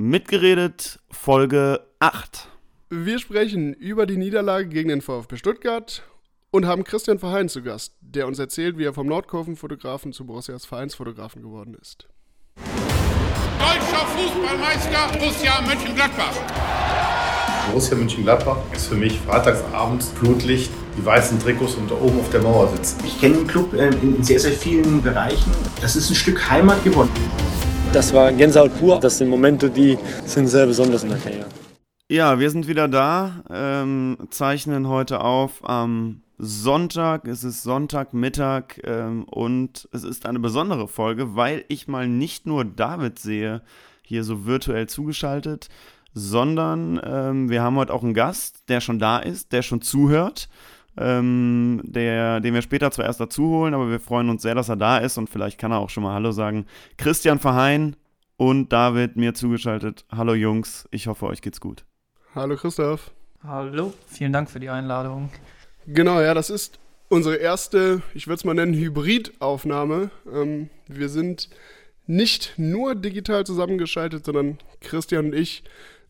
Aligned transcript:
Mitgeredet, 0.00 1.00
Folge 1.10 1.80
8. 1.98 2.46
Wir 2.88 3.18
sprechen 3.18 3.74
über 3.74 4.06
die 4.06 4.16
Niederlage 4.16 4.68
gegen 4.68 4.90
den 4.90 5.02
VfB 5.02 5.36
Stuttgart 5.36 6.04
und 6.52 6.66
haben 6.66 6.84
Christian 6.84 7.18
Verheyen 7.18 7.48
zu 7.48 7.62
Gast, 7.62 7.94
der 8.00 8.28
uns 8.28 8.38
erzählt, 8.38 8.78
wie 8.78 8.84
er 8.84 8.94
vom 8.94 9.08
Nordkurven-Fotografen 9.08 10.12
zu 10.12 10.24
Borussias 10.24 10.66
Vereinsfotografen 10.66 11.42
geworden 11.42 11.76
ist. 11.82 12.06
Deutscher 13.58 14.06
Fußballmeister 14.06 15.18
Borussia 15.18 15.60
Mönchengladbach. 15.62 16.36
Borussia 17.66 17.96
Mönchengladbach 17.96 18.58
ist 18.72 18.86
für 18.86 18.94
mich 18.94 19.18
freitagsabends 19.18 20.10
Flutlicht, 20.10 20.70
die 20.96 21.04
weißen 21.04 21.40
Trikots 21.40 21.74
und 21.74 21.90
da 21.90 21.96
oben 21.96 22.20
auf 22.20 22.30
der 22.30 22.42
Mauer 22.42 22.68
sitzen. 22.68 23.04
Ich 23.04 23.20
kenne 23.20 23.38
den 23.38 23.48
Club 23.48 23.74
äh, 23.74 23.88
in 23.88 24.22
sehr, 24.22 24.38
sehr 24.38 24.52
vielen 24.52 25.02
Bereichen. 25.02 25.50
Das 25.80 25.96
ist 25.96 26.08
ein 26.08 26.14
Stück 26.14 26.48
Heimat 26.48 26.84
geworden. 26.84 27.10
Das 27.92 28.12
war 28.12 28.30
Gänsehaut 28.32 28.78
pur. 28.78 29.00
Das 29.00 29.16
sind 29.16 29.28
Momente, 29.28 29.70
die 29.70 29.96
sind 30.26 30.46
sehr 30.48 30.66
besonders 30.66 31.04
in 31.04 31.08
der 31.08 31.18
Karriere. 31.18 31.46
Ja, 32.10 32.38
wir 32.38 32.50
sind 32.50 32.68
wieder 32.68 32.86
da, 32.86 33.42
ähm, 33.50 34.18
zeichnen 34.30 34.88
heute 34.88 35.22
auf 35.22 35.66
am 35.66 36.22
Sonntag. 36.36 37.26
Es 37.26 37.44
ist 37.44 37.62
Sonntagmittag 37.62 38.80
ähm, 38.84 39.24
und 39.24 39.88
es 39.92 40.04
ist 40.04 40.26
eine 40.26 40.38
besondere 40.38 40.86
Folge, 40.86 41.34
weil 41.34 41.64
ich 41.68 41.88
mal 41.88 42.08
nicht 42.08 42.46
nur 42.46 42.64
David 42.64 43.18
sehe, 43.18 43.62
hier 44.02 44.22
so 44.22 44.46
virtuell 44.46 44.86
zugeschaltet, 44.86 45.68
sondern 46.12 47.00
ähm, 47.02 47.48
wir 47.48 47.62
haben 47.62 47.76
heute 47.76 47.94
auch 47.94 48.02
einen 48.02 48.14
Gast, 48.14 48.68
der 48.68 48.80
schon 48.80 48.98
da 48.98 49.18
ist, 49.18 49.52
der 49.52 49.62
schon 49.62 49.80
zuhört, 49.80 50.48
ähm, 50.98 51.80
der, 51.84 52.40
den 52.40 52.54
wir 52.54 52.62
später 52.62 52.90
zuerst 52.90 53.20
dazu 53.20 53.48
holen, 53.48 53.74
aber 53.74 53.90
wir 53.90 54.00
freuen 54.00 54.28
uns 54.30 54.42
sehr, 54.42 54.54
dass 54.54 54.68
er 54.68 54.76
da 54.76 54.98
ist 54.98 55.16
und 55.18 55.30
vielleicht 55.30 55.58
kann 55.58 55.72
er 55.72 55.78
auch 55.78 55.90
schon 55.90 56.02
mal 56.02 56.14
Hallo 56.14 56.32
sagen. 56.32 56.66
Christian 56.96 57.38
Verheyen 57.38 57.96
und 58.36 58.72
David 58.72 59.16
mir 59.16 59.34
zugeschaltet. 59.34 60.04
Hallo 60.10 60.34
Jungs, 60.34 60.88
ich 60.90 61.06
hoffe, 61.06 61.26
euch 61.26 61.42
geht's 61.42 61.60
gut. 61.60 61.84
Hallo 62.34 62.56
Christoph. 62.56 63.12
Hallo, 63.42 63.92
vielen 64.06 64.32
Dank 64.32 64.50
für 64.50 64.60
die 64.60 64.68
Einladung. 64.68 65.30
Genau, 65.86 66.20
ja, 66.20 66.34
das 66.34 66.50
ist 66.50 66.78
unsere 67.08 67.36
erste, 67.36 68.02
ich 68.14 68.26
würde 68.26 68.36
es 68.36 68.44
mal 68.44 68.54
nennen, 68.54 68.74
Hybridaufnahme. 68.74 70.10
Ähm, 70.32 70.68
wir 70.88 71.08
sind 71.08 71.48
nicht 72.06 72.54
nur 72.56 72.94
digital 72.94 73.44
zusammengeschaltet, 73.46 74.24
sondern 74.24 74.58
Christian 74.80 75.26
und 75.26 75.34
ich 75.34 75.62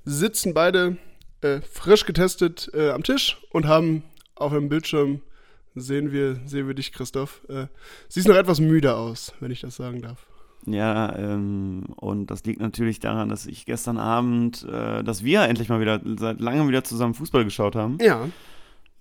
sitzen 0.05 0.55
beide 0.55 0.97
äh, 1.43 1.61
frisch 1.61 2.07
getestet 2.07 2.71
äh, 2.75 2.91
am 2.91 3.03
Tisch 3.03 3.39
und 3.51 3.67
haben 3.67 4.03
auf 4.39 4.53
dem 4.53 4.69
Bildschirm 4.69 5.21
sehen 5.75 6.13
wir, 6.13 6.41
sehen 6.47 6.67
wir 6.67 6.75
dich, 6.75 6.93
Christoph. 6.93 7.43
Äh, 7.49 7.67
siehst 8.09 8.29
noch 8.29 8.37
etwas 8.37 8.61
müde 8.61 8.95
aus, 8.95 9.35
wenn 9.41 9.51
ich 9.51 9.61
das 9.61 9.77
sagen 9.77 10.03
darf. 10.03 10.27
Ja, 10.67 11.17
ähm, 11.17 11.85
und 11.97 12.27
das 12.27 12.45
liegt 12.45 12.61
natürlich 12.61 13.01
daran, 13.01 13.29
dass 13.29 13.47
ich 13.47 13.65
gestern 13.65 13.97
Abend, 13.97 14.65
äh, 14.65 15.03
dass 15.03 15.25
wir 15.25 15.43
endlich 15.43 15.69
mal 15.69 15.81
wieder 15.81 16.01
seit 16.19 16.41
langem 16.41 16.69
wieder 16.69 16.85
zusammen 16.85 17.15
Fußball 17.15 17.45
geschaut 17.45 17.77
haben. 17.77 17.99
Ja. 18.01 18.29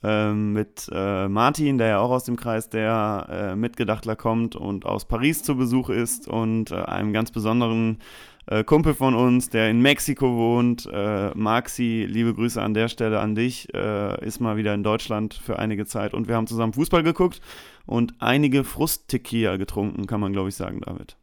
Ähm, 0.04 0.54
mit 0.54 0.88
äh, 0.94 1.28
Martin, 1.28 1.80
der 1.80 1.88
ja 1.88 2.00
auch 2.00 2.12
aus 2.12 2.24
dem 2.24 2.36
Kreis 2.36 2.70
der 2.70 3.28
äh, 3.30 3.56
Mitgedachtler 3.56 4.16
kommt 4.16 4.56
und 4.56 4.86
aus 4.86 5.06
Paris 5.06 5.42
zu 5.42 5.58
Besuch 5.58 5.90
ist 5.90 6.28
und 6.28 6.72
äh, 6.72 6.76
einem 6.76 7.14
ganz 7.14 7.32
besonderen 7.32 7.98
äh, 8.48 8.64
Kumpel 8.64 8.94
von 8.94 9.14
uns, 9.14 9.50
der 9.50 9.70
in 9.70 9.81
Mexiko 9.81 10.36
wohnt, 10.36 10.90
äh, 10.92 11.31
Maxi, 11.36 12.08
liebe 12.09 12.34
Grüße 12.34 12.62
an 12.62 12.73
der 12.73 12.88
Stelle 12.88 13.20
an 13.20 13.36
dich, 13.36 13.73
äh, 13.73 14.26
ist 14.26 14.40
mal 14.40 14.58
wieder 14.58 14.73
in 14.73 14.84
Deutschland 14.84 15.34
für 15.34 15.59
einige 15.59 15.86
Zeit 15.86 16.14
und 16.14 16.28
wir 16.28 16.36
haben 16.36 16.48
zusammen 16.48 16.73
Fußball 16.73 17.03
geguckt 17.03 17.42
und 17.86 18.16
einige 18.20 18.64
Frust-Tequila 18.64 19.58
getrunken, 19.58 20.08
kann 20.08 20.20
man 20.20 20.34
glaube 20.34 20.50
ich 20.50 20.56
sagen, 20.56 20.81
David. 20.81 21.18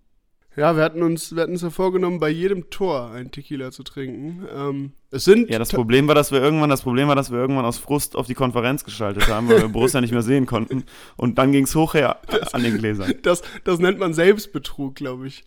Ja, 0.57 0.77
wir 0.77 0.85
hatten 0.85 1.03
uns, 1.03 1.35
wir 1.35 1.43
hatten 1.43 1.53
uns 1.53 1.63
ja 1.63 1.71
vorgenommen, 1.71 2.21
bei 2.21 2.29
jedem 2.29 2.71
Tor 2.71 3.11
einen 3.11 3.33
Tequila 3.33 3.73
zu 3.73 3.83
trinken. 3.83 4.47
Ähm, 4.55 4.93
es 5.11 5.25
sind. 5.25 5.51
Ja, 5.51 5.59
das 5.59 5.73
Problem 5.73 6.07
war, 6.07 6.15
dass 6.15 6.31
wir 6.31 6.41
irgendwann, 6.41 6.71
das 6.71 6.83
Problem 6.83 7.09
war, 7.09 7.17
dass 7.17 7.33
wir 7.33 7.39
irgendwann 7.39 7.65
aus 7.65 7.79
Frust 7.79 8.15
auf 8.15 8.29
die 8.29 8.35
Konferenz 8.35 8.85
geschaltet 8.85 9.27
haben, 9.27 9.49
weil 9.49 9.63
wir 9.63 9.69
Borussia 9.69 10.01
nicht 10.01 10.13
mehr 10.13 10.23
sehen 10.23 10.47
konnten. 10.47 10.85
Und 11.17 11.39
dann 11.39 11.51
ging 11.51 11.65
es 11.65 11.75
hoch 11.75 11.95
her 11.95 12.19
das, 12.29 12.55
an 12.55 12.63
den 12.63 12.79
Gläsern. 12.79 13.15
Das, 13.23 13.43
das 13.65 13.81
nennt 13.81 13.99
man 13.99 14.15
Selbstbetrug, 14.15 14.95
glaube 14.95 15.27
ich. 15.27 15.45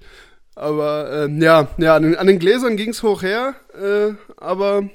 Aber 0.57 1.25
ähm, 1.25 1.39
ja, 1.39 1.67
ja, 1.77 1.95
an 1.95 2.01
den, 2.01 2.15
an 2.15 2.25
den 2.25 2.39
Gläsern 2.39 2.77
ging 2.77 2.89
es 2.89 3.03
hoch 3.03 3.21
her, 3.21 3.53
äh, 3.79 4.15
aber 4.37 4.89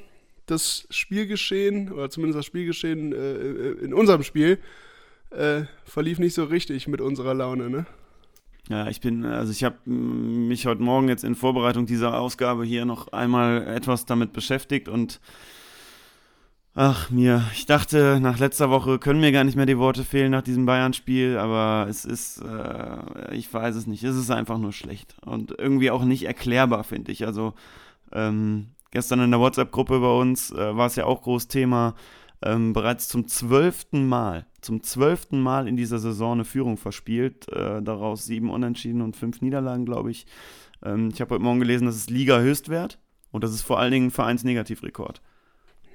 das 0.47 0.89
Spielgeschehen, 0.91 1.93
oder 1.93 2.11
zumindest 2.11 2.39
das 2.39 2.47
Spielgeschehen 2.47 3.13
äh, 3.13 3.85
in 3.85 3.95
unserem 3.95 4.25
Spiel, 4.25 4.59
äh, 5.31 5.63
verlief 5.85 6.19
nicht 6.19 6.35
so 6.35 6.43
richtig 6.43 6.89
mit 6.89 7.01
unserer 7.01 7.33
Laune, 7.33 7.71
ne? 7.71 7.87
Ja, 8.69 8.89
ich 8.89 9.01
bin, 9.01 9.25
also 9.25 9.53
ich 9.53 9.63
habe 9.63 9.77
mich 9.89 10.67
heute 10.67 10.83
Morgen 10.83 11.09
jetzt 11.09 11.23
in 11.23 11.37
Vorbereitung 11.37 11.87
dieser 11.87 12.19
Ausgabe 12.19 12.65
hier 12.65 12.85
noch 12.85 13.13
einmal 13.13 13.65
etwas 13.69 14.05
damit 14.05 14.33
beschäftigt 14.33 14.89
und 14.89 15.21
ach 16.75 17.11
mir, 17.11 17.45
ich 17.53 17.67
dachte, 17.67 18.19
nach 18.21 18.39
letzter 18.39 18.71
Woche 18.71 18.99
können 18.99 19.21
mir 19.21 19.33
gar 19.33 19.45
nicht 19.45 19.57
mehr 19.57 19.67
die 19.67 19.79
Worte 19.79 20.05
fehlen 20.05 20.31
nach 20.31 20.43
diesem 20.43 20.67
Bayern-Spiel, 20.67 21.37
aber 21.39 21.87
es 21.89 22.05
ist, 22.05 22.43
äh, 22.43 23.35
ich 23.35 23.53
weiß 23.53 23.77
es 23.77 23.87
nicht, 23.87 24.05
es 24.05 24.17
ist 24.17 24.31
einfach 24.31 24.59
nur 24.59 24.73
schlecht 24.73 25.17
und 25.25 25.55
irgendwie 25.59 25.91
auch 25.91 26.05
nicht 26.05 26.25
erklärbar, 26.25 26.85
finde 26.85 27.13
ich. 27.13 27.27
Also 27.27 27.55
ähm, 28.13 28.69
gestern 28.91 29.21
in 29.21 29.31
der 29.31 29.41
WhatsApp-Gruppe 29.41 30.01
bei 30.01 30.21
uns 30.21 30.51
äh, 30.51 30.77
war 30.77 30.87
es 30.87 30.97
ja 30.97 31.05
auch 31.05 31.23
groß 31.23 31.49
Thema, 31.49 31.95
ähm, 32.43 32.73
bereits 32.73 33.09
zum 33.09 33.29
zwölften 33.29 34.09
Mal, 34.09 34.47
zum 34.61 34.83
zwölften 34.83 35.41
Mal 35.41 35.69
in 35.69 35.77
dieser 35.77 35.99
Saison 35.99 36.33
eine 36.33 36.45
Führung 36.45 36.77
verspielt. 36.77 37.49
Äh, 37.53 37.83
daraus 37.83 38.25
sieben 38.27 38.51
Unentschieden 38.51 39.01
und 39.01 39.17
fünf 39.17 39.41
Niederlagen, 39.41 39.85
glaube 39.85 40.11
ich. 40.11 40.27
Ähm, 40.83 41.11
ich 41.13 41.21
habe 41.21 41.35
heute 41.35 41.45
Morgen 41.45 41.61
gelesen, 41.61 41.87
das 41.87 41.97
ist 41.97 42.11
Liga-Höchstwert 42.11 42.99
und 43.31 43.45
das 43.45 43.53
ist 43.53 43.63
vor 43.63 43.79
allen 43.79 43.93
Dingen 43.93 44.07
ein 44.07 44.11
Vereinsnegativrekord. 44.11 45.21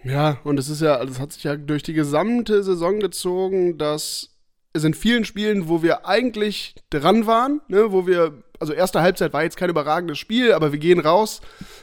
Ja, 0.03 0.39
und 0.43 0.59
es 0.59 0.69
ist 0.69 0.81
ja, 0.81 1.03
das 1.03 1.19
hat 1.19 1.33
sich 1.33 1.43
ja 1.43 1.55
durch 1.55 1.83
die 1.83 1.93
gesamte 1.93 2.63
Saison 2.63 2.99
gezogen, 2.99 3.77
dass 3.77 4.29
es 4.73 4.83
in 4.83 4.93
vielen 4.93 5.25
Spielen, 5.25 5.67
wo 5.67 5.81
wir 5.81 6.05
eigentlich 6.07 6.75
dran 6.89 7.25
waren, 7.27 7.61
ne, 7.67 7.91
wo 7.91 8.07
wir, 8.07 8.43
also 8.59 8.73
erste 8.73 9.01
Halbzeit 9.01 9.33
war 9.33 9.43
jetzt 9.43 9.57
kein 9.57 9.69
überragendes 9.69 10.17
Spiel, 10.17 10.53
aber 10.53 10.71
wir 10.71 10.79
gehen 10.79 10.99
raus, 10.99 11.41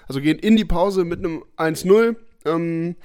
also 0.09 0.21
gehen 0.21 0.39
in 0.39 0.57
die 0.57 0.65
Pause 0.65 1.05
mit 1.05 1.19
einem 1.19 1.45
1-0. 1.57 2.17
Ähm, 2.47 2.97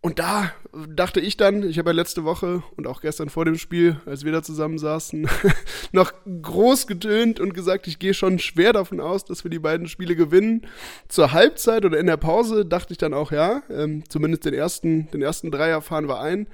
und 0.00 0.20
da 0.20 0.52
dachte 0.94 1.20
ich 1.20 1.36
dann, 1.36 1.64
ich 1.64 1.78
habe 1.78 1.90
ja 1.90 1.94
letzte 1.94 2.24
Woche 2.24 2.62
und 2.76 2.86
auch 2.86 3.00
gestern 3.00 3.30
vor 3.30 3.44
dem 3.44 3.58
Spiel, 3.58 4.00
als 4.06 4.24
wir 4.24 4.30
da 4.30 4.42
zusammen 4.42 4.78
saßen, 4.78 5.28
noch 5.92 6.12
groß 6.42 6.86
getönt 6.86 7.40
und 7.40 7.52
gesagt, 7.52 7.88
ich 7.88 7.98
gehe 7.98 8.14
schon 8.14 8.38
schwer 8.38 8.72
davon 8.72 9.00
aus, 9.00 9.24
dass 9.24 9.42
wir 9.42 9.50
die 9.50 9.58
beiden 9.58 9.88
Spiele 9.88 10.14
gewinnen. 10.14 10.66
Zur 11.08 11.32
Halbzeit 11.32 11.84
oder 11.84 11.98
in 11.98 12.06
der 12.06 12.16
Pause 12.16 12.64
dachte 12.64 12.92
ich 12.92 12.98
dann 12.98 13.12
auch, 13.12 13.32
ja, 13.32 13.62
ähm, 13.70 14.04
zumindest 14.08 14.44
den 14.44 14.54
ersten, 14.54 15.10
den 15.10 15.20
ersten 15.20 15.50
Dreier 15.50 15.82
fahren 15.82 16.06
wir 16.06 16.20
ein. 16.20 16.46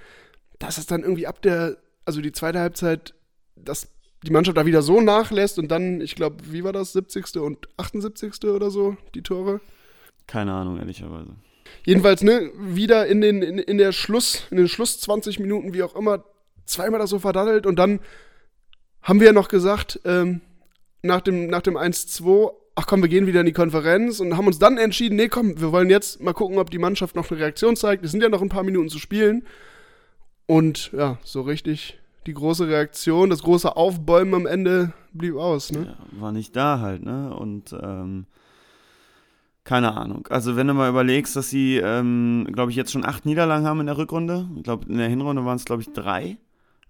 Dass 0.59 0.78
es 0.78 0.87
dann 0.87 1.03
irgendwie 1.03 1.27
ab 1.27 1.43
der, 1.43 1.77
also 2.06 2.22
die 2.22 2.33
zweite 2.33 2.60
Halbzeit, 2.60 3.15
dass 3.56 3.88
die 4.22 4.31
Mannschaft 4.33 4.56
da 4.56 4.65
wieder 4.65 4.81
so 4.81 5.03
nachlässt 5.03 5.59
und 5.59 5.71
dann, 5.71 6.00
ich 6.00 6.15
glaube, 6.15 6.37
wie 6.50 6.65
war 6.65 6.72
das, 6.72 6.94
70. 6.94 7.37
und 7.37 7.69
78. 7.77 8.43
oder 8.44 8.71
so, 8.71 8.97
die 9.15 9.22
Tore? 9.22 9.60
Keine 10.27 10.54
Ahnung, 10.54 10.78
ehrlicherweise. 10.78 11.37
Jedenfalls, 11.85 12.23
ne, 12.23 12.51
wieder 12.59 13.07
in 13.07 13.21
den, 13.21 13.43
in, 13.43 13.59
in 13.59 13.79
der 13.79 13.93
Schluss, 13.93 14.47
in 14.51 14.57
den 14.57 14.69
Schluss 14.69 15.01
20 15.01 15.39
Minuten, 15.41 15.75
wie 15.75 15.83
auch 15.83 15.95
immer, 15.95 16.25
zweimal 16.65 17.01
das 17.01 17.11
so 17.11 17.19
verdattelt 17.19 17.67
und 17.67 17.79
dann 17.79 18.01
haben 19.03 19.21
wir 19.21 19.29
ja 19.29 19.33
noch 19.33 19.49
gesagt, 19.49 20.01
ähm, 20.05 20.41
nach 21.03 21.21
dem, 21.21 21.47
nach 21.47 21.61
dem 21.61 21.77
1-2, 21.77 22.51
ach 22.75 22.87
komm, 22.87 23.03
wir 23.03 23.09
gehen 23.09 23.27
wieder 23.27 23.41
in 23.41 23.47
die 23.47 23.53
Konferenz 23.53 24.19
und 24.21 24.37
haben 24.37 24.47
uns 24.47 24.59
dann 24.59 24.79
entschieden, 24.79 25.17
nee, 25.17 25.29
komm, 25.29 25.61
wir 25.61 25.73
wollen 25.73 25.91
jetzt 25.91 26.23
mal 26.23 26.33
gucken, 26.33 26.59
ob 26.59 26.71
die 26.71 26.79
Mannschaft 26.79 27.15
noch 27.15 27.31
eine 27.31 27.41
Reaktion 27.41 27.77
zeigt. 27.77 28.05
Es 28.05 28.11
sind 28.11 28.23
ja 28.23 28.31
noch 28.31 28.43
ein 28.43 28.49
paar 28.49 28.63
Minuten 28.63 28.89
zu 28.89 28.99
spielen. 28.99 29.45
Und 30.47 30.91
ja, 30.93 31.19
so 31.23 31.43
richtig 31.43 31.99
die 32.27 32.34
große 32.34 32.67
Reaktion, 32.69 33.31
das 33.31 33.43
große 33.43 33.77
Aufbäumen 33.77 34.34
am 34.34 34.47
Ende 34.47 34.93
blieb 35.13 35.37
aus, 35.37 35.73
ne? 35.73 35.97
Ja, 35.99 36.21
war 36.21 36.33
nicht 36.33 36.57
da 36.57 36.81
halt, 36.81 37.05
ne? 37.05 37.34
Und 37.37 37.75
ähm, 37.79 38.27
keine 39.65 39.97
Ahnung. 39.97 40.27
Also 40.29 40.57
wenn 40.57 40.67
du 40.67 40.75
mal 40.75 40.91
überlegst, 40.91 41.34
dass 41.37 41.49
sie, 41.49 41.77
ähm, 41.77 42.47
glaube 42.53 42.71
ich, 42.71 42.77
jetzt 42.77 42.93
schon 42.93 43.05
acht 43.05 43.25
Niederlagen 43.25 43.66
haben 43.66 43.81
in 43.81 43.87
der 43.87 43.97
Rückrunde. 43.97 44.49
Ich 44.57 44.63
glaube, 44.63 44.87
in 44.87 44.99
der 44.99 45.09
Hinrunde 45.09 45.45
waren 45.45 45.57
es, 45.57 45.65
glaube 45.65 45.83
ich, 45.83 45.93
drei. 45.93 46.37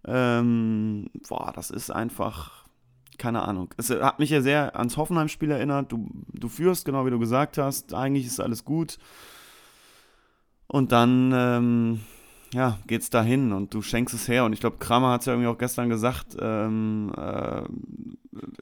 Ähm, 0.06 1.08
boah, 1.28 1.52
das 1.54 1.70
ist 1.70 1.90
einfach, 1.90 2.66
keine 3.16 3.42
Ahnung. 3.42 3.72
Es 3.76 3.90
hat 3.90 4.18
mich 4.18 4.30
ja 4.30 4.42
sehr 4.42 4.76
ans 4.76 4.96
Hoffenheim-Spiel 4.96 5.52
erinnert. 5.52 5.92
Du, 5.92 6.08
du 6.32 6.48
führst, 6.48 6.84
genau 6.84 7.06
wie 7.06 7.10
du 7.10 7.20
gesagt 7.20 7.58
hast. 7.58 7.94
Eigentlich 7.94 8.26
ist 8.26 8.40
alles 8.40 8.64
gut. 8.64 8.98
Und 10.66 10.90
dann, 10.90 11.32
ähm, 11.32 12.00
ja, 12.54 12.78
geht's 12.86 13.10
dahin 13.10 13.52
und 13.52 13.74
du 13.74 13.82
schenkst 13.82 14.14
es 14.14 14.28
her. 14.28 14.44
Und 14.44 14.52
ich 14.52 14.60
glaube, 14.60 14.76
Kramer 14.78 15.10
hat 15.10 15.20
es 15.20 15.26
ja 15.26 15.32
irgendwie 15.32 15.48
auch 15.48 15.58
gestern 15.58 15.88
gesagt, 15.88 16.36
ähm, 16.40 17.12
äh, 17.16 17.62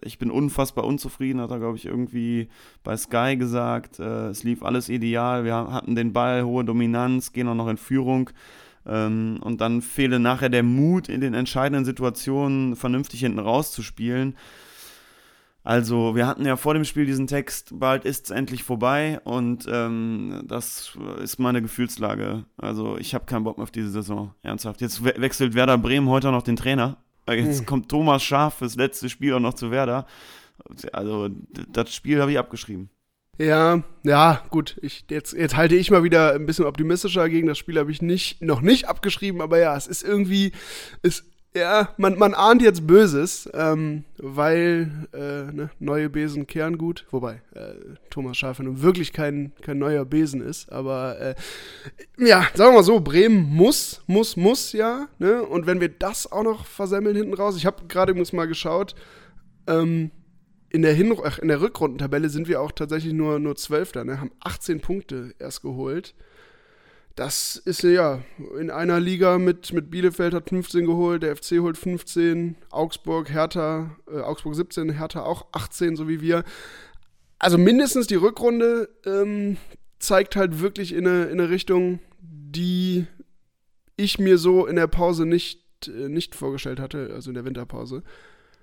ich 0.00 0.18
bin 0.18 0.30
unfassbar 0.30 0.84
unzufrieden, 0.84 1.40
hat 1.42 1.50
er, 1.50 1.58
glaube 1.58 1.76
ich, 1.76 1.84
irgendwie 1.84 2.48
bei 2.82 2.96
Sky 2.96 3.36
gesagt. 3.36 3.98
Äh, 3.98 4.28
es 4.28 4.44
lief 4.44 4.62
alles 4.62 4.88
ideal, 4.88 5.44
wir 5.44 5.54
hatten 5.54 5.94
den 5.94 6.14
Ball, 6.14 6.44
hohe 6.44 6.64
Dominanz, 6.64 7.32
gehen 7.32 7.48
auch 7.48 7.54
noch 7.54 7.68
in 7.68 7.76
Führung. 7.76 8.30
Ähm, 8.86 9.38
und 9.42 9.60
dann 9.60 9.82
fehle 9.82 10.18
nachher 10.18 10.48
der 10.48 10.62
Mut, 10.62 11.10
in 11.10 11.20
den 11.20 11.34
entscheidenden 11.34 11.84
Situationen 11.84 12.76
vernünftig 12.76 13.20
hinten 13.20 13.38
rauszuspielen. 13.40 14.36
Also, 15.64 16.16
wir 16.16 16.26
hatten 16.26 16.44
ja 16.44 16.56
vor 16.56 16.74
dem 16.74 16.84
Spiel 16.84 17.06
diesen 17.06 17.28
Text, 17.28 17.78
bald 17.78 18.04
ist 18.04 18.24
es 18.26 18.30
endlich 18.30 18.64
vorbei 18.64 19.20
und 19.22 19.66
ähm, 19.70 20.42
das 20.44 20.98
ist 21.22 21.38
meine 21.38 21.62
Gefühlslage. 21.62 22.44
Also, 22.56 22.98
ich 22.98 23.14
habe 23.14 23.26
keinen 23.26 23.44
Bock 23.44 23.58
mehr 23.58 23.64
auf 23.64 23.70
diese 23.70 23.90
Saison, 23.90 24.34
ernsthaft. 24.42 24.80
Jetzt 24.80 25.04
we 25.04 25.14
wechselt 25.18 25.54
Werder 25.54 25.78
Bremen 25.78 26.08
heute 26.08 26.32
noch 26.32 26.42
den 26.42 26.56
Trainer. 26.56 26.96
Jetzt 27.28 27.60
hm. 27.60 27.66
kommt 27.66 27.88
Thomas 27.88 28.24
Schaf 28.24 28.58
fürs 28.58 28.74
letzte 28.74 29.08
Spiel 29.08 29.34
auch 29.34 29.40
noch 29.40 29.54
zu 29.54 29.70
Werder. 29.70 30.06
Also, 30.92 31.28
das 31.72 31.94
Spiel 31.94 32.20
habe 32.20 32.32
ich 32.32 32.38
abgeschrieben. 32.38 32.90
Ja, 33.38 33.82
ja, 34.02 34.44
gut. 34.50 34.78
Ich, 34.82 35.06
jetzt, 35.10 35.32
jetzt 35.32 35.56
halte 35.56 35.74
ich 35.74 35.90
mal 35.90 36.02
wieder 36.02 36.34
ein 36.34 36.44
bisschen 36.44 36.66
optimistischer 36.66 37.28
gegen 37.28 37.46
das 37.46 37.56
Spiel, 37.56 37.78
habe 37.78 37.90
ich 37.90 38.02
nicht, 38.02 38.42
noch 38.42 38.60
nicht 38.60 38.88
abgeschrieben, 38.88 39.40
aber 39.40 39.58
ja, 39.58 39.76
es 39.76 39.86
ist 39.86 40.02
irgendwie, 40.02 40.52
es, 41.02 41.24
ja, 41.54 41.90
man, 41.98 42.18
man 42.18 42.34
ahnt 42.34 42.62
jetzt 42.62 42.86
Böses, 42.86 43.48
ähm, 43.52 44.04
weil 44.16 44.90
äh, 45.12 45.52
ne, 45.52 45.70
neue 45.78 46.08
Besen 46.08 46.46
kehren 46.46 46.78
gut, 46.78 47.06
wobei 47.10 47.42
äh, 47.54 47.74
Thomas 48.10 48.38
Schafer 48.38 48.62
nun 48.62 48.82
wirklich 48.82 49.12
kein, 49.12 49.52
kein 49.60 49.78
neuer 49.78 50.04
Besen 50.04 50.40
ist, 50.40 50.72
aber 50.72 51.20
äh, 51.20 51.34
ja, 52.18 52.46
sagen 52.54 52.72
wir 52.72 52.78
mal 52.78 52.82
so, 52.82 53.00
Bremen 53.00 53.42
muss, 53.54 54.02
muss, 54.06 54.36
muss 54.36 54.72
ja, 54.72 55.08
ne? 55.18 55.42
Und 55.42 55.66
wenn 55.66 55.80
wir 55.80 55.90
das 55.90 56.30
auch 56.30 56.42
noch 56.42 56.64
versemmeln 56.64 57.16
hinten 57.16 57.34
raus, 57.34 57.56
ich 57.56 57.66
habe 57.66 57.86
gerade 57.86 58.14
mal 58.32 58.46
geschaut, 58.46 58.94
ähm, 59.66 60.10
in 60.70 60.80
der, 60.80 60.94
Hin 60.94 61.14
in 61.42 61.48
der 61.48 61.60
Rückrundentabelle 61.60 62.30
sind 62.30 62.48
wir 62.48 62.62
auch 62.62 62.72
tatsächlich 62.72 63.12
nur, 63.12 63.38
nur 63.38 63.56
Zwölfter, 63.56 64.04
ne? 64.04 64.20
haben 64.20 64.30
18 64.40 64.80
Punkte 64.80 65.34
erst 65.38 65.60
geholt. 65.60 66.14
Das 67.14 67.56
ist 67.56 67.82
ja 67.82 68.22
in 68.58 68.70
einer 68.70 68.98
Liga 68.98 69.38
mit, 69.38 69.72
mit 69.72 69.90
Bielefeld 69.90 70.32
hat 70.32 70.48
15 70.48 70.86
geholt, 70.86 71.22
der 71.22 71.36
FC 71.36 71.58
holt 71.58 71.76
15, 71.76 72.56
Augsburg, 72.70 73.30
Hertha, 73.30 73.96
äh, 74.10 74.20
Augsburg 74.20 74.54
17, 74.54 74.90
Hertha 74.90 75.22
auch 75.22 75.46
18, 75.52 75.96
so 75.96 76.08
wie 76.08 76.22
wir. 76.22 76.42
Also 77.38 77.58
mindestens 77.58 78.06
die 78.06 78.14
Rückrunde 78.14 78.88
ähm, 79.04 79.58
zeigt 79.98 80.36
halt 80.36 80.60
wirklich 80.60 80.92
in 80.94 81.06
eine, 81.06 81.24
in 81.24 81.40
eine 81.40 81.50
Richtung, 81.50 82.00
die 82.20 83.06
ich 83.96 84.18
mir 84.18 84.38
so 84.38 84.66
in 84.66 84.76
der 84.76 84.86
Pause 84.86 85.26
nicht, 85.26 85.88
äh, 85.88 86.08
nicht 86.08 86.34
vorgestellt 86.34 86.80
hatte, 86.80 87.10
also 87.12 87.30
in 87.30 87.34
der 87.34 87.44
Winterpause. 87.44 88.02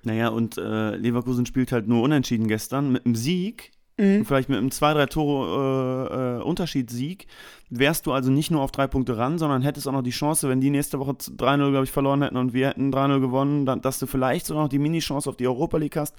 Naja, 0.03 0.29
und 0.29 0.57
äh, 0.57 0.95
Leverkusen 0.95 1.45
spielt 1.45 1.71
halt 1.71 1.87
nur 1.87 2.01
unentschieden 2.01 2.47
gestern. 2.47 2.91
Mit 2.91 3.05
einem 3.05 3.15
Sieg, 3.15 3.71
mhm. 3.99 4.25
vielleicht 4.25 4.49
mit 4.49 4.57
einem 4.57 4.69
2-3 4.69 5.09
Tore 5.09 6.41
äh, 6.41 6.41
äh, 6.41 7.17
wärst 7.69 8.05
du 8.07 8.11
also 8.11 8.31
nicht 8.31 8.49
nur 8.49 8.61
auf 8.61 8.71
drei 8.71 8.87
Punkte 8.87 9.17
ran, 9.17 9.37
sondern 9.37 9.61
hättest 9.61 9.87
auch 9.87 9.91
noch 9.91 10.01
die 10.01 10.09
Chance, 10.09 10.49
wenn 10.49 10.61
die 10.61 10.71
nächste 10.71 10.99
Woche 10.99 11.11
3-0, 11.11 11.69
glaube 11.69 11.83
ich, 11.83 11.91
verloren 11.91 12.23
hätten 12.23 12.37
und 12.37 12.53
wir 12.53 12.69
hätten 12.69 12.91
3-0 12.91 13.19
gewonnen, 13.19 13.65
dann, 13.65 13.81
dass 13.81 13.99
du 13.99 14.07
vielleicht 14.07 14.45
sogar 14.47 14.63
noch 14.63 14.69
die 14.69 14.79
Mini-Chance 14.79 15.29
auf 15.29 15.37
die 15.37 15.47
Europa 15.47 15.77
League 15.77 15.97
hast. 15.97 16.15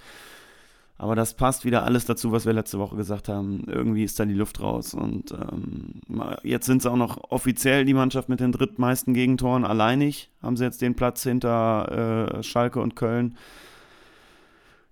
Aber 1.01 1.17
das 1.17 1.33
passt 1.33 1.65
wieder 1.65 1.85
alles 1.85 2.05
dazu, 2.05 2.31
was 2.31 2.45
wir 2.45 2.53
letzte 2.53 2.79
Woche 2.79 2.95
gesagt 2.95 3.31
haben. 3.31 3.65
Irgendwie 3.69 4.05
ist 4.05 4.21
da 4.21 4.27
die 4.27 4.35
Luft 4.35 4.61
raus. 4.61 4.93
Und 4.93 5.33
ähm, 5.33 6.03
jetzt 6.43 6.67
sind 6.67 6.83
sie 6.83 6.91
auch 6.91 6.97
noch 6.97 7.31
offiziell 7.31 7.87
die 7.87 7.95
Mannschaft 7.95 8.29
mit 8.29 8.39
den 8.39 8.53
drittmeisten 8.53 9.15
Gegentoren 9.15 9.65
alleinig. 9.65 10.29
Haben 10.43 10.59
sie 10.59 10.65
jetzt 10.65 10.83
den 10.83 10.97
Platz 10.97 11.23
hinter 11.23 12.35
äh, 12.37 12.43
Schalke 12.43 12.81
und 12.81 12.97
Köln 12.97 13.39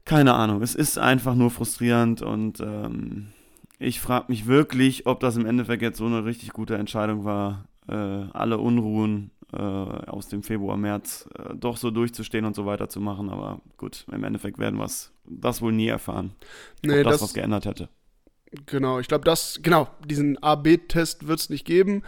keine 0.08 0.34
Ahnung, 0.34 0.62
es 0.62 0.74
ist 0.74 0.98
einfach 0.98 1.34
nur 1.34 1.50
frustrierend 1.50 2.22
und 2.22 2.60
ähm, 2.60 3.28
ich 3.78 4.00
frage 4.00 4.26
mich 4.28 4.46
wirklich, 4.46 5.06
ob 5.06 5.20
das 5.20 5.36
im 5.36 5.44
Endeffekt 5.44 5.82
jetzt 5.82 5.98
so 5.98 6.06
eine 6.06 6.24
richtig 6.24 6.52
gute 6.52 6.76
Entscheidung 6.76 7.24
war, 7.24 7.66
äh, 7.88 7.94
alle 7.94 8.58
Unruhen 8.58 9.30
äh, 9.52 9.58
aus 9.58 10.28
dem 10.28 10.42
Februar, 10.42 10.78
März 10.78 11.28
äh, 11.38 11.54
doch 11.54 11.76
so 11.76 11.90
durchzustehen 11.90 12.46
und 12.46 12.56
so 12.56 12.64
weiterzumachen. 12.64 13.28
Aber 13.28 13.60
gut, 13.76 14.06
im 14.10 14.24
Endeffekt 14.24 14.58
werden 14.58 14.78
wir 14.78 14.90
das 15.26 15.62
wohl 15.62 15.72
nie 15.72 15.88
erfahren, 15.88 16.32
nee, 16.82 16.98
ob 16.98 17.04
das, 17.04 17.12
das 17.12 17.22
was 17.22 17.34
geändert 17.34 17.66
hätte. 17.66 17.90
Genau, 18.64 18.98
ich 18.98 19.08
glaube, 19.08 19.24
das, 19.24 19.60
genau, 19.62 19.88
diesen 20.06 20.42
A-B-Test 20.42 21.28
wird 21.28 21.38
es 21.38 21.50
nicht 21.50 21.66
geben. 21.66 22.02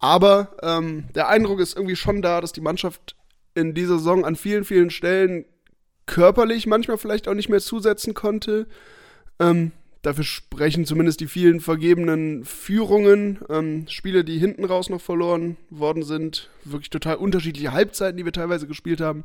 Aber 0.00 0.56
ähm, 0.60 1.04
der 1.14 1.28
Eindruck 1.28 1.60
ist 1.60 1.76
irgendwie 1.76 1.96
schon 1.96 2.20
da, 2.20 2.40
dass 2.40 2.52
die 2.52 2.60
Mannschaft 2.60 3.16
in 3.54 3.74
dieser 3.74 3.98
Saison 3.98 4.24
an 4.24 4.34
vielen, 4.34 4.64
vielen 4.64 4.90
Stellen 4.90 5.46
körperlich 6.06 6.66
manchmal 6.66 6.98
vielleicht 6.98 7.28
auch 7.28 7.34
nicht 7.34 7.48
mehr 7.48 7.60
zusetzen 7.60 8.14
konnte. 8.14 8.66
Ähm, 9.38 9.72
dafür 10.02 10.24
sprechen 10.24 10.84
zumindest 10.86 11.20
die 11.20 11.26
vielen 11.26 11.60
vergebenen 11.60 12.44
Führungen. 12.44 13.38
Ähm, 13.48 13.86
Spiele, 13.88 14.24
die 14.24 14.38
hinten 14.38 14.64
raus 14.64 14.90
noch 14.90 15.00
verloren 15.00 15.56
worden 15.70 16.02
sind. 16.02 16.50
Wirklich 16.64 16.90
total 16.90 17.16
unterschiedliche 17.16 17.72
Halbzeiten, 17.72 18.16
die 18.16 18.24
wir 18.24 18.32
teilweise 18.32 18.66
gespielt 18.66 19.00
haben. 19.00 19.22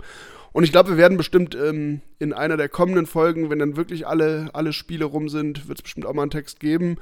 Und 0.51 0.63
ich 0.63 0.71
glaube, 0.71 0.89
wir 0.89 0.97
werden 0.97 1.17
bestimmt 1.17 1.55
ähm, 1.55 2.01
in 2.17 2.33
einer 2.33 2.57
der 2.57 2.69
kommenden 2.69 3.05
Folgen, 3.05 3.49
wenn 3.49 3.59
dann 3.59 3.77
wirklich 3.77 4.07
alle, 4.07 4.49
alle 4.53 4.73
Spiele 4.73 5.05
rum 5.05 5.29
sind, 5.29 5.67
wird 5.67 5.79
es 5.79 5.83
bestimmt 5.83 6.05
auch 6.05 6.13
mal 6.13 6.23
einen 6.23 6.31
Text 6.31 6.59
geben, 6.59 6.97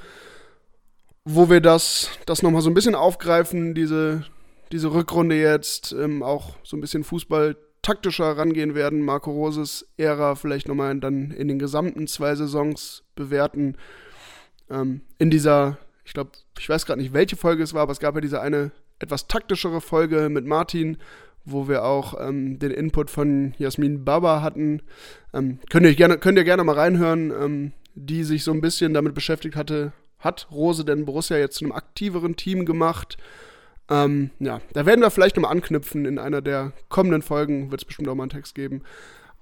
wo 1.24 1.50
wir 1.50 1.62
das, 1.62 2.10
das 2.26 2.42
nochmal 2.42 2.62
so 2.62 2.70
ein 2.70 2.74
bisschen 2.74 2.96
aufgreifen, 2.96 3.74
diese, 3.74 4.26
diese 4.72 4.94
Rückrunde 4.94 5.40
jetzt, 5.40 5.94
ähm, 5.94 6.24
auch 6.24 6.56
so 6.64 6.76
ein 6.76 6.82
bisschen 6.82 7.04
Fußball 7.04 7.56
taktischer 7.88 8.38
rangehen 8.38 8.76
werden, 8.76 9.02
Marco 9.02 9.32
Roses 9.32 9.88
Ära 9.96 10.36
vielleicht 10.36 10.68
nochmal 10.68 11.00
dann 11.00 11.32
in 11.32 11.48
den 11.48 11.58
gesamten 11.58 12.06
zwei 12.06 12.36
Saisons 12.36 13.06
bewerten. 13.16 13.78
Ähm, 14.70 15.00
in 15.20 15.30
dieser, 15.30 15.78
ich 16.04 16.14
glaube, 16.14 16.32
ich 16.60 16.68
weiß 16.68 16.86
gerade 16.86 17.00
nicht, 17.00 17.14
welche 17.14 17.38
Folge 17.38 17.64
es 17.64 17.74
war, 17.74 17.84
aber 17.84 17.94
es 17.94 18.02
gab 18.02 18.16
ja 18.16 18.20
diese 18.20 18.42
eine 18.42 18.72
etwas 19.00 19.30
taktischere 19.30 19.80
Folge 19.80 20.28
mit 20.28 20.46
Martin, 20.46 20.98
wo 21.46 21.70
wir 21.70 21.86
auch 21.86 22.14
ähm, 22.20 22.60
den 22.60 22.72
Input 22.72 23.10
von 23.10 23.54
Jasmin 23.58 24.04
Baba 24.04 24.42
hatten. 24.42 24.82
Ähm, 25.34 25.60
könnt, 25.70 25.86
ihr 25.86 25.96
gerne, 25.96 26.18
könnt 26.18 26.38
ihr 26.38 26.44
gerne 26.44 26.66
mal 26.66 26.76
reinhören, 26.76 27.32
ähm, 27.32 27.72
die 27.96 28.26
sich 28.26 28.44
so 28.44 28.52
ein 28.52 28.60
bisschen 28.60 28.94
damit 28.94 29.14
beschäftigt 29.14 29.56
hatte, 29.56 29.94
hat 30.20 30.52
Rose 30.52 30.84
denn 30.84 31.06
Borussia 31.06 31.38
jetzt 31.38 31.56
zu 31.56 31.64
einem 31.64 31.72
aktiveren 31.72 32.36
Team 32.36 32.66
gemacht? 32.66 33.18
Ähm, 33.90 34.32
ja, 34.40 34.60
da 34.74 34.86
werden 34.86 35.02
wir 35.02 35.10
vielleicht 35.12 35.36
nochmal 35.36 35.52
anknüpfen. 35.52 36.06
In 36.06 36.20
einer 36.20 36.42
der 36.42 36.74
kommenden 36.90 37.22
Folgen 37.22 37.72
wird 37.72 37.82
es 37.82 37.86
bestimmt 37.86 38.10
auch 38.10 38.16
mal 38.16 38.24
einen 38.24 38.30
Text 38.30 38.56
geben. 38.56 38.82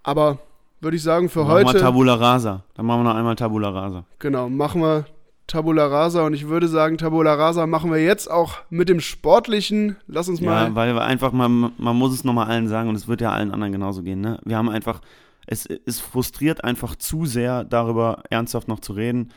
Aber 0.03 0.39
würde 0.81 0.97
ich 0.97 1.03
sagen, 1.03 1.29
für 1.29 1.41
machen 1.41 1.51
heute. 1.51 1.65
Machen 1.65 1.75
wir 1.75 1.81
Tabula 1.81 2.13
Rasa. 2.15 2.63
Dann 2.75 2.85
machen 2.85 2.99
wir 2.99 3.03
noch 3.05 3.15
einmal 3.15 3.35
Tabula 3.35 3.69
Rasa. 3.69 4.05
Genau, 4.19 4.49
machen 4.49 4.81
wir 4.81 5.05
Tabula 5.47 5.87
Rasa. 5.87 6.25
Und 6.25 6.33
ich 6.33 6.47
würde 6.47 6.67
sagen, 6.67 6.97
Tabula 6.97 7.33
Rasa 7.33 7.65
machen 7.65 7.91
wir 7.91 8.03
jetzt 8.03 8.29
auch 8.29 8.57
mit 8.69 8.89
dem 8.89 8.99
Sportlichen. 8.99 9.95
Lass 10.07 10.29
uns 10.29 10.41
mal. 10.41 10.67
Ja, 10.67 10.75
weil 10.75 10.93
wir 10.93 11.03
einfach 11.03 11.31
mal, 11.31 11.49
man 11.49 11.95
muss 11.95 12.13
es 12.13 12.23
nochmal 12.23 12.47
allen 12.47 12.67
sagen 12.67 12.89
und 12.89 12.95
es 12.95 13.07
wird 13.07 13.21
ja 13.21 13.31
allen 13.31 13.51
anderen 13.51 13.71
genauso 13.71 14.03
gehen. 14.03 14.21
Ne? 14.21 14.39
Wir 14.45 14.57
haben 14.57 14.69
einfach, 14.69 15.01
es 15.47 15.65
ist 15.65 16.01
frustriert 16.01 16.63
einfach 16.63 16.95
zu 16.95 17.25
sehr, 17.25 17.63
darüber 17.63 18.21
ernsthaft 18.29 18.67
noch 18.67 18.79
zu 18.79 18.93
reden. 18.93 19.31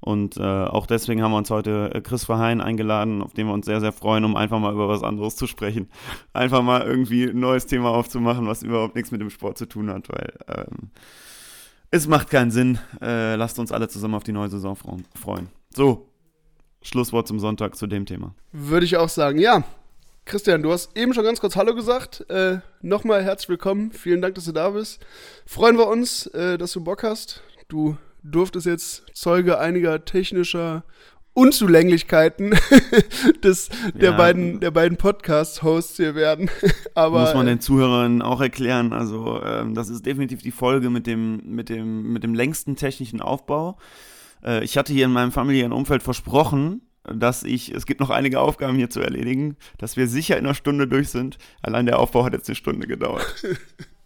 Und 0.00 0.36
äh, 0.36 0.42
auch 0.42 0.86
deswegen 0.86 1.22
haben 1.22 1.32
wir 1.32 1.38
uns 1.38 1.50
heute 1.50 1.90
äh, 1.94 2.00
Chris 2.00 2.24
Verheyen 2.24 2.60
eingeladen, 2.60 3.22
auf 3.22 3.32
den 3.32 3.46
wir 3.46 3.52
uns 3.52 3.66
sehr, 3.66 3.80
sehr 3.80 3.92
freuen, 3.92 4.24
um 4.24 4.36
einfach 4.36 4.58
mal 4.58 4.72
über 4.72 4.88
was 4.88 5.02
anderes 5.02 5.36
zu 5.36 5.46
sprechen. 5.46 5.90
Einfach 6.32 6.62
mal 6.62 6.82
irgendwie 6.82 7.24
ein 7.24 7.40
neues 7.40 7.66
Thema 7.66 7.90
aufzumachen, 7.90 8.46
was 8.46 8.62
überhaupt 8.62 8.94
nichts 8.94 9.10
mit 9.10 9.20
dem 9.20 9.30
Sport 9.30 9.58
zu 9.58 9.66
tun 9.66 9.90
hat, 9.90 10.08
weil 10.08 10.32
ähm, 10.48 10.90
es 11.90 12.06
macht 12.06 12.30
keinen 12.30 12.50
Sinn. 12.50 12.78
Äh, 13.00 13.34
lasst 13.34 13.58
uns 13.58 13.72
alle 13.72 13.88
zusammen 13.88 14.14
auf 14.14 14.24
die 14.24 14.32
neue 14.32 14.48
Saison 14.48 14.76
freuen. 14.76 15.48
So, 15.74 16.08
Schlusswort 16.82 17.26
zum 17.26 17.38
Sonntag 17.40 17.76
zu 17.76 17.86
dem 17.86 18.06
Thema. 18.06 18.34
Würde 18.52 18.86
ich 18.86 18.96
auch 18.96 19.08
sagen, 19.08 19.38
ja. 19.38 19.64
Christian, 20.24 20.62
du 20.62 20.70
hast 20.70 20.94
eben 20.96 21.14
schon 21.14 21.24
ganz 21.24 21.40
kurz 21.40 21.56
Hallo 21.56 21.74
gesagt. 21.74 22.28
Äh, 22.28 22.58
Nochmal 22.82 23.24
herzlich 23.24 23.48
willkommen. 23.48 23.92
Vielen 23.92 24.20
Dank, 24.20 24.34
dass 24.34 24.44
du 24.44 24.52
da 24.52 24.70
bist. 24.70 25.04
Freuen 25.46 25.78
wir 25.78 25.88
uns, 25.88 26.26
äh, 26.28 26.58
dass 26.58 26.72
du 26.72 26.84
Bock 26.84 27.02
hast. 27.02 27.42
Du 27.68 27.96
durftest 28.22 28.66
jetzt 28.66 29.04
Zeuge 29.14 29.58
einiger 29.58 30.04
technischer 30.04 30.84
Unzulänglichkeiten 31.38 32.50
des, 33.44 33.68
der, 33.94 34.12
beiden, 34.12 34.58
der 34.58 34.72
beiden 34.72 34.98
Podcast-Hosts 34.98 35.96
hier 35.96 36.16
werden. 36.16 36.50
Aber, 36.94 37.20
Muss 37.20 37.34
man 37.34 37.46
den 37.46 37.60
Zuhörern 37.60 38.22
auch 38.22 38.40
erklären. 38.40 38.92
Also, 38.92 39.40
ähm, 39.44 39.74
das 39.74 39.88
ist 39.88 40.04
definitiv 40.04 40.42
die 40.42 40.50
Folge 40.50 40.90
mit 40.90 41.06
dem, 41.06 41.40
mit 41.44 41.68
dem, 41.68 42.12
mit 42.12 42.24
dem 42.24 42.34
längsten 42.34 42.74
technischen 42.74 43.20
Aufbau. 43.20 43.78
Äh, 44.44 44.64
ich 44.64 44.76
hatte 44.76 44.92
hier 44.92 45.04
in 45.04 45.12
meinem 45.12 45.30
familiären 45.30 45.72
Umfeld 45.72 46.02
versprochen, 46.02 46.82
dass 47.04 47.44
ich, 47.44 47.72
es 47.72 47.86
gibt 47.86 48.00
noch 48.00 48.10
einige 48.10 48.40
Aufgaben 48.40 48.76
hier 48.76 48.90
zu 48.90 49.00
erledigen, 49.00 49.56
dass 49.78 49.96
wir 49.96 50.08
sicher 50.08 50.36
in 50.36 50.44
einer 50.44 50.54
Stunde 50.54 50.88
durch 50.88 51.08
sind. 51.08 51.38
Allein 51.62 51.86
der 51.86 52.00
Aufbau 52.00 52.24
hat 52.24 52.32
jetzt 52.32 52.48
eine 52.48 52.56
Stunde 52.56 52.86
gedauert. 52.88 53.24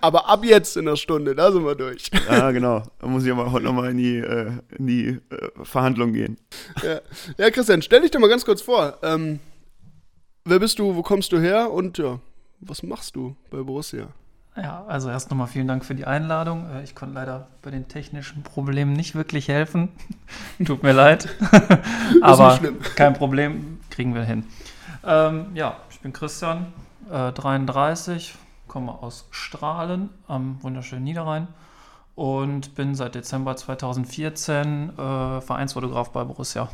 Aber 0.00 0.28
ab 0.28 0.44
jetzt 0.44 0.76
in 0.76 0.86
der 0.86 0.96
Stunde, 0.96 1.34
da 1.34 1.52
sind 1.52 1.64
wir 1.64 1.74
durch. 1.74 2.10
Ja, 2.28 2.50
genau. 2.50 2.82
Da 2.98 3.06
muss 3.06 3.24
ich 3.24 3.32
aber 3.32 3.52
heute 3.52 3.64
nochmal 3.64 3.90
in 3.90 3.98
die, 3.98 4.18
äh, 4.18 4.52
in 4.76 4.86
die 4.86 5.08
äh, 5.08 5.64
Verhandlung 5.64 6.12
gehen. 6.12 6.38
Ja. 6.82 7.00
ja, 7.36 7.50
Christian, 7.50 7.82
stell 7.82 8.00
dich 8.00 8.10
doch 8.10 8.20
mal 8.20 8.28
ganz 8.28 8.44
kurz 8.44 8.62
vor. 8.62 8.98
Ähm, 9.02 9.40
wer 10.44 10.58
bist 10.58 10.78
du, 10.78 10.94
wo 10.94 11.02
kommst 11.02 11.32
du 11.32 11.38
her 11.38 11.70
und 11.70 11.98
ja, 11.98 12.18
was 12.60 12.82
machst 12.82 13.16
du 13.16 13.36
bei 13.50 13.62
Borussia? 13.62 14.08
Ja, 14.60 14.84
also 14.88 15.08
erst 15.08 15.30
nochmal 15.30 15.46
vielen 15.46 15.68
Dank 15.68 15.84
für 15.84 15.94
die 15.94 16.04
Einladung. 16.04 16.68
Äh, 16.70 16.82
ich 16.82 16.94
konnte 16.94 17.14
leider 17.14 17.48
bei 17.62 17.70
den 17.70 17.86
technischen 17.86 18.42
Problemen 18.42 18.92
nicht 18.92 19.14
wirklich 19.14 19.48
helfen. 19.48 19.90
Tut 20.64 20.82
mir 20.82 20.92
leid. 20.92 21.28
Aber 22.22 22.58
kein 22.96 23.14
Problem, 23.14 23.78
kriegen 23.90 24.14
wir 24.14 24.24
hin. 24.24 24.44
Ähm, 25.06 25.46
ja, 25.54 25.76
ich 25.90 26.00
bin 26.00 26.12
Christian, 26.12 26.72
äh, 27.10 27.32
33, 27.32 28.34
komme 28.68 29.02
aus 29.02 29.26
Strahlen 29.30 30.10
am 30.26 30.62
wunderschönen 30.62 31.04
Niederrhein 31.04 31.48
und 32.14 32.74
bin 32.74 32.94
seit 32.94 33.14
Dezember 33.14 33.56
2014 33.56 34.90
äh, 34.90 35.40
Vereinsfotograf 35.40 36.10
bei 36.10 36.24
Borussia. 36.24 36.70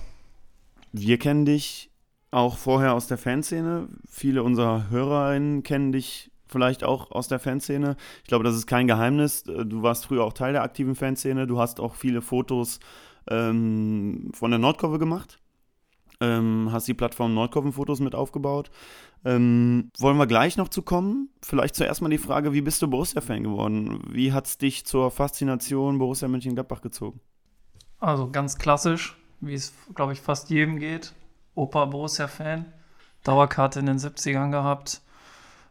Wir 0.92 1.18
kennen 1.18 1.44
dich 1.44 1.90
auch 2.30 2.56
vorher 2.56 2.94
aus 2.94 3.06
der 3.06 3.18
Fanszene. 3.18 3.88
Viele 4.08 4.42
unserer 4.42 4.90
Hörerinnen 4.90 5.62
kennen 5.62 5.92
dich 5.92 6.30
vielleicht 6.46 6.84
auch 6.84 7.10
aus 7.10 7.28
der 7.28 7.38
Fanszene. 7.38 7.96
Ich 8.22 8.28
glaube, 8.28 8.44
das 8.44 8.54
ist 8.54 8.66
kein 8.66 8.86
Geheimnis. 8.86 9.44
Du 9.44 9.82
warst 9.82 10.06
früher 10.06 10.24
auch 10.24 10.32
Teil 10.32 10.52
der 10.52 10.62
aktiven 10.62 10.94
Fanszene. 10.94 11.46
Du 11.46 11.58
hast 11.58 11.80
auch 11.80 11.94
viele 11.94 12.22
Fotos 12.22 12.80
ähm, 13.28 14.30
von 14.34 14.50
der 14.50 14.58
Nordkurve 14.58 14.98
gemacht. 14.98 15.38
Ähm, 16.20 16.68
hast 16.70 16.86
die 16.88 16.94
Plattform 16.94 17.34
Nordkurven-Fotos 17.34 18.00
mit 18.00 18.14
aufgebaut. 18.14 18.70
Ähm, 19.24 19.90
wollen 19.98 20.16
wir 20.16 20.26
gleich 20.26 20.56
noch 20.56 20.68
zu 20.68 20.82
kommen? 20.82 21.30
Vielleicht 21.42 21.74
zuerst 21.74 22.02
mal 22.02 22.08
die 22.08 22.18
Frage, 22.18 22.52
wie 22.52 22.60
bist 22.60 22.82
du 22.82 22.88
Borussia-Fan 22.88 23.42
geworden? 23.42 24.02
Wie 24.10 24.32
hat 24.32 24.46
es 24.46 24.58
dich 24.58 24.84
zur 24.84 25.10
Faszination 25.10 25.98
Borussia 25.98 26.28
Mönchengladbach 26.28 26.82
gezogen? 26.82 27.20
Also 27.98 28.30
ganz 28.30 28.58
klassisch, 28.58 29.16
wie 29.40 29.54
es, 29.54 29.72
glaube 29.94 30.12
ich, 30.12 30.20
fast 30.20 30.50
jedem 30.50 30.78
geht. 30.78 31.14
Opa 31.54 31.86
Borussia-Fan, 31.86 32.66
Dauerkarte 33.22 33.80
in 33.80 33.86
den 33.86 33.98
70ern 33.98 34.50
gehabt. 34.50 35.00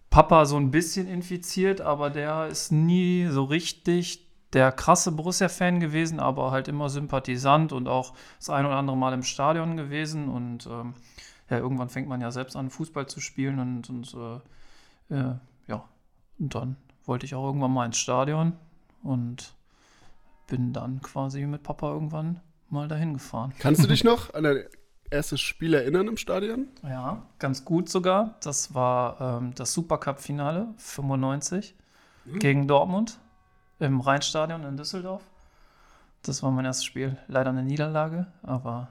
Papa 0.09 0.45
so 0.45 0.57
ein 0.57 0.71
bisschen 0.71 1.07
infiziert, 1.07 1.81
aber 1.81 2.09
der 2.09 2.47
ist 2.47 2.71
nie 2.71 3.27
so 3.27 3.43
richtig 3.45 4.27
der 4.53 4.71
krasse 4.71 5.11
Borussia-Fan 5.11 5.79
gewesen, 5.79 6.19
aber 6.19 6.51
halt 6.51 6.67
immer 6.67 6.89
Sympathisant 6.89 7.73
und 7.73 7.87
auch 7.87 8.13
das 8.37 8.49
ein 8.49 8.65
oder 8.65 8.75
andere 8.75 8.95
Mal 8.95 9.13
im 9.13 9.23
Stadion 9.23 9.77
gewesen. 9.77 10.29
Und 10.29 10.67
ähm, 10.67 10.93
ja, 11.49 11.57
irgendwann 11.57 11.89
fängt 11.89 12.07
man 12.07 12.21
ja 12.21 12.31
selbst 12.31 12.55
an, 12.55 12.69
Fußball 12.69 13.07
zu 13.07 13.19
spielen 13.19 13.59
und, 13.59 13.89
und 13.89 14.15
äh, 15.09 15.15
äh, 15.15 15.35
ja, 15.67 15.83
und 16.39 16.55
dann 16.55 16.77
wollte 17.05 17.25
ich 17.25 17.35
auch 17.35 17.45
irgendwann 17.45 17.73
mal 17.73 17.85
ins 17.85 17.97
Stadion 17.97 18.53
und 19.01 19.53
bin 20.47 20.71
dann 20.71 21.01
quasi 21.01 21.45
mit 21.45 21.63
Papa 21.63 21.91
irgendwann 21.91 22.39
mal 22.69 22.87
dahin 22.87 23.13
gefahren. 23.13 23.53
Kannst 23.59 23.83
du 23.83 23.87
dich 23.89 24.03
noch 24.03 24.33
an 24.33 24.43
dein 24.43 24.63
erstes 25.09 25.41
Spiel 25.41 25.73
erinnern 25.73 26.07
im 26.07 26.17
Stadion? 26.17 26.67
Ja, 26.83 27.23
ganz 27.39 27.65
gut 27.65 27.89
sogar. 27.89 28.35
Das 28.41 28.73
war 28.73 29.39
ähm, 29.39 29.53
das 29.55 29.73
Supercup-Finale 29.73 30.73
95 30.77 31.75
mhm. 32.25 32.39
gegen 32.39 32.67
Dortmund 32.67 33.19
im 33.79 33.99
Rheinstadion 33.99 34.63
in 34.63 34.77
Düsseldorf. 34.77 35.23
Das 36.21 36.41
war 36.41 36.51
mein 36.51 36.65
erstes 36.65 36.85
Spiel. 36.85 37.17
Leider 37.27 37.49
eine 37.49 37.63
Niederlage, 37.63 38.27
aber 38.43 38.89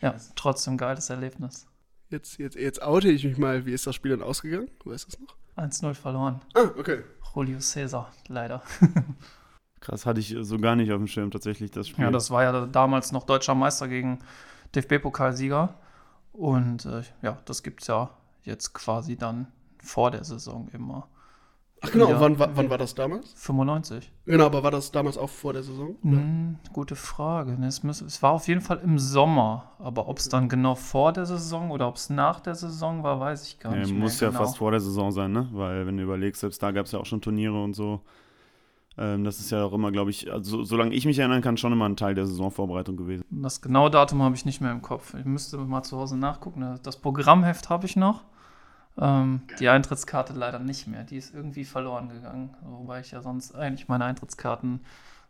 ja, 0.00 0.14
trotzdem 0.36 0.76
geiles 0.76 1.10
Erlebnis. 1.10 1.66
Jetzt, 2.08 2.38
jetzt, 2.38 2.56
jetzt 2.56 2.82
oute 2.82 3.08
ich 3.08 3.24
mich 3.24 3.36
mal. 3.36 3.66
Wie 3.66 3.72
ist 3.72 3.86
das 3.86 3.94
Spiel 3.94 4.12
dann 4.12 4.22
ausgegangen? 4.22 4.70
Weißt 4.84 5.06
du 5.06 5.08
es 5.08 5.20
noch? 5.20 5.36
1-0 5.56 5.94
verloren. 5.94 6.40
Ah, 6.54 6.70
okay. 6.78 7.02
Julio 7.34 7.60
Cesar, 7.60 8.12
leider. 8.28 8.62
Krass, 9.80 10.06
hatte 10.06 10.20
ich 10.20 10.36
so 10.40 10.58
gar 10.58 10.76
nicht 10.76 10.92
auf 10.92 10.98
dem 10.98 11.06
Schirm 11.06 11.30
tatsächlich 11.30 11.70
das 11.70 11.88
Spiel. 11.88 12.04
Ja, 12.04 12.10
das 12.10 12.30
war 12.30 12.42
ja 12.42 12.66
damals 12.66 13.12
noch 13.12 13.24
deutscher 13.24 13.54
Meister 13.54 13.88
gegen 13.88 14.20
DFB-Pokalsieger. 14.74 15.74
Und 16.32 16.84
äh, 16.86 17.02
ja, 17.22 17.38
das 17.44 17.62
gibt 17.62 17.82
es 17.82 17.88
ja 17.88 18.10
jetzt 18.42 18.72
quasi 18.72 19.16
dann 19.16 19.48
vor 19.82 20.10
der 20.10 20.24
Saison 20.24 20.68
immer. 20.72 21.08
Ach 21.86 21.92
genau, 21.92 22.08
ja. 22.10 22.20
wann, 22.20 22.38
wann, 22.38 22.70
war 22.70 22.78
das 22.78 22.94
damals? 22.94 23.32
95. 23.34 24.10
Genau, 24.24 24.46
aber 24.46 24.62
war 24.62 24.70
das 24.70 24.90
damals 24.90 25.16
auch 25.18 25.30
vor 25.30 25.52
der 25.52 25.62
Saison? 25.62 25.96
Hm, 26.02 26.56
gute 26.72 26.96
Frage. 26.96 27.56
Es, 27.64 27.82
muss, 27.82 28.00
es, 28.00 28.22
war 28.22 28.32
auf 28.32 28.48
jeden 28.48 28.60
Fall 28.60 28.80
im 28.82 28.98
Sommer, 28.98 29.72
aber 29.78 30.08
ob 30.08 30.18
es 30.18 30.28
dann 30.28 30.48
genau 30.48 30.74
vor 30.74 31.12
der 31.12 31.26
Saison 31.26 31.70
oder 31.70 31.88
ob 31.88 31.96
es 31.96 32.10
nach 32.10 32.40
der 32.40 32.54
Saison 32.54 33.02
war, 33.02 33.20
weiß 33.20 33.46
ich 33.46 33.58
gar 33.58 33.72
ja, 33.72 33.80
nicht. 33.80 33.94
Muss 33.94 34.20
mehr 34.20 34.28
ja 34.28 34.32
genau. 34.32 34.44
fast 34.44 34.58
vor 34.58 34.70
der 34.70 34.80
Saison 34.80 35.12
sein, 35.12 35.32
ne? 35.32 35.48
Weil 35.52 35.86
wenn 35.86 35.96
du 35.96 36.02
überlegst, 36.02 36.40
selbst 36.40 36.62
da 36.62 36.70
gab 36.70 36.86
es 36.86 36.92
ja 36.92 36.98
auch 36.98 37.06
schon 37.06 37.20
Turniere 37.20 37.62
und 37.62 37.74
so. 37.74 38.00
Ähm, 38.98 39.24
das 39.24 39.40
ist 39.40 39.50
ja 39.50 39.64
auch 39.64 39.72
immer, 39.72 39.92
glaube 39.92 40.10
ich, 40.10 40.32
also 40.32 40.64
solange 40.64 40.94
ich 40.94 41.04
mich 41.04 41.18
erinnern 41.18 41.42
kann, 41.42 41.56
schon 41.56 41.72
immer 41.72 41.88
ein 41.88 41.96
Teil 41.96 42.14
der 42.14 42.26
Saisonvorbereitung 42.26 42.96
gewesen. 42.96 43.24
Das 43.30 43.60
genaue 43.60 43.90
Datum 43.90 44.22
habe 44.22 44.34
ich 44.34 44.44
nicht 44.46 44.60
mehr 44.60 44.72
im 44.72 44.82
Kopf. 44.82 45.14
Ich 45.14 45.24
müsste 45.24 45.58
mal 45.58 45.82
zu 45.82 45.98
Hause 45.98 46.16
nachgucken. 46.16 46.78
Das 46.82 46.96
Programmheft 46.96 47.68
habe 47.68 47.86
ich 47.86 47.96
noch. 47.96 48.24
Ähm, 48.98 49.42
die 49.60 49.68
Eintrittskarte 49.68 50.32
leider 50.32 50.58
nicht 50.58 50.86
mehr. 50.86 51.04
Die 51.04 51.16
ist 51.16 51.34
irgendwie 51.34 51.64
verloren 51.64 52.08
gegangen. 52.08 52.54
Wobei 52.62 53.00
ich 53.00 53.10
ja 53.10 53.20
sonst 53.20 53.54
eigentlich 53.54 53.88
meine 53.88 54.04
Eintrittskarten 54.04 54.80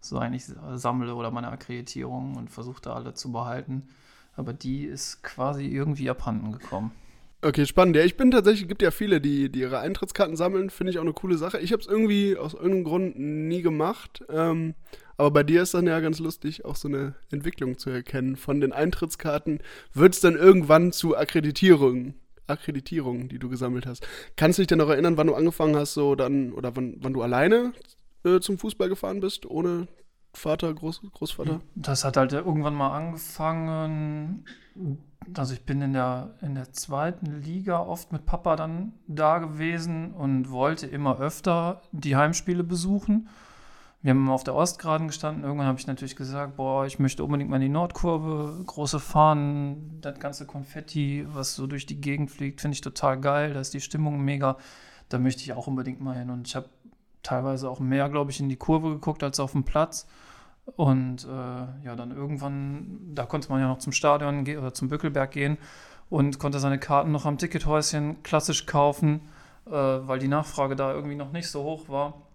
so 0.01 0.19
eigentlich 0.19 0.45
sammle 0.75 1.15
oder 1.15 1.31
meine 1.31 1.49
Akkreditierung 1.49 2.37
und 2.37 2.51
versuche 2.51 2.81
da 2.81 2.95
alle 2.95 3.15
zu 3.15 3.33
behalten. 3.33 3.89
Aber 4.37 4.53
die 4.53 4.85
ist 4.85 5.23
quasi 5.23 5.67
irgendwie 5.67 6.11
abhanden 6.11 6.53
gekommen. 6.53 6.93
Okay, 7.43 7.67
spannend. 7.67 7.97
Ja, 7.97 8.03
ich 8.03 8.17
bin 8.17 8.31
tatsächlich, 8.31 8.67
gibt 8.67 8.83
ja 8.83 8.91
viele, 8.91 9.21
die, 9.21 9.51
die 9.51 9.61
ihre 9.61 9.79
Eintrittskarten 9.79 10.37
sammeln. 10.37 10.71
Finde 10.71 10.91
ich 10.91 10.99
auch 10.99 11.03
eine 11.03 11.13
coole 11.13 11.37
Sache. 11.39 11.59
Ich 11.59 11.73
habe 11.73 11.83
es 11.83 11.89
irgendwie 11.89 12.37
aus 12.37 12.55
irgendeinem 12.55 12.85
Grund 12.85 13.19
nie 13.19 13.63
gemacht. 13.63 14.25
Ähm, 14.29 14.75
aber 15.17 15.31
bei 15.31 15.43
dir 15.43 15.63
ist 15.63 15.75
dann 15.75 15.87
ja 15.87 16.01
ganz 16.01 16.19
lustig, 16.19 16.65
auch 16.65 16.77
so 16.77 16.89
eine 16.89 17.15
Entwicklung 17.31 17.79
zu 17.79 17.91
erkennen. 17.91 18.37
Von 18.37 18.61
den 18.61 18.73
Eintrittskarten 18.73 19.61
wird 19.93 20.15
es 20.15 20.21
dann 20.21 20.37
irgendwann 20.37 20.93
zu 20.93 21.17
Akkreditierungen 21.17 22.15
Akkreditierungen, 22.47 23.29
die 23.29 23.39
du 23.39 23.49
gesammelt 23.49 23.87
hast. 23.87 24.07
Kannst 24.37 24.59
du 24.59 24.63
dich 24.63 24.69
denn 24.69 24.79
noch 24.79 24.89
erinnern, 24.89 25.17
wann 25.17 25.27
du 25.27 25.35
angefangen 25.35 25.77
hast, 25.77 25.95
so 25.95 26.15
dann, 26.15 26.53
oder 26.53 26.75
wann, 26.77 26.97
wann 27.01 27.13
du 27.13 27.23
alleine 27.23 27.73
äh, 28.25 28.41
zum 28.41 28.59
Fußball 28.59 28.89
gefahren 28.89 29.21
bist, 29.21 29.47
ohne 29.47 29.89
Vater, 30.37 30.73
Groß, 30.75 31.03
Großvater? 31.13 31.61
Das 31.75 32.05
hat 32.05 32.17
halt 32.17 32.33
irgendwann 32.33 32.75
mal 32.75 32.95
angefangen. 32.95 34.45
Also 35.35 35.55
ich 35.55 35.65
bin 35.65 35.81
in 35.81 35.95
der, 35.95 36.35
in 36.43 36.55
der 36.55 36.73
zweiten 36.73 37.41
Liga 37.43 37.81
oft 37.81 38.13
mit 38.13 38.27
Papa 38.27 38.55
dann 38.55 38.93
da 39.07 39.39
gewesen 39.39 40.13
und 40.13 40.51
wollte 40.51 40.87
immer 40.87 41.19
öfter 41.19 41.81
die 41.91 42.17
Heimspiele 42.17 42.65
besuchen. 42.65 43.29
Wir 44.07 44.11
haben 44.11 44.31
auf 44.31 44.45
der 44.45 44.55
Ostgraden 44.55 45.09
gestanden. 45.09 45.43
Irgendwann 45.43 45.67
habe 45.67 45.81
ich 45.81 45.89
natürlich 45.89 46.15
gesagt, 46.15 46.55
boah, 46.55 46.87
ich 46.87 47.01
möchte 47.01 47.25
unbedingt 47.25 47.51
mal 47.51 47.57
in 47.57 47.63
die 47.63 47.69
Nordkurve, 47.69 48.63
große 48.65 49.01
Fahnen, 49.01 50.01
das 50.01 50.21
ganze 50.21 50.47
Konfetti, 50.47 51.27
was 51.27 51.57
so 51.57 51.67
durch 51.67 51.87
die 51.87 52.01
Gegend 52.01 52.31
fliegt, 52.31 52.61
finde 52.61 52.77
ich 52.77 52.83
total 52.83 53.21
geil. 53.21 53.53
Da 53.53 53.59
ist 53.59 53.75
die 53.75 53.81
Stimmung 53.81 54.25
mega. 54.25 54.59
Da 55.09 55.19
möchte 55.19 55.43
ich 55.43 55.53
auch 55.55 55.67
unbedingt 55.67 56.01
mal 56.01 56.17
hin. 56.17 56.31
Und 56.31 56.47
ich 56.47 56.55
habe 56.55 56.69
teilweise 57.25 57.69
auch 57.69 57.81
mehr, 57.81 58.09
glaube 58.09 58.31
ich, 58.31 58.39
in 58.39 58.49
die 58.49 58.55
Kurve 58.55 58.91
geguckt 58.91 59.25
als 59.25 59.41
auf 59.41 59.51
dem 59.51 59.65
Platz. 59.65 60.07
Und 60.77 61.25
äh, 61.25 61.29
ja, 61.85 61.97
dann 61.97 62.13
irgendwann, 62.13 63.13
da 63.13 63.27
konnte 63.27 63.49
man 63.51 63.61
ja 63.61 63.67
noch 63.67 63.79
zum 63.79 63.93
Stadion 63.93 64.45
gehen 64.45 64.61
oder 64.61 64.73
zum 64.73 64.89
Bückelberg 64.89 65.33
gehen 65.33 65.59
und 66.11 66.39
konnte 66.39 66.61
seine 66.61 66.79
Karten 66.79 67.11
noch 67.11 67.27
am 67.27 67.39
Tickethäuschen 67.39 68.23
klassisch 68.23 68.67
kaufen, 68.67 69.23
äh, 69.67 69.73
weil 69.73 70.21
die 70.21 70.29
Nachfrage 70.29 70.77
da 70.77 70.93
irgendwie 70.93 71.17
noch 71.17 71.33
nicht 71.33 71.49
so 71.49 71.65
hoch 71.65 71.89
war. 71.89 72.26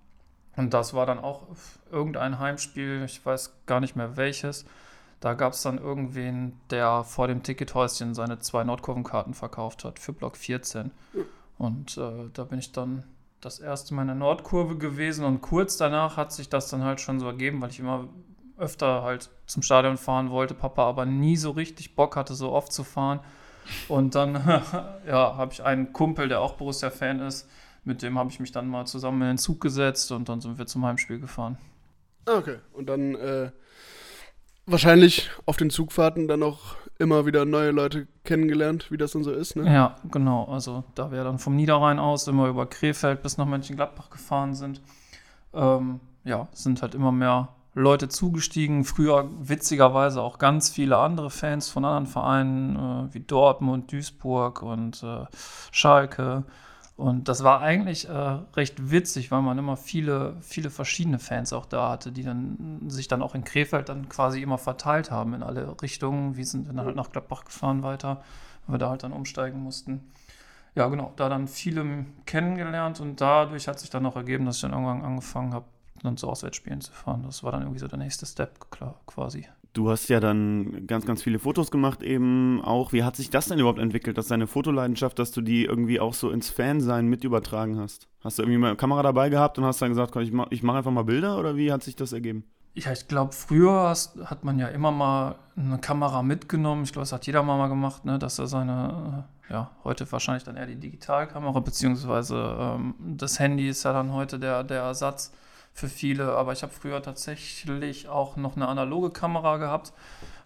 Und 0.55 0.73
das 0.73 0.93
war 0.93 1.05
dann 1.05 1.19
auch 1.19 1.47
irgendein 1.91 2.39
Heimspiel, 2.39 3.03
ich 3.05 3.25
weiß 3.25 3.53
gar 3.65 3.79
nicht 3.79 3.95
mehr 3.95 4.17
welches. 4.17 4.65
Da 5.19 5.33
gab 5.33 5.53
es 5.53 5.61
dann 5.61 5.77
irgendwen, 5.77 6.59
der 6.71 7.03
vor 7.03 7.27
dem 7.27 7.43
Tickethäuschen 7.43 8.15
seine 8.15 8.39
zwei 8.39 8.63
Nordkurvenkarten 8.63 9.33
verkauft 9.33 9.85
hat 9.85 9.99
für 9.99 10.13
Block 10.13 10.35
14. 10.35 10.91
Und 11.57 11.97
äh, 11.97 12.29
da 12.33 12.43
bin 12.43 12.59
ich 12.59 12.71
dann 12.71 13.03
das 13.39 13.59
erste 13.59 13.93
Mal 13.93 14.03
in 14.03 14.07
der 14.09 14.15
Nordkurve 14.15 14.77
gewesen 14.77 15.25
und 15.25 15.41
kurz 15.41 15.77
danach 15.77 16.17
hat 16.17 16.31
sich 16.31 16.49
das 16.49 16.69
dann 16.69 16.83
halt 16.83 17.01
schon 17.01 17.19
so 17.19 17.27
ergeben, 17.27 17.61
weil 17.61 17.69
ich 17.69 17.79
immer 17.79 18.07
öfter 18.57 19.01
halt 19.03 19.29
zum 19.47 19.63
Stadion 19.63 19.97
fahren 19.97 20.29
wollte, 20.29 20.53
Papa 20.53 20.87
aber 20.87 21.05
nie 21.05 21.35
so 21.35 21.51
richtig 21.51 21.95
Bock 21.95 22.15
hatte, 22.15 22.35
so 22.35 22.51
oft 22.51 22.71
zu 22.71 22.83
fahren. 22.83 23.19
Und 23.87 24.15
dann 24.15 24.35
ja, 25.07 25.35
habe 25.37 25.53
ich 25.53 25.63
einen 25.63 25.93
Kumpel, 25.93 26.29
der 26.29 26.41
auch 26.41 26.53
Borussia-Fan 26.53 27.19
ist, 27.19 27.49
mit 27.83 28.01
dem 28.01 28.17
habe 28.17 28.29
ich 28.29 28.39
mich 28.39 28.51
dann 28.51 28.67
mal 28.67 28.85
zusammen 28.85 29.21
in 29.21 29.27
den 29.29 29.37
Zug 29.37 29.61
gesetzt 29.61 30.11
und 30.11 30.29
dann 30.29 30.41
sind 30.41 30.57
wir 30.57 30.67
zum 30.67 30.85
Heimspiel 30.85 31.19
gefahren. 31.19 31.57
Ah, 32.25 32.37
okay. 32.37 32.57
Und 32.73 32.87
dann 32.87 33.15
äh, 33.15 33.51
wahrscheinlich 34.65 35.29
auf 35.45 35.57
den 35.57 35.69
Zugfahrten 35.69 36.27
dann 36.27 36.43
auch 36.43 36.75
immer 36.99 37.25
wieder 37.25 37.45
neue 37.45 37.71
Leute 37.71 38.07
kennengelernt, 38.23 38.91
wie 38.91 38.97
das 38.97 39.13
dann 39.13 39.23
so 39.23 39.31
ist, 39.31 39.55
ne? 39.55 39.71
Ja, 39.71 39.95
genau. 40.11 40.45
Also 40.45 40.83
da 40.93 41.11
wir 41.11 41.23
dann 41.23 41.39
vom 41.39 41.55
Niederrhein 41.55 41.97
aus 41.99 42.27
immer 42.27 42.47
über 42.47 42.67
Krefeld 42.67 43.23
bis 43.23 43.37
nach 43.37 43.47
Mönchengladbach 43.47 44.11
gefahren 44.11 44.53
sind, 44.53 44.81
ähm, 45.53 45.99
ja, 46.23 46.47
sind 46.53 46.81
halt 46.83 46.93
immer 46.93 47.11
mehr 47.11 47.49
Leute 47.73 48.09
zugestiegen. 48.09 48.83
Früher 48.83 49.29
witzigerweise 49.39 50.21
auch 50.21 50.37
ganz 50.37 50.69
viele 50.69 50.97
andere 50.97 51.31
Fans 51.31 51.69
von 51.69 51.85
anderen 51.85 52.05
Vereinen 52.05 52.75
äh, 52.75 53.13
wie 53.13 53.21
Dortmund, 53.21 53.91
Duisburg 53.91 54.61
und 54.61 55.01
äh, 55.01 55.25
Schalke. 55.71 56.43
Und 57.01 57.27
das 57.27 57.43
war 57.43 57.61
eigentlich 57.61 58.07
äh, 58.07 58.11
recht 58.55 58.91
witzig, 58.91 59.31
weil 59.31 59.41
man 59.41 59.57
immer 59.57 59.75
viele, 59.75 60.35
viele 60.41 60.69
verschiedene 60.69 61.17
Fans 61.17 61.51
auch 61.51 61.65
da 61.65 61.89
hatte, 61.89 62.11
die 62.11 62.21
dann 62.21 62.79
sich 62.89 63.07
dann 63.07 63.23
auch 63.23 63.33
in 63.33 63.43
Krefeld 63.43 63.89
dann 63.89 64.07
quasi 64.07 64.39
immer 64.39 64.59
verteilt 64.59 65.09
haben 65.09 65.33
in 65.33 65.41
alle 65.41 65.81
Richtungen. 65.81 66.37
Wir 66.37 66.45
sind 66.45 66.67
dann 66.67 66.79
halt 66.79 66.95
nach 66.95 67.11
Gladbach 67.11 67.45
gefahren 67.45 67.81
weiter, 67.81 68.21
weil 68.67 68.75
wir 68.75 68.77
da 68.77 68.91
halt 68.91 69.01
dann 69.01 69.13
umsteigen 69.13 69.63
mussten. 69.63 70.11
Ja, 70.75 70.89
genau, 70.89 71.11
da 71.15 71.27
dann 71.27 71.47
viele 71.47 72.05
kennengelernt 72.27 72.99
und 72.99 73.19
dadurch 73.19 73.67
hat 73.67 73.79
sich 73.79 73.89
dann 73.89 74.05
auch 74.05 74.15
ergeben, 74.15 74.45
dass 74.45 74.57
ich 74.57 74.61
dann 74.61 74.73
irgendwann 74.73 75.01
angefangen 75.01 75.55
habe, 75.55 75.65
dann 76.03 76.17
zu 76.17 76.29
Auswärtsspielen 76.29 76.81
zu 76.81 76.91
fahren. 76.91 77.23
Das 77.23 77.43
war 77.43 77.51
dann 77.51 77.63
irgendwie 77.63 77.79
so 77.79 77.87
der 77.87 77.97
nächste 77.97 78.27
Step, 78.27 78.69
klar, 78.69 78.93
quasi. 79.07 79.47
Du 79.73 79.89
hast 79.89 80.09
ja 80.09 80.19
dann 80.19 80.85
ganz, 80.85 81.05
ganz 81.05 81.23
viele 81.23 81.39
Fotos 81.39 81.71
gemacht 81.71 82.03
eben 82.03 82.61
auch. 82.61 82.91
Wie 82.91 83.03
hat 83.03 83.15
sich 83.15 83.29
das 83.29 83.47
denn 83.47 83.57
überhaupt 83.57 83.79
entwickelt, 83.79 84.17
dass 84.17 84.27
deine 84.27 84.47
Fotoleidenschaft, 84.47 85.17
dass 85.17 85.31
du 85.31 85.39
die 85.39 85.63
irgendwie 85.63 86.01
auch 86.01 86.13
so 86.13 86.29
ins 86.29 86.49
Fansein 86.49 87.07
mit 87.07 87.23
übertragen 87.23 87.79
hast? 87.79 88.09
Hast 88.21 88.37
du 88.37 88.43
irgendwie 88.43 88.57
mal 88.57 88.67
eine 88.67 88.75
Kamera 88.75 89.01
dabei 89.01 89.29
gehabt 89.29 89.57
und 89.57 89.63
hast 89.63 89.81
dann 89.81 89.89
gesagt, 89.89 90.11
komm, 90.11 90.23
ich 90.23 90.33
mache 90.33 90.49
mach 90.61 90.75
einfach 90.75 90.91
mal 90.91 91.03
Bilder 91.03 91.39
oder 91.39 91.55
wie 91.55 91.71
hat 91.71 91.83
sich 91.83 91.95
das 91.95 92.11
ergeben? 92.11 92.43
Ja, 92.73 92.91
ich 92.91 93.07
glaube, 93.07 93.33
früher 93.33 93.93
hat 94.25 94.43
man 94.43 94.59
ja 94.59 94.67
immer 94.67 94.91
mal 94.91 95.35
eine 95.55 95.77
Kamera 95.77 96.21
mitgenommen. 96.21 96.83
Ich 96.83 96.91
glaube, 96.91 97.03
das 97.03 97.13
hat 97.13 97.25
jeder 97.25 97.43
mal 97.43 97.67
gemacht, 97.67 98.03
ne? 98.05 98.19
dass 98.19 98.39
er 98.39 98.47
seine, 98.47 99.25
ja, 99.49 99.71
heute 99.83 100.09
wahrscheinlich 100.11 100.43
dann 100.43 100.57
eher 100.57 100.67
die 100.67 100.79
Digitalkamera, 100.79 101.59
beziehungsweise 101.59 102.57
ähm, 102.59 102.95
das 102.99 103.39
Handy 103.39 103.69
ist 103.69 103.83
ja 103.83 103.93
dann 103.93 104.11
heute 104.13 104.39
der, 104.39 104.63
der 104.63 104.81
Ersatz 104.83 105.31
für 105.73 105.87
viele. 105.87 106.33
Aber 106.35 106.53
ich 106.53 106.63
habe 106.63 106.73
früher 106.73 107.01
tatsächlich 107.01 108.07
auch 108.07 108.35
noch 108.35 108.55
eine 108.55 108.67
analoge 108.67 109.09
Kamera 109.09 109.57
gehabt, 109.57 109.93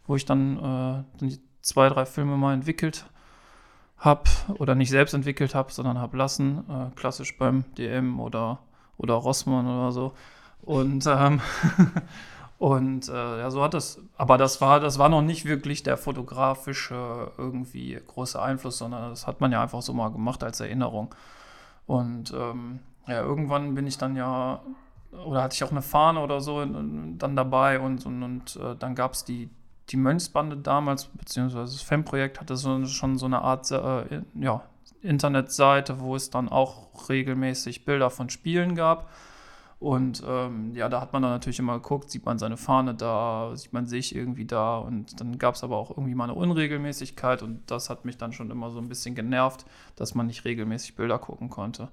wo 0.08 0.16
ich 0.16 0.26
dann 0.26 1.06
äh, 1.20 1.20
die 1.20 1.40
zwei, 1.62 1.90
drei 1.90 2.06
Filme 2.06 2.38
mal 2.38 2.54
entwickelt 2.54 3.06
habe 3.98 4.30
oder 4.60 4.76
nicht 4.76 4.90
selbst 4.90 5.14
entwickelt 5.14 5.56
habe, 5.56 5.72
sondern 5.72 6.00
habe 6.00 6.18
lassen, 6.18 6.64
äh, 6.70 6.96
klassisch 6.96 7.38
beim 7.38 7.66
DM 7.76 8.20
oder, 8.20 8.60
oder 8.98 9.16
Rossmann 9.16 9.68
oder 9.68 9.92
so. 9.92 10.14
Und, 10.62 11.06
ähm, 11.08 11.42
und 12.60 13.10
äh, 13.10 13.40
ja, 13.40 13.50
so 13.52 13.64
hat 13.64 13.74
das, 13.74 14.00
aber 14.18 14.38
das 14.38 14.62
war, 14.62 14.80
das 14.80 15.00
war 15.00 15.10
noch 15.10 15.22
nicht 15.22 15.46
wirklich 15.46 15.84
der 15.84 15.98
fotografische 15.98 17.32
irgendwie 17.38 18.00
große 18.06 18.42
Einfluss, 18.42 18.78
sondern 18.78 19.10
das 19.10 19.28
hat 19.28 19.42
man 19.42 19.52
ja 19.52 19.62
einfach 19.62 19.82
so 19.82 19.94
mal 19.94 20.10
gemacht 20.10 20.44
als 20.44 20.60
Erinnerung. 20.60 21.14
Und 21.88 22.34
ähm, 22.34 22.80
ja, 23.08 23.22
irgendwann 23.22 23.76
bin 23.76 23.88
ich 23.88 23.98
dann 23.98 24.16
ja, 24.16 24.62
oder 25.26 25.44
hatte 25.44 25.56
ich 25.56 25.64
auch 25.64 25.72
eine 25.72 25.82
Fahne 25.82 26.20
oder 26.20 26.42
so 26.42 26.64
dann 26.64 27.36
dabei 27.36 27.80
und, 27.80 28.06
und, 28.06 28.24
und 28.24 28.56
äh, 28.58 28.76
dann 28.78 28.96
gab 28.96 29.14
es 29.14 29.24
die, 29.24 29.50
die 29.90 29.98
Mönchsbande 29.98 30.58
damals, 30.58 31.06
beziehungsweise 31.06 31.74
das 31.74 31.82
FEM-Projekt 31.82 32.40
hatte 32.40 32.56
so, 32.56 32.86
schon 32.86 33.18
so 33.18 33.26
eine 33.26 33.42
Art 33.42 33.70
äh, 33.72 34.22
ja, 34.36 34.64
Internetseite, 35.02 36.00
wo 36.00 36.16
es 36.16 36.30
dann 36.30 36.50
auch 36.50 37.10
regelmäßig 37.10 37.86
Bilder 37.86 38.10
von 38.10 38.30
Spielen 38.30 38.76
gab. 38.76 39.10
Und 39.80 40.24
ähm, 40.26 40.74
ja, 40.74 40.90
da 40.90 41.02
hat 41.02 41.14
man 41.14 41.22
dann 41.22 41.32
natürlich 41.32 41.60
immer 41.60 41.76
geguckt, 41.76 42.10
sieht 42.10 42.26
man 42.26 42.40
seine 42.40 42.58
Fahne 42.58 42.96
da, 42.96 43.52
sieht 43.56 43.74
man 43.74 43.86
sich 43.86 44.16
irgendwie 44.16 44.46
da. 44.46 44.78
Und 44.78 45.20
dann 45.20 45.38
gab 45.38 45.56
es 45.56 45.64
aber 45.64 45.78
auch 45.78 45.92
irgendwie 45.92 46.16
mal 46.16 46.24
eine 46.24 46.34
Unregelmäßigkeit 46.34 47.44
und 47.44 47.70
das 47.70 47.90
hat 47.90 48.06
mich 48.06 48.18
dann 48.18 48.32
schon 48.32 48.52
immer 48.52 48.72
so 48.72 48.80
ein 48.80 48.88
bisschen 48.88 49.16
genervt, 49.16 49.66
dass 49.96 50.16
man 50.16 50.28
nicht 50.28 50.46
regelmäßig 50.46 50.96
Bilder 50.96 51.20
gucken 51.20 51.50
konnte. 51.50 51.90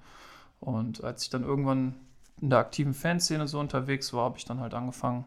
Und 0.61 1.03
als 1.03 1.25
ich 1.25 1.31
dann 1.31 1.43
irgendwann 1.43 1.97
in 2.43 2.51
der 2.51 2.59
aktiven 2.59 2.93
Fanszene 2.93 3.49
so 3.49 3.59
unterwegs 3.59 4.13
war, 4.13 4.25
habe 4.25 4.37
ich 4.37 4.45
dann 4.45 4.61
halt 4.61 4.75
angefangen, 4.75 5.25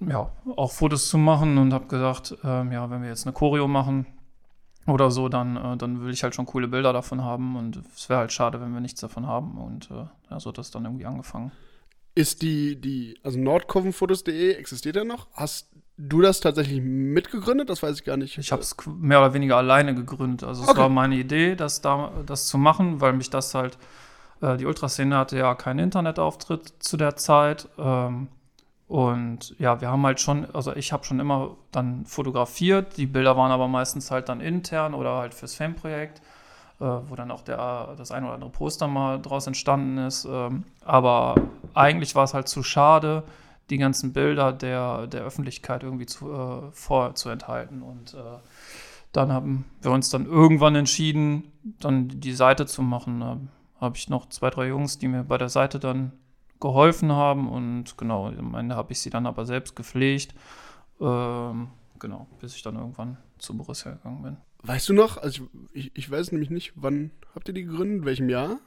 ja, 0.00 0.30
auch 0.56 0.72
Fotos 0.72 1.08
zu 1.08 1.18
machen 1.18 1.58
und 1.58 1.72
habe 1.72 1.86
gesagt, 1.86 2.36
ähm, 2.42 2.72
ja, 2.72 2.90
wenn 2.90 3.02
wir 3.02 3.10
jetzt 3.10 3.26
eine 3.26 3.34
Choreo 3.34 3.68
machen, 3.68 4.06
oder 4.86 5.10
so, 5.10 5.28
dann, 5.28 5.56
äh, 5.56 5.76
dann 5.76 6.02
will 6.02 6.12
ich 6.12 6.22
halt 6.22 6.34
schon 6.34 6.46
coole 6.46 6.68
Bilder 6.68 6.92
davon 6.92 7.22
haben 7.22 7.56
und 7.56 7.80
es 7.96 8.08
wäre 8.08 8.20
halt 8.20 8.32
schade, 8.32 8.60
wenn 8.60 8.72
wir 8.72 8.80
nichts 8.80 9.00
davon 9.00 9.26
haben 9.26 9.56
und 9.58 9.90
äh, 9.90 10.06
ja, 10.30 10.40
so 10.40 10.50
hat 10.50 10.58
das 10.58 10.70
dann 10.70 10.84
irgendwie 10.84 11.06
angefangen. 11.06 11.52
Ist 12.14 12.42
die, 12.42 12.80
die, 12.80 13.18
also 13.22 13.38
nordkurvenfotos.de 13.38 14.52
existiert 14.52 14.96
ja 14.96 15.04
noch? 15.04 15.26
Hast 15.32 15.70
du 15.96 16.20
das 16.20 16.40
tatsächlich 16.40 16.80
mitgegründet? 16.80 17.70
Das 17.70 17.82
weiß 17.82 17.96
ich 17.96 18.04
gar 18.04 18.16
nicht. 18.16 18.38
Ich 18.38 18.52
habe 18.52 18.62
es 18.62 18.76
mehr 18.86 19.18
oder 19.18 19.34
weniger 19.34 19.56
alleine 19.56 19.94
gegründet. 19.94 20.46
Also 20.46 20.62
es 20.62 20.68
okay. 20.68 20.78
war 20.78 20.88
meine 20.88 21.16
Idee, 21.16 21.56
das, 21.56 21.80
da, 21.80 22.12
das 22.24 22.46
zu 22.46 22.58
machen, 22.58 23.00
weil 23.00 23.14
mich 23.14 23.30
das 23.30 23.54
halt, 23.54 23.78
äh, 24.44 24.56
die 24.56 24.66
Ultraszene 24.66 25.16
hatte 25.16 25.38
ja 25.38 25.54
keinen 25.54 25.78
Internetauftritt 25.78 26.82
zu 26.82 26.96
der 26.96 27.16
Zeit. 27.16 27.68
Ähm, 27.78 28.28
und 28.86 29.58
ja, 29.58 29.80
wir 29.80 29.88
haben 29.88 30.04
halt 30.04 30.20
schon, 30.20 30.46
also 30.54 30.76
ich 30.76 30.92
habe 30.92 31.04
schon 31.04 31.18
immer 31.18 31.56
dann 31.72 32.04
fotografiert. 32.04 32.96
Die 32.96 33.06
Bilder 33.06 33.36
waren 33.36 33.50
aber 33.50 33.66
meistens 33.66 34.10
halt 34.10 34.28
dann 34.28 34.40
intern 34.40 34.94
oder 34.94 35.16
halt 35.16 35.34
fürs 35.34 35.54
Fanprojekt, 35.54 36.20
äh, 36.80 36.84
wo 36.84 37.14
dann 37.14 37.30
auch 37.30 37.42
der, 37.42 37.94
das 37.96 38.10
ein 38.10 38.24
oder 38.24 38.34
andere 38.34 38.50
Poster 38.50 38.86
mal 38.86 39.20
draus 39.20 39.46
entstanden 39.46 39.98
ist. 39.98 40.26
Ähm, 40.26 40.64
aber 40.84 41.36
eigentlich 41.72 42.14
war 42.14 42.24
es 42.24 42.34
halt 42.34 42.48
zu 42.48 42.62
schade, 42.62 43.24
die 43.70 43.78
ganzen 43.78 44.12
Bilder 44.12 44.52
der, 44.52 45.06
der 45.06 45.22
Öffentlichkeit 45.22 45.82
irgendwie 45.82 46.06
zu, 46.06 46.30
äh, 46.30 46.70
vorzuenthalten. 46.72 47.82
Und 47.82 48.12
äh, 48.12 48.38
dann 49.12 49.32
haben 49.32 49.64
wir 49.80 49.92
uns 49.92 50.10
dann 50.10 50.26
irgendwann 50.26 50.74
entschieden, 50.74 51.50
dann 51.80 52.08
die 52.08 52.34
Seite 52.34 52.66
zu 52.66 52.82
machen. 52.82 53.48
Habe 53.84 53.96
ich 53.96 54.08
noch 54.08 54.28
zwei, 54.30 54.50
drei 54.50 54.68
Jungs, 54.68 54.98
die 54.98 55.08
mir 55.08 55.24
bei 55.24 55.36
der 55.36 55.48
Seite 55.50 55.78
dann 55.78 56.12
geholfen 56.60 57.12
haben 57.12 57.48
und 57.48 57.98
genau, 57.98 58.28
am 58.28 58.54
Ende 58.54 58.74
habe 58.76 58.92
ich 58.92 59.00
sie 59.00 59.10
dann 59.10 59.26
aber 59.26 59.44
selbst 59.44 59.76
gepflegt. 59.76 60.34
Ähm, 61.00 61.68
genau, 61.98 62.26
bis 62.40 62.56
ich 62.56 62.62
dann 62.62 62.76
irgendwann 62.76 63.18
zu 63.38 63.54
Borussia 63.56 63.92
gegangen 63.92 64.22
bin. 64.22 64.36
Weißt 64.62 64.88
du 64.88 64.94
noch, 64.94 65.18
also 65.18 65.48
ich, 65.74 65.94
ich 65.94 66.10
weiß 66.10 66.32
nämlich 66.32 66.48
nicht, 66.48 66.72
wann 66.74 67.10
habt 67.34 67.48
ihr 67.48 67.54
die 67.54 67.64
gegründet, 67.64 67.98
in 67.98 68.04
welchem 68.06 68.28
Jahr? 68.30 68.58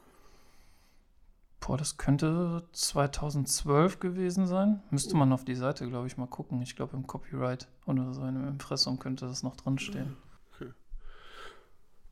Boah, 1.59 1.75
das 1.75 1.97
könnte 1.97 2.67
2012 2.71 3.99
gewesen 3.99 4.45
sein. 4.45 4.81
Müsste 4.91 5.17
man 5.17 5.33
auf 5.33 5.43
die 5.43 5.55
Seite, 5.55 5.87
glaube 5.89 6.05
ich, 6.05 6.15
mal 6.15 6.27
gucken. 6.27 6.61
Ich 6.61 6.75
glaube, 6.75 6.95
im 6.95 7.07
Copyright 7.07 7.67
oder 7.87 8.13
so 8.13 8.21
im 8.21 8.47
Impressum 8.47 8.99
könnte 8.99 9.25
das 9.25 9.41
noch 9.41 9.55
drinstehen. 9.55 10.15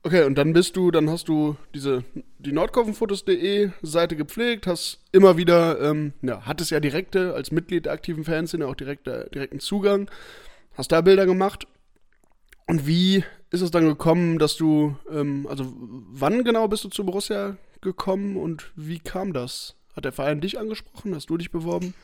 Okay, 0.05 0.23
und 0.23 0.35
dann 0.35 0.53
bist 0.53 0.75
du, 0.75 0.91
dann 0.91 1.09
hast 1.09 1.29
du 1.29 1.55
diese 1.73 2.03
die 2.37 2.51
Nordkurvenfotos.de 2.51 3.71
Seite 3.81 4.15
gepflegt, 4.15 4.67
hast 4.67 4.99
immer 5.11 5.35
wieder, 5.35 5.81
ähm, 5.81 6.13
ja, 6.21 6.45
hattest 6.45 6.69
ja 6.69 6.79
direkte 6.79 7.33
als 7.33 7.51
Mitglied 7.51 7.87
der 7.87 7.93
aktiven 7.93 8.23
Fanszene 8.23 8.67
auch 8.67 8.75
direkt, 8.75 9.07
direkten 9.07 9.59
Zugang, 9.59 10.07
hast 10.75 10.91
da 10.91 11.01
Bilder 11.01 11.25
gemacht. 11.25 11.65
Und 12.67 12.85
wie 12.85 13.23
ist 13.49 13.61
es 13.61 13.71
dann 13.71 13.87
gekommen, 13.87 14.37
dass 14.37 14.57
du, 14.57 14.95
ähm, 15.11 15.47
also 15.49 15.73
wann 15.75 16.43
genau 16.43 16.67
bist 16.67 16.83
du 16.83 16.89
zu 16.89 17.03
Borussia 17.03 17.57
gekommen 17.81 18.37
und 18.37 18.71
wie 18.75 18.99
kam 18.99 19.33
das? 19.33 19.75
Hat 19.95 20.05
der 20.05 20.11
Verein 20.11 20.39
dich 20.39 20.59
angesprochen? 20.59 21.15
Hast 21.15 21.31
du 21.31 21.37
dich 21.37 21.49
beworben? 21.49 21.95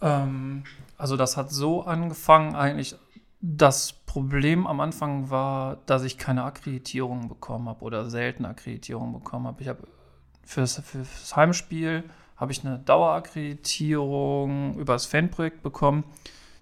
Ähm, 0.00 0.64
also 0.98 1.16
das 1.16 1.36
hat 1.36 1.52
so 1.52 1.82
angefangen 1.82 2.56
eigentlich 2.56 2.96
das 3.40 3.92
Problem 4.16 4.66
am 4.66 4.80
Anfang 4.80 5.28
war, 5.28 5.76
dass 5.84 6.02
ich 6.02 6.16
keine 6.16 6.44
Akkreditierung 6.44 7.28
bekommen 7.28 7.68
habe 7.68 7.84
oder 7.84 8.08
selten 8.08 8.46
Akkreditierung 8.46 9.12
bekommen 9.12 9.46
habe. 9.46 9.60
Ich 9.60 9.68
habe 9.68 9.86
fürs, 10.42 10.80
fürs 10.80 11.36
Heimspiel 11.36 12.02
habe 12.34 12.50
ich 12.50 12.64
eine 12.64 12.78
Dauerakkreditierung 12.78 14.78
über 14.78 14.94
das 14.94 15.04
Fanprojekt 15.04 15.62
bekommen, 15.62 16.04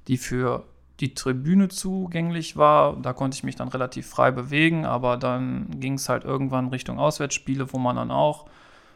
die 0.08 0.16
für 0.16 0.64
die 0.98 1.14
Tribüne 1.14 1.68
zugänglich 1.68 2.56
war. 2.56 2.96
Da 2.96 3.12
konnte 3.12 3.36
ich 3.36 3.44
mich 3.44 3.54
dann 3.54 3.68
relativ 3.68 4.08
frei 4.08 4.32
bewegen, 4.32 4.84
aber 4.84 5.16
dann 5.16 5.78
ging 5.78 5.94
es 5.94 6.08
halt 6.08 6.24
irgendwann 6.24 6.70
Richtung 6.70 6.98
Auswärtsspiele, 6.98 7.72
wo 7.72 7.78
man 7.78 7.94
dann 7.94 8.10
auch 8.10 8.46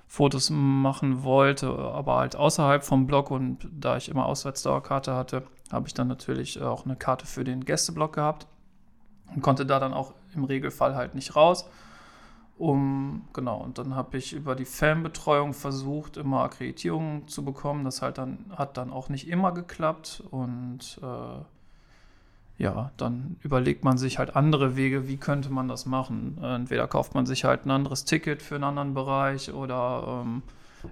Fotos 0.08 0.50
machen 0.50 1.22
wollte, 1.22 1.68
aber 1.68 2.16
halt 2.16 2.34
außerhalb 2.34 2.82
vom 2.82 3.06
Block 3.06 3.30
und 3.30 3.68
da 3.70 3.98
ich 3.98 4.08
immer 4.08 4.26
Auswärtsdauerkarte 4.26 5.14
hatte, 5.14 5.44
habe 5.70 5.86
ich 5.86 5.94
dann 5.94 6.08
natürlich 6.08 6.60
auch 6.62 6.86
eine 6.86 6.96
Karte 6.96 7.26
für 7.26 7.44
den 7.44 7.64
Gästeblock 7.64 8.14
gehabt 8.14 8.46
und 9.34 9.42
konnte 9.42 9.66
da 9.66 9.78
dann 9.78 9.92
auch 9.92 10.14
im 10.34 10.44
Regelfall 10.44 10.96
halt 10.96 11.14
nicht 11.14 11.36
raus. 11.36 11.68
Um, 12.56 13.28
genau, 13.34 13.58
und 13.58 13.78
dann 13.78 13.94
habe 13.94 14.18
ich 14.18 14.32
über 14.32 14.56
die 14.56 14.64
Fanbetreuung 14.64 15.52
versucht, 15.52 16.16
immer 16.16 16.42
Akkreditierungen 16.42 17.28
zu 17.28 17.44
bekommen. 17.44 17.84
Das 17.84 18.02
halt 18.02 18.18
dann, 18.18 18.46
hat 18.56 18.76
dann 18.76 18.90
auch 18.90 19.08
nicht 19.08 19.28
immer 19.28 19.52
geklappt. 19.52 20.24
Und 20.32 20.98
äh, 21.00 21.44
ja, 22.58 22.90
dann 22.96 23.36
überlegt 23.42 23.84
man 23.84 23.98
sich 23.98 24.18
halt 24.18 24.34
andere 24.34 24.76
Wege, 24.76 25.06
wie 25.06 25.16
könnte 25.16 25.48
man 25.50 25.68
das 25.68 25.86
machen. 25.86 26.38
Entweder 26.42 26.88
kauft 26.88 27.14
man 27.14 27.24
sich 27.24 27.44
halt 27.44 27.64
ein 27.64 27.70
anderes 27.70 28.04
Ticket 28.04 28.42
für 28.42 28.56
einen 28.56 28.64
anderen 28.64 28.94
Bereich 28.94 29.52
oder 29.52 30.22
ähm, 30.24 30.42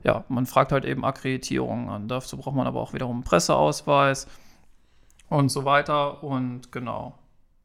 ja, 0.05 0.25
man 0.29 0.47
fragt 0.47 0.71
halt 0.71 0.85
eben 0.85 1.05
Akkreditierungen 1.05 1.89
an. 1.89 2.09
Dazu 2.09 2.37
braucht 2.37 2.55
man 2.55 2.69
aber 2.69 2.81
auch 2.81 2.93
wiederum 2.93 3.17
einen 3.17 3.25
Presseausweis 3.25 4.29
und 5.29 5.49
so 5.49 5.65
weiter. 5.65 6.23
Und 6.23 6.71
genau, 6.71 7.19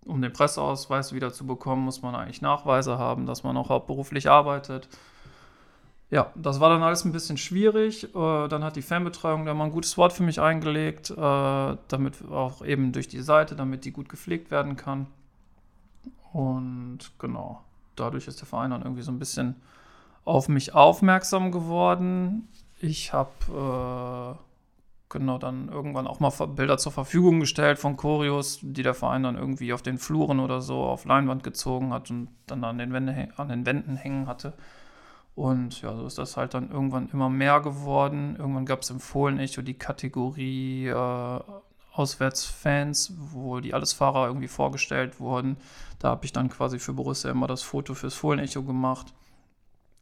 um 0.05 0.19
den 0.19 0.33
Presseausweis 0.33 1.13
wieder 1.13 1.31
zu 1.31 1.45
bekommen, 1.45 1.85
muss 1.85 2.01
man 2.01 2.15
eigentlich 2.15 2.41
Nachweise 2.41 2.97
haben, 2.97 3.27
dass 3.27 3.43
man 3.43 3.55
auch 3.55 3.69
hauptberuflich 3.69 4.29
arbeitet. 4.29 4.89
Ja, 6.11 6.29
das 6.35 6.59
war 6.59 6.69
dann 6.69 6.83
alles 6.83 7.05
ein 7.05 7.13
bisschen 7.13 7.37
schwierig. 7.37 8.03
Äh, 8.13 8.47
dann 8.49 8.65
hat 8.65 8.75
die 8.75 8.81
Fanbetreuung 8.81 9.45
da 9.45 9.53
mal 9.53 9.65
ein 9.65 9.71
gutes 9.71 9.97
Wort 9.97 10.11
für 10.11 10.23
mich 10.23 10.41
eingelegt, 10.41 11.09
äh, 11.09 11.15
damit 11.15 12.29
auch 12.29 12.63
eben 12.65 12.91
durch 12.91 13.07
die 13.07 13.21
Seite, 13.21 13.55
damit 13.55 13.85
die 13.85 13.91
gut 13.91 14.09
gepflegt 14.09 14.51
werden 14.51 14.75
kann. 14.75 15.07
Und 16.33 16.99
genau, 17.17 17.61
dadurch 17.95 18.27
ist 18.27 18.41
der 18.41 18.47
Verein 18.47 18.71
dann 18.71 18.81
irgendwie 18.81 19.03
so 19.03 19.11
ein 19.11 19.19
bisschen 19.19 19.55
auf 20.25 20.49
mich 20.49 20.75
aufmerksam 20.75 21.49
geworden. 21.49 22.49
Ich 22.81 23.13
habe 23.13 24.37
äh, 24.37 24.39
genau 25.07 25.37
dann 25.37 25.69
irgendwann 25.69 26.07
auch 26.07 26.19
mal 26.19 26.31
Bilder 26.47 26.77
zur 26.77 26.91
Verfügung 26.91 27.39
gestellt 27.39 27.79
von 27.79 27.95
Choreos, 27.95 28.59
die 28.61 28.83
der 28.83 28.93
Verein 28.95 29.23
dann 29.23 29.37
irgendwie 29.37 29.71
auf 29.71 29.81
den 29.81 29.97
Fluren 29.97 30.41
oder 30.41 30.59
so 30.59 30.83
auf 30.83 31.05
Leinwand 31.05 31.43
gezogen 31.43 31.93
hat 31.93 32.09
und 32.11 32.27
dann 32.47 32.65
an 32.65 32.77
den, 32.79 32.91
Wände, 32.91 33.29
an 33.37 33.47
den 33.47 33.65
Wänden 33.65 33.95
hängen 33.95 34.27
hatte. 34.27 34.53
Und 35.35 35.81
ja, 35.81 35.95
so 35.95 36.05
ist 36.05 36.17
das 36.17 36.37
halt 36.37 36.53
dann 36.53 36.71
irgendwann 36.71 37.09
immer 37.09 37.29
mehr 37.29 37.61
geworden. 37.61 38.35
Irgendwann 38.37 38.65
gab 38.65 38.81
es 38.81 38.89
im 38.89 38.99
Fohlen-Echo 38.99 39.61
die 39.61 39.77
Kategorie 39.77 40.87
äh, 40.87 41.39
Auswärtsfans, 41.93 43.13
wo 43.17 43.59
die 43.59 43.73
Allesfahrer 43.73 44.27
irgendwie 44.27 44.47
vorgestellt 44.47 45.19
wurden. 45.19 45.57
Da 45.99 46.09
habe 46.09 46.25
ich 46.25 46.33
dann 46.33 46.49
quasi 46.49 46.79
für 46.79 46.93
Borussia 46.93 47.31
immer 47.31 47.47
das 47.47 47.61
Foto 47.61 47.93
fürs 47.93 48.15
Fohlen-Echo 48.15 48.63
gemacht. 48.63 49.13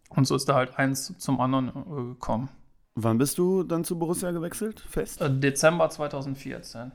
Und 0.10 0.26
so 0.26 0.36
ist 0.36 0.50
da 0.50 0.56
halt 0.56 0.78
eins 0.78 1.16
zum 1.18 1.40
anderen 1.40 1.70
äh, 1.70 2.14
gekommen. 2.14 2.50
Wann 2.96 3.18
bist 3.18 3.38
du 3.38 3.64
dann 3.64 3.84
zu 3.84 3.98
Borussia 3.98 4.32
gewechselt? 4.32 4.82
Fest? 4.82 5.22
Äh, 5.22 5.40
Dezember 5.40 5.90
2014. 5.90 6.92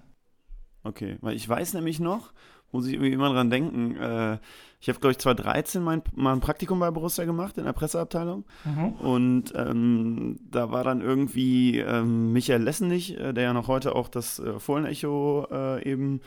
Okay, 0.83 1.17
weil 1.23 1.35
ich 1.35 1.49
weiß 1.49 1.75
nämlich 1.75 1.99
noch, 1.99 2.33
muss 2.75 2.87
ich 2.87 2.95
irgendwie 2.95 3.13
immer 3.13 3.33
dran 3.33 3.51
denken, 3.51 3.97
äh, 3.97 4.39
ich 4.81 4.89
habe, 4.89 4.99
glaube 4.99 5.13
ich, 5.13 5.19
2013 5.19 5.83
mein, 5.83 6.03
mal 6.15 6.33
ein 6.33 6.41
Praktikum 6.41 6.81
bei 6.81 6.91
Borussia 6.91 7.25
gemacht 7.25 7.57
in 7.57 7.65
der 7.65 7.73
Presseabteilung. 7.73 8.45
Mhm. 8.65 8.93
Und 8.95 9.53
ähm, 9.57 10.37
da 10.51 10.73
war 10.73 10.85
dann 10.85 11.01
irgendwie 11.01 11.79
ähm, 11.79 12.33
Michael 12.33 12.63
Lessenich, 12.63 13.19
äh, 13.19 13.33
der 13.33 13.45
ja 13.45 13.53
noch 13.55 13.69
heute 13.69 13.95
auch 13.95 14.09
das 14.09 14.41
äh, 14.41 14.59
Fohlen-Echo 14.59 15.47
äh, 15.51 15.91
eben 15.91 16.21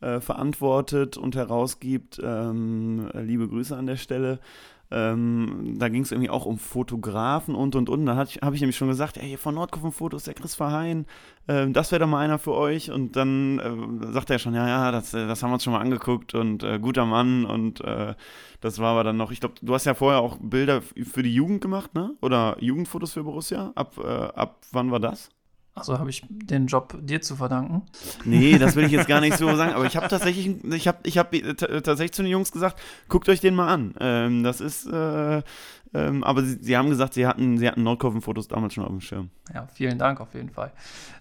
äh, 0.00 0.20
verantwortet 0.20 1.16
und 1.16 1.36
herausgibt. 1.36 2.20
Ähm, 2.22 3.08
liebe 3.14 3.48
Grüße 3.48 3.76
an 3.76 3.86
der 3.86 3.96
Stelle. 3.96 4.40
Ähm, 4.92 5.76
da 5.78 5.88
ging 5.88 6.02
es 6.02 6.12
irgendwie 6.12 6.30
auch 6.30 6.44
um 6.44 6.58
Fotografen 6.58 7.54
und 7.54 7.74
und 7.74 7.88
und. 7.88 8.04
Da 8.04 8.16
habe 8.16 8.54
ich, 8.54 8.60
nämlich 8.60 8.76
schon 8.76 8.88
gesagt, 8.88 9.16
ey, 9.16 9.36
von 9.36 9.54
Nordkopf 9.54 9.94
Fotos, 9.94 10.24
der 10.24 10.34
Chris 10.34 10.54
Verheyen, 10.54 11.06
äh, 11.46 11.68
das 11.68 11.90
wäre 11.90 12.00
doch 12.00 12.08
mal 12.08 12.18
einer 12.18 12.38
für 12.38 12.52
euch. 12.52 12.90
Und 12.90 13.16
dann 13.16 13.58
äh, 13.58 14.12
sagt 14.12 14.30
er 14.30 14.38
schon, 14.38 14.54
ja, 14.54 14.68
ja, 14.68 14.92
das, 14.92 15.14
äh, 15.14 15.26
das 15.26 15.42
haben 15.42 15.50
wir 15.50 15.54
uns 15.54 15.64
schon 15.64 15.72
mal 15.72 15.80
angeguckt 15.80 16.34
und 16.34 16.62
äh, 16.62 16.78
guter 16.78 17.06
Mann. 17.06 17.44
Und 17.44 17.80
äh, 17.80 18.14
das 18.60 18.78
war 18.78 18.92
aber 18.92 19.04
dann 19.04 19.16
noch, 19.16 19.30
ich 19.30 19.40
glaube, 19.40 19.54
du 19.62 19.74
hast 19.74 19.86
ja 19.86 19.94
vorher 19.94 20.20
auch 20.20 20.36
Bilder 20.40 20.82
für 20.82 21.22
die 21.22 21.34
Jugend 21.34 21.62
gemacht, 21.62 21.94
ne? 21.94 22.14
Oder 22.20 22.56
Jugendfotos 22.60 23.14
für 23.14 23.24
Borussia. 23.24 23.72
Ab, 23.74 23.94
äh, 23.98 24.06
ab 24.06 24.58
wann 24.72 24.90
war 24.90 25.00
das? 25.00 25.30
Also 25.74 25.98
habe 25.98 26.10
ich 26.10 26.22
den 26.28 26.66
Job 26.66 26.98
dir 27.00 27.22
zu 27.22 27.34
verdanken? 27.34 27.82
Nee, 28.24 28.58
das 28.58 28.76
will 28.76 28.84
ich 28.84 28.92
jetzt 28.92 29.08
gar 29.08 29.20
nicht 29.20 29.38
so 29.38 29.46
sagen, 29.56 29.72
aber 29.72 29.86
ich 29.86 29.96
habe 29.96 30.06
tatsächlich, 30.08 30.62
ich 30.64 30.86
habe 30.86 30.98
ich 31.04 31.16
hab 31.16 31.30
tatsächlich 31.32 32.12
zu 32.12 32.22
den 32.22 32.30
Jungs 32.30 32.52
gesagt, 32.52 32.78
guckt 33.08 33.28
euch 33.30 33.40
den 33.40 33.54
mal 33.54 33.68
an. 33.68 33.94
Ähm, 33.98 34.42
das 34.42 34.60
ist, 34.60 34.86
äh, 34.86 35.42
ähm, 35.94 36.24
aber 36.24 36.42
sie, 36.42 36.58
sie, 36.60 36.76
haben 36.76 36.90
gesagt, 36.90 37.14
sie 37.14 37.26
hatten, 37.26 37.56
sie 37.56 37.66
hatten 37.68 37.82
Nordkurven-Fotos 37.82 38.48
damals 38.48 38.74
schon 38.74 38.84
auf 38.84 38.90
dem 38.90 39.00
Schirm. 39.00 39.30
Ja, 39.52 39.66
vielen 39.66 39.98
Dank 39.98 40.20
auf 40.20 40.34
jeden 40.34 40.50
Fall. 40.50 40.72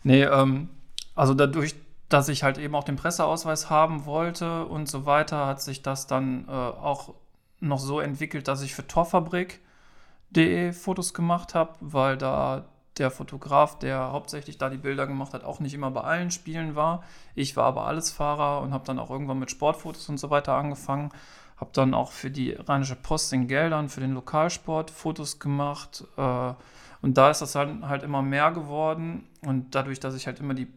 Nee, 0.04 0.24
ähm, 0.24 0.68
also 1.16 1.34
dadurch, 1.34 1.76
dass 2.10 2.28
ich 2.28 2.44
halt 2.44 2.58
eben 2.58 2.76
auch 2.76 2.84
den 2.84 2.98
Presseausweis 2.98 3.70
haben 3.70 4.06
wollte 4.06 4.66
und 4.66 4.90
so 4.90 5.06
weiter, 5.06 5.48
hat 5.48 5.62
sich 5.62 5.82
das 5.82 6.08
dann 6.08 6.46
äh, 6.50 6.52
auch 6.52 7.14
noch 7.62 7.80
so 7.80 8.02
entwickelt, 8.02 8.50
dass 8.50 8.62
ich 8.64 8.76
für 8.76 8.86
Torfabrik.de 8.86 10.74
Fotos 10.74 11.14
gemacht 11.14 11.56
habe, 11.56 11.76
weil 11.80 12.18
da 12.18 12.66
der 12.98 13.12
Fotograf, 13.12 13.80
der 13.80 14.12
hauptsächlich 14.12 14.58
da 14.58 14.70
die 14.70 14.78
Bilder 14.78 15.08
gemacht 15.08 15.34
hat, 15.34 15.44
auch 15.44 15.60
nicht 15.60 15.74
immer 15.74 15.92
bei 15.92 16.02
allen 16.02 16.32
Spielen 16.32 16.76
war. 16.76 17.04
Ich 17.36 17.56
war 17.56 17.66
aber 17.66 17.86
alles 17.86 18.12
Fahrer 18.12 18.62
und 18.62 18.74
habe 18.74 18.86
dann 18.86 19.00
auch 19.00 19.10
irgendwann 19.10 19.40
mit 19.40 19.52
Sportfotos 19.52 20.10
und 20.10 20.18
so 20.18 20.30
weiter 20.30 20.54
angefangen. 20.54 21.12
Habe 21.56 21.72
dann 21.74 21.94
auch 21.94 22.12
für 22.12 22.32
die 22.32 22.52
Rheinische 22.52 22.96
Post 22.96 23.32
in 23.34 23.48
Geldern, 23.48 23.88
für 23.88 24.02
den 24.02 24.14
Lokalsport 24.14 24.92
Fotos 24.92 25.40
gemacht. 25.40 26.04
Äh, 26.18 26.54
und 27.02 27.18
da 27.18 27.30
ist 27.30 27.42
das 27.42 27.56
halt, 27.56 27.82
halt 27.84 28.04
immer 28.04 28.22
mehr 28.22 28.52
geworden. 28.52 29.28
Und 29.42 29.74
dadurch, 29.74 30.00
dass 30.00 30.16
ich 30.16 30.28
halt 30.28 30.40
immer 30.40 30.54
die, 30.54 30.68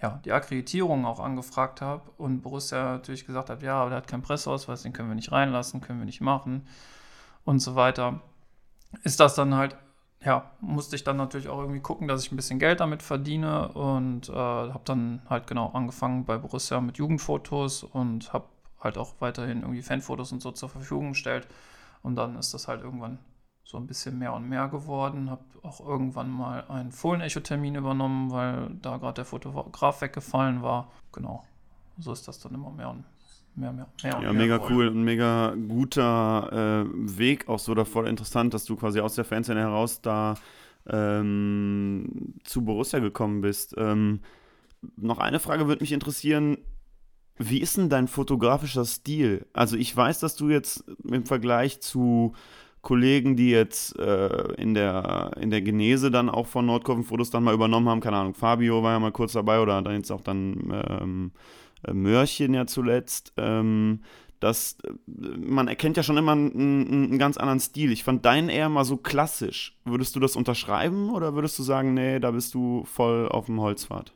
ja, 0.00 0.20
die 0.24 0.32
Akkreditierung 0.32 1.06
auch 1.06 1.18
angefragt 1.18 1.80
habe 1.80 2.02
und 2.18 2.42
Borussia 2.42 2.92
natürlich 2.92 3.26
gesagt 3.26 3.50
hat, 3.50 3.62
ja, 3.62 3.80
aber 3.80 3.90
der 3.90 3.96
hat 3.98 4.06
keinen 4.06 4.22
Presseausweis, 4.22 4.82
den 4.82 4.92
können 4.92 5.08
wir 5.08 5.16
nicht 5.16 5.32
reinlassen, 5.32 5.80
können 5.80 5.98
wir 5.98 6.06
nicht 6.06 6.20
machen 6.20 6.66
und 7.44 7.60
so 7.60 7.74
weiter, 7.74 8.20
ist 9.02 9.20
das 9.20 9.34
dann 9.34 9.54
halt 9.54 9.76
ja, 10.24 10.50
musste 10.60 10.96
ich 10.96 11.04
dann 11.04 11.16
natürlich 11.16 11.48
auch 11.48 11.60
irgendwie 11.60 11.80
gucken, 11.80 12.08
dass 12.08 12.24
ich 12.24 12.32
ein 12.32 12.36
bisschen 12.36 12.58
Geld 12.58 12.80
damit 12.80 13.02
verdiene 13.02 13.68
und 13.68 14.28
äh, 14.28 14.32
habe 14.32 14.82
dann 14.84 15.22
halt 15.30 15.46
genau 15.46 15.70
angefangen 15.70 16.24
bei 16.24 16.38
Borussia 16.38 16.80
mit 16.80 16.98
Jugendfotos 16.98 17.84
und 17.84 18.32
habe 18.32 18.46
halt 18.80 18.98
auch 18.98 19.14
weiterhin 19.20 19.62
irgendwie 19.62 19.82
Fanfotos 19.82 20.32
und 20.32 20.42
so 20.42 20.50
zur 20.50 20.68
Verfügung 20.68 21.10
gestellt. 21.10 21.46
Und 22.02 22.16
dann 22.16 22.36
ist 22.36 22.54
das 22.54 22.68
halt 22.68 22.82
irgendwann 22.82 23.18
so 23.64 23.76
ein 23.76 23.86
bisschen 23.86 24.18
mehr 24.18 24.32
und 24.32 24.48
mehr 24.48 24.68
geworden. 24.68 25.30
Habe 25.30 25.44
auch 25.62 25.80
irgendwann 25.80 26.30
mal 26.30 26.64
einen 26.68 26.90
Fohlen-Echo-Termin 26.90 27.76
übernommen, 27.76 28.30
weil 28.30 28.70
da 28.82 28.96
gerade 28.96 29.14
der 29.14 29.24
Fotograf 29.24 30.00
weggefallen 30.00 30.62
war. 30.62 30.90
Genau, 31.12 31.44
so 31.98 32.12
ist 32.12 32.26
das 32.26 32.40
dann 32.40 32.54
immer 32.54 32.70
mehr 32.70 32.90
und 32.90 33.04
mehr, 33.58 33.72
mehr, 33.72 33.86
mehr 34.02 34.20
Ja, 34.22 34.32
mega 34.32 34.60
wollen. 34.60 34.72
cool 34.72 34.88
und 34.88 35.04
mega 35.04 35.54
guter 35.68 36.84
äh, 36.86 37.18
Weg, 37.18 37.48
auch 37.48 37.58
so 37.58 37.74
da 37.74 37.84
voll 37.84 38.06
interessant, 38.06 38.54
dass 38.54 38.64
du 38.64 38.76
quasi 38.76 39.00
aus 39.00 39.14
der 39.14 39.24
Fanszene 39.24 39.60
heraus 39.60 40.00
da 40.00 40.34
ähm, 40.88 42.34
zu 42.44 42.64
Borussia 42.64 42.98
gekommen 42.98 43.40
bist. 43.40 43.74
Ähm, 43.76 44.20
noch 44.96 45.18
eine 45.18 45.40
Frage 45.40 45.66
würde 45.66 45.82
mich 45.82 45.92
interessieren. 45.92 46.58
Wie 47.36 47.60
ist 47.60 47.76
denn 47.76 47.88
dein 47.88 48.08
fotografischer 48.08 48.84
Stil? 48.84 49.46
Also 49.52 49.76
ich 49.76 49.94
weiß, 49.96 50.20
dass 50.20 50.34
du 50.34 50.48
jetzt 50.48 50.84
im 51.04 51.24
Vergleich 51.24 51.80
zu 51.80 52.34
Kollegen, 52.80 53.36
die 53.36 53.50
jetzt 53.50 53.98
äh, 53.98 54.52
in, 54.54 54.74
der, 54.74 55.32
in 55.40 55.50
der 55.50 55.62
Genese 55.62 56.10
dann 56.10 56.28
auch 56.30 56.46
von 56.46 56.66
Nordkurven 56.66 57.04
Fotos 57.04 57.30
dann 57.30 57.44
mal 57.44 57.54
übernommen 57.54 57.88
haben, 57.88 58.00
keine 58.00 58.16
Ahnung, 58.16 58.34
Fabio 58.34 58.82
war 58.82 58.92
ja 58.92 58.98
mal 59.00 59.12
kurz 59.12 59.32
dabei 59.32 59.60
oder 59.60 59.82
dann 59.82 59.94
jetzt 59.96 60.10
auch 60.10 60.20
dann 60.20 60.72
ähm, 61.00 61.32
äh, 61.34 61.38
Mörchen 61.86 62.54
ja 62.54 62.66
zuletzt, 62.66 63.32
ähm, 63.36 64.00
dass 64.40 64.76
äh, 64.84 64.92
man 65.36 65.68
erkennt 65.68 65.96
ja 65.96 66.02
schon 66.02 66.16
immer 66.16 66.32
einen, 66.32 66.88
einen, 66.88 67.18
ganz 67.18 67.36
anderen 67.36 67.60
Stil. 67.60 67.92
Ich 67.92 68.04
fand 68.04 68.24
deinen 68.24 68.48
eher 68.48 68.68
mal 68.68 68.84
so 68.84 68.96
klassisch. 68.96 69.76
Würdest 69.84 70.16
du 70.16 70.20
das 70.20 70.36
unterschreiben 70.36 71.10
oder 71.10 71.34
würdest 71.34 71.58
du 71.58 71.62
sagen, 71.62 71.94
nee, 71.94 72.20
da 72.20 72.30
bist 72.30 72.54
du 72.54 72.84
voll 72.84 73.28
auf 73.28 73.46
dem 73.46 73.60
Holzpfad? 73.60 74.12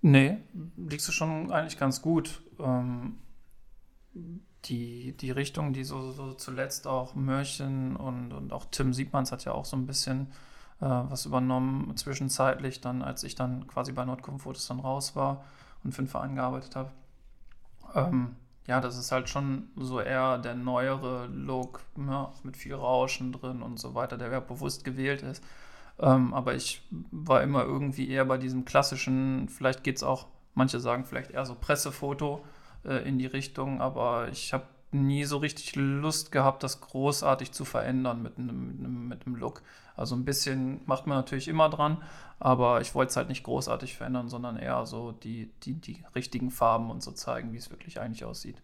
Nee, 0.00 0.38
liegst 0.76 1.06
du 1.08 1.12
schon 1.12 1.52
eigentlich 1.52 1.78
ganz 1.78 2.02
gut. 2.02 2.42
Ähm, 2.58 3.18
die, 4.64 5.16
die 5.16 5.30
Richtung, 5.30 5.72
die 5.72 5.84
so, 5.84 6.12
so 6.12 6.34
zuletzt 6.34 6.86
auch 6.86 7.14
Mörchen 7.14 7.96
und, 7.96 8.32
und 8.32 8.52
auch 8.52 8.66
Tim 8.70 8.92
Siebmanns 8.92 9.32
hat 9.32 9.44
ja 9.44 9.52
auch 9.52 9.64
so 9.64 9.76
ein 9.76 9.86
bisschen 9.86 10.28
äh, 10.80 10.86
was 10.86 11.26
übernommen, 11.26 11.96
zwischenzeitlich, 11.96 12.80
dann, 12.80 13.02
als 13.02 13.24
ich 13.24 13.34
dann 13.34 13.66
quasi 13.66 13.92
bei 13.92 14.04
Nordkomfortes 14.04 14.66
dann 14.68 14.80
raus 14.80 15.16
war 15.16 15.44
und 15.84 15.92
für 15.92 15.98
einen 15.98 16.08
Verein 16.08 16.34
gearbeitet 16.34 16.76
habe. 16.76 16.90
Ähm, 17.94 18.36
ja, 18.66 18.80
das 18.80 18.96
ist 18.96 19.10
halt 19.12 19.28
schon 19.28 19.68
so 19.76 20.00
eher 20.00 20.38
der 20.38 20.54
neuere 20.54 21.26
Look, 21.26 21.80
ja, 21.96 22.02
ne, 22.02 22.28
mit 22.44 22.56
viel 22.56 22.74
Rauschen 22.74 23.32
drin 23.32 23.62
und 23.62 23.78
so 23.78 23.94
weiter, 23.94 24.16
der 24.16 24.30
ja 24.30 24.40
bewusst 24.40 24.84
gewählt 24.84 25.22
ist. 25.22 25.42
Ähm, 25.98 26.32
aber 26.32 26.54
ich 26.54 26.82
war 27.10 27.42
immer 27.42 27.64
irgendwie 27.64 28.08
eher 28.08 28.24
bei 28.24 28.38
diesem 28.38 28.64
klassischen, 28.64 29.48
vielleicht 29.48 29.84
geht 29.84 29.96
es 29.96 30.02
auch, 30.02 30.26
manche 30.54 30.80
sagen 30.80 31.04
vielleicht 31.04 31.32
eher 31.32 31.44
so 31.44 31.54
Pressefoto 31.54 32.44
äh, 32.84 33.06
in 33.08 33.18
die 33.18 33.26
Richtung, 33.26 33.80
aber 33.80 34.28
ich 34.28 34.52
habe 34.52 34.64
nie 34.92 35.24
so 35.24 35.38
richtig 35.38 35.74
Lust 35.74 36.32
gehabt, 36.32 36.62
das 36.62 36.80
großartig 36.80 37.52
zu 37.52 37.64
verändern 37.64 38.22
mit 38.22 38.38
einem, 38.38 39.08
mit 39.08 39.26
einem 39.26 39.36
Look. 39.36 39.62
Also 39.96 40.14
ein 40.14 40.24
bisschen 40.24 40.80
macht 40.86 41.06
man 41.06 41.18
natürlich 41.18 41.48
immer 41.48 41.68
dran, 41.68 42.02
aber 42.38 42.80
ich 42.80 42.94
wollte 42.94 43.10
es 43.10 43.16
halt 43.16 43.28
nicht 43.28 43.44
großartig 43.44 43.96
verändern, 43.96 44.28
sondern 44.28 44.56
eher 44.56 44.86
so 44.86 45.12
die, 45.12 45.50
die, 45.62 45.74
die 45.74 46.04
richtigen 46.14 46.50
Farben 46.50 46.90
und 46.90 47.02
so 47.02 47.12
zeigen, 47.12 47.52
wie 47.52 47.58
es 47.58 47.70
wirklich 47.70 48.00
eigentlich 48.00 48.24
aussieht. 48.24 48.62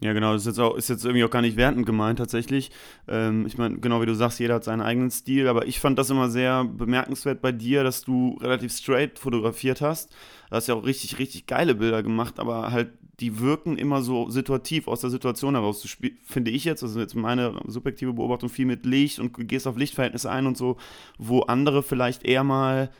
Ja, 0.00 0.12
genau, 0.12 0.32
das 0.32 0.42
ist 0.42 0.46
jetzt, 0.46 0.60
auch, 0.60 0.76
ist 0.76 0.88
jetzt 0.88 1.04
irgendwie 1.04 1.24
auch 1.24 1.30
gar 1.30 1.42
nicht 1.42 1.56
wertend 1.56 1.84
gemeint 1.84 2.20
tatsächlich. 2.20 2.70
Ähm, 3.08 3.46
ich 3.46 3.58
meine, 3.58 3.80
genau 3.80 4.00
wie 4.00 4.06
du 4.06 4.14
sagst, 4.14 4.38
jeder 4.38 4.54
hat 4.54 4.64
seinen 4.64 4.80
eigenen 4.80 5.10
Stil, 5.10 5.48
aber 5.48 5.66
ich 5.66 5.80
fand 5.80 5.98
das 5.98 6.10
immer 6.10 6.30
sehr 6.30 6.64
bemerkenswert 6.64 7.42
bei 7.42 7.50
dir, 7.50 7.82
dass 7.82 8.02
du 8.02 8.38
relativ 8.40 8.72
straight 8.72 9.18
fotografiert 9.18 9.80
hast. 9.80 10.10
Du 10.50 10.56
hast 10.56 10.68
ja 10.68 10.74
auch 10.74 10.84
richtig, 10.84 11.18
richtig 11.18 11.46
geile 11.46 11.74
Bilder 11.74 12.04
gemacht, 12.04 12.38
aber 12.38 12.70
halt 12.70 12.92
die 13.20 13.40
wirken 13.40 13.76
immer 13.76 14.02
so 14.02 14.30
situativ 14.30 14.86
aus 14.86 15.00
der 15.00 15.10
Situation 15.10 15.54
heraus. 15.54 15.82
Du 15.82 15.88
finde 16.24 16.50
ich 16.50 16.64
jetzt, 16.64 16.82
also 16.82 17.00
jetzt 17.00 17.16
meine 17.16 17.60
subjektive 17.66 18.12
Beobachtung, 18.12 18.48
viel 18.48 18.66
mit 18.66 18.86
Licht 18.86 19.18
und 19.18 19.32
gehst 19.48 19.66
auf 19.66 19.76
Lichtverhältnisse 19.76 20.30
ein 20.30 20.46
und 20.46 20.56
so, 20.56 20.76
wo 21.18 21.40
andere 21.40 21.82
vielleicht 21.82 22.24
eher 22.24 22.44
mal, 22.44 22.90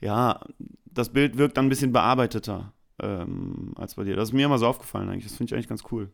ja, 0.00 0.40
das 0.84 1.12
Bild 1.12 1.38
wirkt 1.38 1.56
dann 1.56 1.66
ein 1.66 1.70
bisschen 1.70 1.92
bearbeiteter 1.92 2.72
ähm, 3.00 3.72
als 3.76 3.94
bei 3.94 4.04
dir. 4.04 4.16
Das 4.16 4.30
ist 4.30 4.32
mir 4.32 4.46
immer 4.46 4.58
so 4.58 4.66
aufgefallen 4.66 5.08
eigentlich. 5.08 5.24
Das 5.24 5.36
finde 5.36 5.50
ich 5.50 5.54
eigentlich 5.54 5.68
ganz 5.68 5.84
cool. 5.92 6.10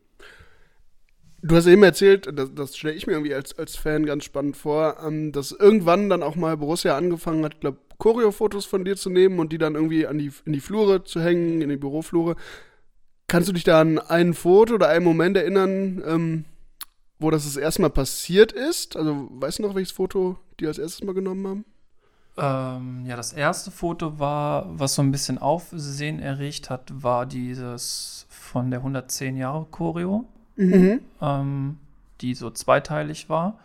Du 1.43 1.57
hast 1.57 1.67
eben 1.67 1.83
erzählt, 1.83 2.29
das, 2.39 2.55
das 2.55 2.77
stelle 2.77 2.95
ich 2.95 3.07
mir 3.07 3.15
irgendwie 3.15 3.35
als, 3.35 3.59
als 3.59 3.75
Fan 3.77 4.05
ganz 4.05 4.25
spannend 4.25 4.59
vor, 4.59 4.99
ähm, 5.03 5.33
dass 5.33 5.53
irgendwann 5.53 6.11
dann 6.11 6.23
auch 6.23 6.37
mal 6.37 6.59
Borussia 6.59 6.97
angefangen 6.97 7.45
hat, 7.45 7.61
glaube 7.61 7.79
Choreo-Fotos 7.97 8.67
von 8.67 8.85
dir 8.85 8.97
zu 8.97 9.11
nehmen 9.11 9.39
und 9.39 9.53
die 9.53 9.59
dann 9.59 9.75
irgendwie 9.75 10.07
an 10.07 10.19
die, 10.19 10.33
in 10.45 10.53
die 10.53 10.61
Flure 10.61 11.05
zu 11.05 11.21
hängen, 11.21 11.63
in 11.63 11.69
die 11.69 11.77
Büroflure. 11.77 12.35
Kannst 13.31 13.49
du 13.49 13.53
dich 13.53 13.63
da 13.63 13.81
an 13.81 14.01
ein 14.01 14.35
Foto 14.35 14.75
oder 14.75 14.89
einen 14.89 15.05
Moment 15.05 15.37
erinnern, 15.37 16.03
ähm, 16.05 16.45
wo 17.21 17.31
das 17.31 17.45
das 17.45 17.57
erste 17.57 17.81
Mal 17.81 17.91
passiert 17.91 18.51
ist? 18.51 18.97
Also, 18.97 19.29
weißt 19.31 19.61
du 19.61 19.63
noch, 19.63 19.77
welches 19.77 19.93
Foto 19.93 20.37
die 20.59 20.67
als 20.67 20.79
erstes 20.79 21.05
Mal 21.05 21.15
genommen 21.15 21.47
haben? 21.47 21.65
Ähm, 22.37 23.07
ja, 23.07 23.15
das 23.15 23.33
erste 23.33 23.71
Foto 23.71 24.19
war, 24.19 24.67
was 24.77 24.97
so 24.97 25.03
ein 25.03 25.13
bisschen 25.13 25.39
Aufsehen 25.39 26.19
erregt 26.19 26.71
hat, 26.71 26.91
war 26.93 27.25
dieses 27.25 28.27
von 28.31 28.69
der 28.73 28.81
110 28.81 29.37
Jahre 29.37 29.65
Choreo, 29.71 30.25
mhm. 30.57 30.99
ähm, 31.23 31.79
die 32.23 32.35
so 32.35 32.51
zweiteilig 32.51 33.29
war. 33.29 33.61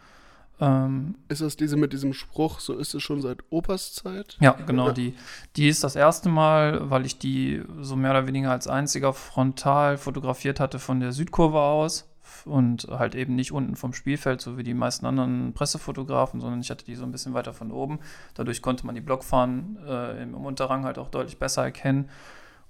Ähm, 0.61 1.15
ist 1.27 1.41
das 1.41 1.57
diese 1.57 1.75
mit 1.75 1.91
diesem 1.91 2.13
Spruch, 2.13 2.59
so 2.59 2.77
ist 2.77 2.93
es 2.93 3.03
schon 3.03 3.21
seit 3.21 3.39
Opas 3.49 3.93
Zeit? 3.93 4.37
Ja, 4.39 4.51
genau, 4.51 4.91
die, 4.91 5.13
die 5.57 5.67
ist 5.67 5.83
das 5.83 5.95
erste 5.95 6.29
Mal, 6.29 6.89
weil 6.89 7.05
ich 7.05 7.17
die 7.17 7.61
so 7.81 7.95
mehr 7.95 8.11
oder 8.11 8.27
weniger 8.27 8.51
als 8.51 8.67
einziger 8.67 9.13
frontal 9.13 9.97
fotografiert 9.97 10.59
hatte 10.59 10.79
von 10.79 10.99
der 11.01 11.11
Südkurve 11.11 11.59
aus 11.59 12.07
und 12.45 12.87
halt 12.89 13.15
eben 13.15 13.35
nicht 13.35 13.51
unten 13.51 13.75
vom 13.75 13.93
Spielfeld, 13.93 14.39
so 14.39 14.57
wie 14.57 14.63
die 14.63 14.73
meisten 14.73 15.05
anderen 15.05 15.53
Pressefotografen, 15.53 16.39
sondern 16.39 16.61
ich 16.61 16.69
hatte 16.69 16.85
die 16.85 16.95
so 16.95 17.03
ein 17.03 17.11
bisschen 17.11 17.33
weiter 17.33 17.53
von 17.53 17.71
oben. 17.71 17.99
Dadurch 18.35 18.61
konnte 18.61 18.85
man 18.85 18.95
die 18.95 19.01
Blockfahnen 19.01 19.77
äh, 19.87 20.23
im 20.23 20.35
Unterrang 20.35 20.85
halt 20.85 20.97
auch 20.97 21.09
deutlich 21.09 21.37
besser 21.37 21.63
erkennen. 21.63 22.09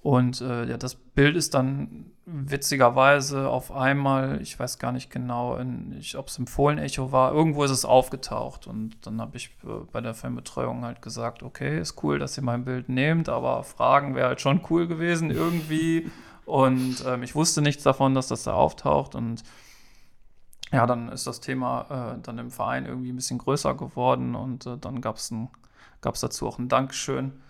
Und 0.06 0.39
äh, 0.39 0.65
ja, 0.65 0.78
das 0.78 0.94
Bild 0.94 1.36
ist 1.36 1.56
dann 1.56 2.12
witzigerweise 2.28 3.50
auf 3.50 3.72
einmal, 3.72 4.39
ich 4.39 4.60
weiß 4.60 4.78
gar 4.78 4.91
nicht 4.91 5.10
genau, 5.10 5.58
ob 5.58 6.28
es 6.28 6.38
im 6.38 6.46
Fohlen-Echo 6.46 7.12
war, 7.12 7.34
irgendwo 7.34 7.63
ist 7.63 7.72
es 7.72 7.86
aufgetaucht. 7.86 8.68
Und 8.68 8.98
dann 9.08 9.20
habe 9.20 9.36
ich 9.36 9.58
äh, 9.63 9.84
bei 9.91 10.02
der 10.02 10.13
Filmbetreuung 10.13 10.86
halt 10.86 11.02
gesagt, 11.02 11.41
okay, 11.41 11.80
ist 11.80 12.04
cool, 12.04 12.20
dass 12.20 12.38
ihr 12.38 12.44
mein 12.44 12.65
Bild 12.65 12.88
nehmt, 12.88 13.30
aber 13.30 13.63
Fragen 13.63 14.13
wäre 14.13 14.28
halt 14.28 14.41
schon 14.41 14.62
cool 14.70 14.86
gewesen 14.86 15.32
irgendwie. 15.32 16.12
Und 16.46 17.04
ähm, 17.08 17.24
ich 17.24 17.34
wusste 17.34 17.63
nichts 17.63 17.82
davon, 17.82 18.13
dass 18.13 18.28
das 18.28 18.44
da 18.44 18.54
auftaucht. 18.54 19.15
Und 19.15 19.41
ja, 20.72 20.86
dann 20.86 21.10
ist 21.10 21.26
das 21.26 21.39
Thema 21.39 22.13
äh, 22.13 22.22
dann 22.22 22.38
im 22.38 22.52
Verein 22.52 22.86
irgendwie 22.86 23.12
ein 23.12 23.15
bisschen 23.15 23.39
größer 23.39 23.74
geworden 23.74 24.36
und 24.36 24.68
äh, 24.68 24.78
dann 24.78 25.02
gab 25.02 25.15
es 25.15 25.32
dazu 26.02 26.48
auch 26.48 26.60
ein 26.60 26.70
Dankeschön. 26.70 27.41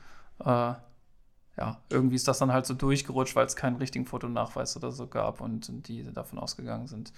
Ja, 1.58 1.82
irgendwie 1.90 2.16
ist 2.16 2.28
das 2.28 2.40
dann 2.40 2.52
halt 2.52 2.66
so 2.66 2.74
durchgerutscht, 2.74 3.36
weil 3.36 3.46
es 3.46 3.56
keinen 3.56 3.78
richtigen 3.78 4.06
Fotonachweis 4.06 4.76
oder 4.76 4.92
so 4.92 5.08
gab 5.08 5.40
und 5.40 5.88
die 5.88 6.04
davon 6.12 6.38
ausgegangen 6.38 6.88
sind, 6.88 7.14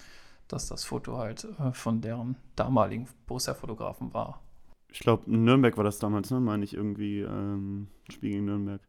dass 0.47 0.67
das 0.67 0.83
Foto 0.85 1.17
halt 1.17 1.47
äh, 1.59 1.71
von 1.71 2.01
deren 2.01 2.35
damaligen 2.55 3.07
Borussia-Fotografen 3.25 4.13
war. 4.13 4.41
Ich 4.89 4.99
glaube, 4.99 5.23
Nürnberg 5.29 5.75
war 5.77 5.83
das 5.83 5.99
damals, 5.99 6.31
ne? 6.31 6.39
Meine 6.39 6.63
ich 6.63 6.73
irgendwie 6.73 7.21
ähm, 7.21 7.87
Spiel 8.09 8.31
gegen 8.31 8.45
Nürnberg. 8.45 8.81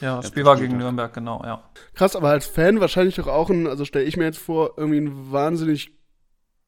Ja, 0.00 0.16
das 0.16 0.28
Spiel 0.28 0.44
war 0.44 0.56
gegen 0.56 0.76
Nürnberg, 0.76 1.12
genau, 1.12 1.42
ja. 1.44 1.62
Krass, 1.94 2.16
aber 2.16 2.30
als 2.30 2.46
Fan 2.46 2.80
wahrscheinlich 2.80 3.14
doch 3.14 3.28
auch 3.28 3.50
ein, 3.50 3.66
also 3.66 3.84
stelle 3.84 4.04
ich 4.06 4.16
mir 4.16 4.24
jetzt 4.24 4.38
vor, 4.38 4.74
irgendwie 4.76 5.00
ein 5.00 5.32
wahnsinnig 5.32 5.92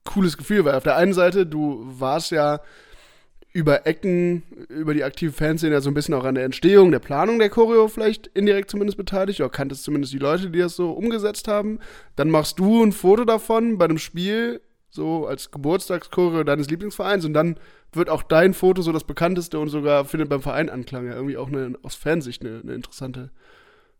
cooles 0.04 0.36
Gefühl, 0.36 0.64
weil 0.64 0.76
auf 0.76 0.84
der 0.84 0.96
einen 0.96 1.12
Seite, 1.14 1.46
du 1.46 1.82
warst 1.84 2.30
ja 2.30 2.60
über 3.56 3.86
Ecken, 3.86 4.42
über 4.68 4.92
die 4.92 5.02
aktive 5.02 5.32
Fanszene 5.32 5.72
ja 5.72 5.80
so 5.80 5.90
ein 5.90 5.94
bisschen 5.94 6.12
auch 6.12 6.24
an 6.24 6.34
der 6.34 6.44
Entstehung, 6.44 6.90
der 6.90 6.98
Planung 6.98 7.38
der 7.38 7.48
Choreo 7.48 7.88
vielleicht 7.88 8.26
indirekt 8.28 8.70
zumindest 8.70 8.98
beteiligt, 8.98 9.40
oder 9.40 9.48
kanntest 9.48 9.82
zumindest 9.82 10.12
die 10.12 10.18
Leute, 10.18 10.50
die 10.50 10.58
das 10.58 10.76
so 10.76 10.92
umgesetzt 10.92 11.48
haben. 11.48 11.78
Dann 12.16 12.28
machst 12.28 12.58
du 12.58 12.84
ein 12.84 12.92
Foto 12.92 13.24
davon 13.24 13.78
bei 13.78 13.86
einem 13.86 13.96
Spiel, 13.96 14.60
so 14.90 15.26
als 15.26 15.50
Geburtstagschoreo 15.50 16.44
deines 16.44 16.68
Lieblingsvereins 16.68 17.24
und 17.24 17.32
dann 17.32 17.56
wird 17.92 18.10
auch 18.10 18.22
dein 18.22 18.52
Foto 18.52 18.82
so 18.82 18.92
das 18.92 19.04
bekannteste 19.04 19.58
und 19.58 19.70
sogar 19.70 20.04
findet 20.04 20.28
beim 20.28 20.42
Verein 20.42 20.68
Anklang. 20.68 21.06
Ja, 21.06 21.14
irgendwie 21.14 21.38
auch 21.38 21.48
eine, 21.48 21.78
aus 21.82 21.94
Fansicht 21.94 22.44
eine, 22.44 22.60
eine 22.60 22.74
interessante 22.74 23.30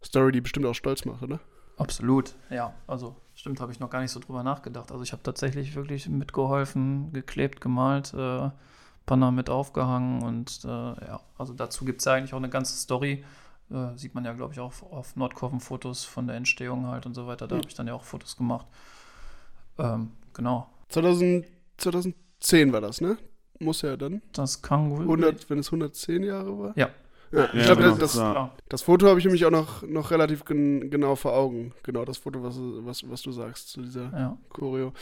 Story, 0.04 0.32
die 0.32 0.42
bestimmt 0.42 0.66
auch 0.66 0.74
stolz 0.74 1.06
macht, 1.06 1.22
oder? 1.22 1.40
Absolut, 1.78 2.34
ja. 2.50 2.74
Also 2.86 3.16
stimmt, 3.34 3.60
habe 3.60 3.72
ich 3.72 3.80
noch 3.80 3.88
gar 3.88 4.02
nicht 4.02 4.10
so 4.10 4.20
drüber 4.20 4.42
nachgedacht. 4.42 4.92
Also 4.92 5.02
ich 5.02 5.12
habe 5.12 5.22
tatsächlich 5.22 5.74
wirklich 5.76 6.10
mitgeholfen, 6.10 7.10
geklebt, 7.14 7.62
gemalt, 7.62 8.12
äh, 8.12 8.50
Banner 9.06 9.30
mit 9.30 9.48
aufgehangen 9.48 10.22
und 10.22 10.64
äh, 10.64 10.68
ja, 10.68 11.20
also 11.38 11.54
dazu 11.54 11.84
gibt 11.84 12.00
es 12.00 12.04
ja 12.04 12.14
eigentlich 12.14 12.34
auch 12.34 12.38
eine 12.38 12.50
ganze 12.50 12.76
Story. 12.76 13.24
Äh, 13.70 13.96
sieht 13.96 14.14
man 14.14 14.24
ja, 14.24 14.32
glaube 14.32 14.52
ich, 14.52 14.60
auch 14.60 14.72
auf 14.90 15.16
Nordkurven-Fotos 15.16 16.04
von 16.04 16.26
der 16.26 16.36
Entstehung 16.36 16.86
halt 16.86 17.06
und 17.06 17.14
so 17.14 17.26
weiter. 17.26 17.48
Da 17.48 17.54
mhm. 17.54 17.60
habe 17.60 17.68
ich 17.68 17.74
dann 17.74 17.86
ja 17.86 17.94
auch 17.94 18.04
Fotos 18.04 18.36
gemacht. 18.36 18.66
Ähm, 19.78 20.12
genau. 20.34 20.68
2000, 20.88 21.46
2010 21.78 22.72
war 22.72 22.80
das, 22.80 23.00
ne? 23.00 23.16
Muss 23.58 23.82
ja 23.82 23.96
dann. 23.96 24.22
Das 24.32 24.60
kann 24.62 24.90
wohl. 24.90 25.02
100, 25.02 25.48
wenn 25.50 25.58
es 25.58 25.68
110 25.68 26.22
Jahre 26.22 26.58
war? 26.58 26.72
Ja. 26.76 26.90
Ja, 27.32 27.46
ich 27.52 27.66
ja, 27.66 27.74
glaube, 27.74 27.82
genau. 27.82 27.96
das, 27.96 28.20
das, 28.68 28.82
Foto 28.82 29.08
habe 29.08 29.18
ich 29.18 29.24
nämlich 29.24 29.44
auch 29.44 29.50
noch, 29.50 29.82
noch 29.82 30.12
relativ 30.12 30.44
gen, 30.44 30.90
genau 30.90 31.16
vor 31.16 31.32
Augen. 31.32 31.72
Genau, 31.82 32.04
das 32.04 32.18
Foto, 32.18 32.40
was, 32.44 32.56
was, 32.56 33.10
was 33.10 33.22
du 33.22 33.32
sagst 33.32 33.70
zu 33.70 33.82
dieser 33.82 34.12
ja. 34.12 34.38
Choreo. 34.48 34.92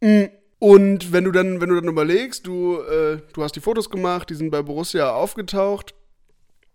Mm, 0.00 0.24
und 0.64 1.12
wenn 1.12 1.24
du 1.24 1.30
dann, 1.30 1.60
wenn 1.60 1.68
du 1.68 1.74
dann 1.74 1.90
überlegst, 1.90 2.46
du, 2.46 2.78
äh, 2.80 3.18
du 3.34 3.42
hast 3.42 3.54
die 3.54 3.60
Fotos 3.60 3.90
gemacht, 3.90 4.30
die 4.30 4.34
sind 4.34 4.48
bei 4.48 4.62
Borussia 4.62 5.12
aufgetaucht. 5.12 5.94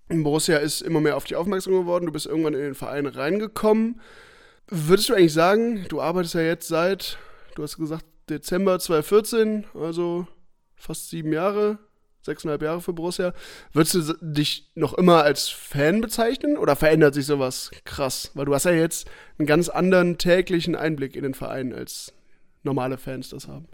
Borussia 0.09 0.57
ist 0.57 0.81
immer 0.81 1.01
mehr 1.01 1.17
auf 1.17 1.23
dich 1.23 1.35
aufmerksam 1.35 1.73
geworden, 1.73 2.05
du 2.05 2.11
bist 2.11 2.27
irgendwann 2.27 2.53
in 2.53 2.59
den 2.59 2.75
Verein 2.75 3.07
reingekommen. 3.07 3.99
Würdest 4.67 5.09
du 5.09 5.15
eigentlich 5.15 5.33
sagen, 5.33 5.87
du 5.89 6.01
arbeitest 6.01 6.35
ja 6.35 6.41
jetzt 6.41 6.67
seit, 6.67 7.17
du 7.55 7.63
hast 7.63 7.77
gesagt, 7.77 8.05
Dezember 8.29 8.77
2014, 8.77 9.65
also 9.73 10.27
fast 10.75 11.09
sieben 11.09 11.33
Jahre, 11.33 11.79
sechseinhalb 12.21 12.61
Jahre 12.61 12.81
für 12.81 12.93
Borussia. 12.93 13.33
Würdest 13.73 13.95
du 13.95 14.13
dich 14.21 14.69
noch 14.75 14.93
immer 14.93 15.23
als 15.23 15.49
Fan 15.49 15.99
bezeichnen 15.99 16.57
oder 16.57 16.75
verändert 16.75 17.15
sich 17.15 17.25
sowas 17.25 17.71
krass? 17.85 18.29
Weil 18.35 18.45
du 18.45 18.53
hast 18.53 18.65
ja 18.65 18.71
jetzt 18.71 19.09
einen 19.39 19.47
ganz 19.47 19.67
anderen 19.67 20.19
täglichen 20.19 20.75
Einblick 20.75 21.15
in 21.15 21.23
den 21.23 21.33
Verein, 21.33 21.73
als 21.73 22.13
normale 22.61 22.99
Fans 22.99 23.29
das 23.29 23.47
haben. 23.47 23.67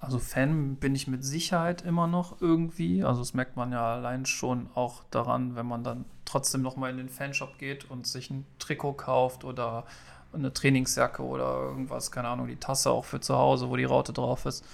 Also 0.00 0.18
Fan 0.18 0.76
bin 0.76 0.94
ich 0.94 1.06
mit 1.08 1.22
Sicherheit 1.22 1.82
immer 1.82 2.06
noch 2.06 2.40
irgendwie. 2.40 3.04
Also 3.04 3.20
das 3.20 3.34
merkt 3.34 3.56
man 3.56 3.70
ja 3.70 3.94
allein 3.94 4.24
schon 4.24 4.68
auch 4.74 5.04
daran, 5.10 5.56
wenn 5.56 5.66
man 5.66 5.84
dann 5.84 6.06
trotzdem 6.24 6.62
noch 6.62 6.76
mal 6.76 6.90
in 6.90 6.96
den 6.96 7.10
Fanshop 7.10 7.58
geht 7.58 7.90
und 7.90 8.06
sich 8.06 8.30
ein 8.30 8.46
Trikot 8.58 8.94
kauft 8.94 9.44
oder 9.44 9.84
eine 10.32 10.52
Trainingsjacke 10.52 11.22
oder 11.22 11.60
irgendwas, 11.60 12.10
keine 12.10 12.28
Ahnung, 12.28 12.46
die 12.46 12.56
Tasse 12.56 12.90
auch 12.90 13.04
für 13.04 13.20
zu 13.20 13.36
Hause, 13.36 13.68
wo 13.68 13.76
die 13.76 13.84
Raute 13.84 14.12
drauf 14.12 14.46
ist. 14.46 14.64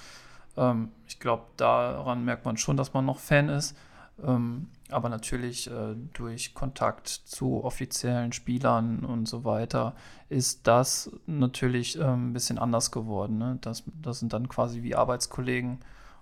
Ähm, 0.56 0.92
ich 1.08 1.18
glaube, 1.18 1.44
daran 1.56 2.24
merkt 2.24 2.44
man 2.44 2.56
schon, 2.56 2.76
dass 2.76 2.94
man 2.94 3.04
noch 3.04 3.18
Fan 3.18 3.48
ist. 3.48 3.76
Ähm, 4.24 4.68
aber 4.90 5.08
natürlich 5.08 5.70
äh, 5.70 5.94
durch 6.12 6.54
Kontakt 6.54 7.08
zu 7.08 7.64
offiziellen 7.64 8.32
Spielern 8.32 9.04
und 9.04 9.26
so 9.26 9.44
weiter 9.44 9.94
ist 10.28 10.66
das 10.66 11.10
natürlich 11.26 11.98
äh, 11.98 12.04
ein 12.04 12.32
bisschen 12.32 12.58
anders 12.58 12.90
geworden. 12.90 13.38
Ne? 13.38 13.58
Das, 13.60 13.84
das 14.00 14.20
sind 14.20 14.32
dann 14.32 14.48
quasi 14.48 14.82
wie 14.82 14.94
Arbeitskollegen 14.94 15.80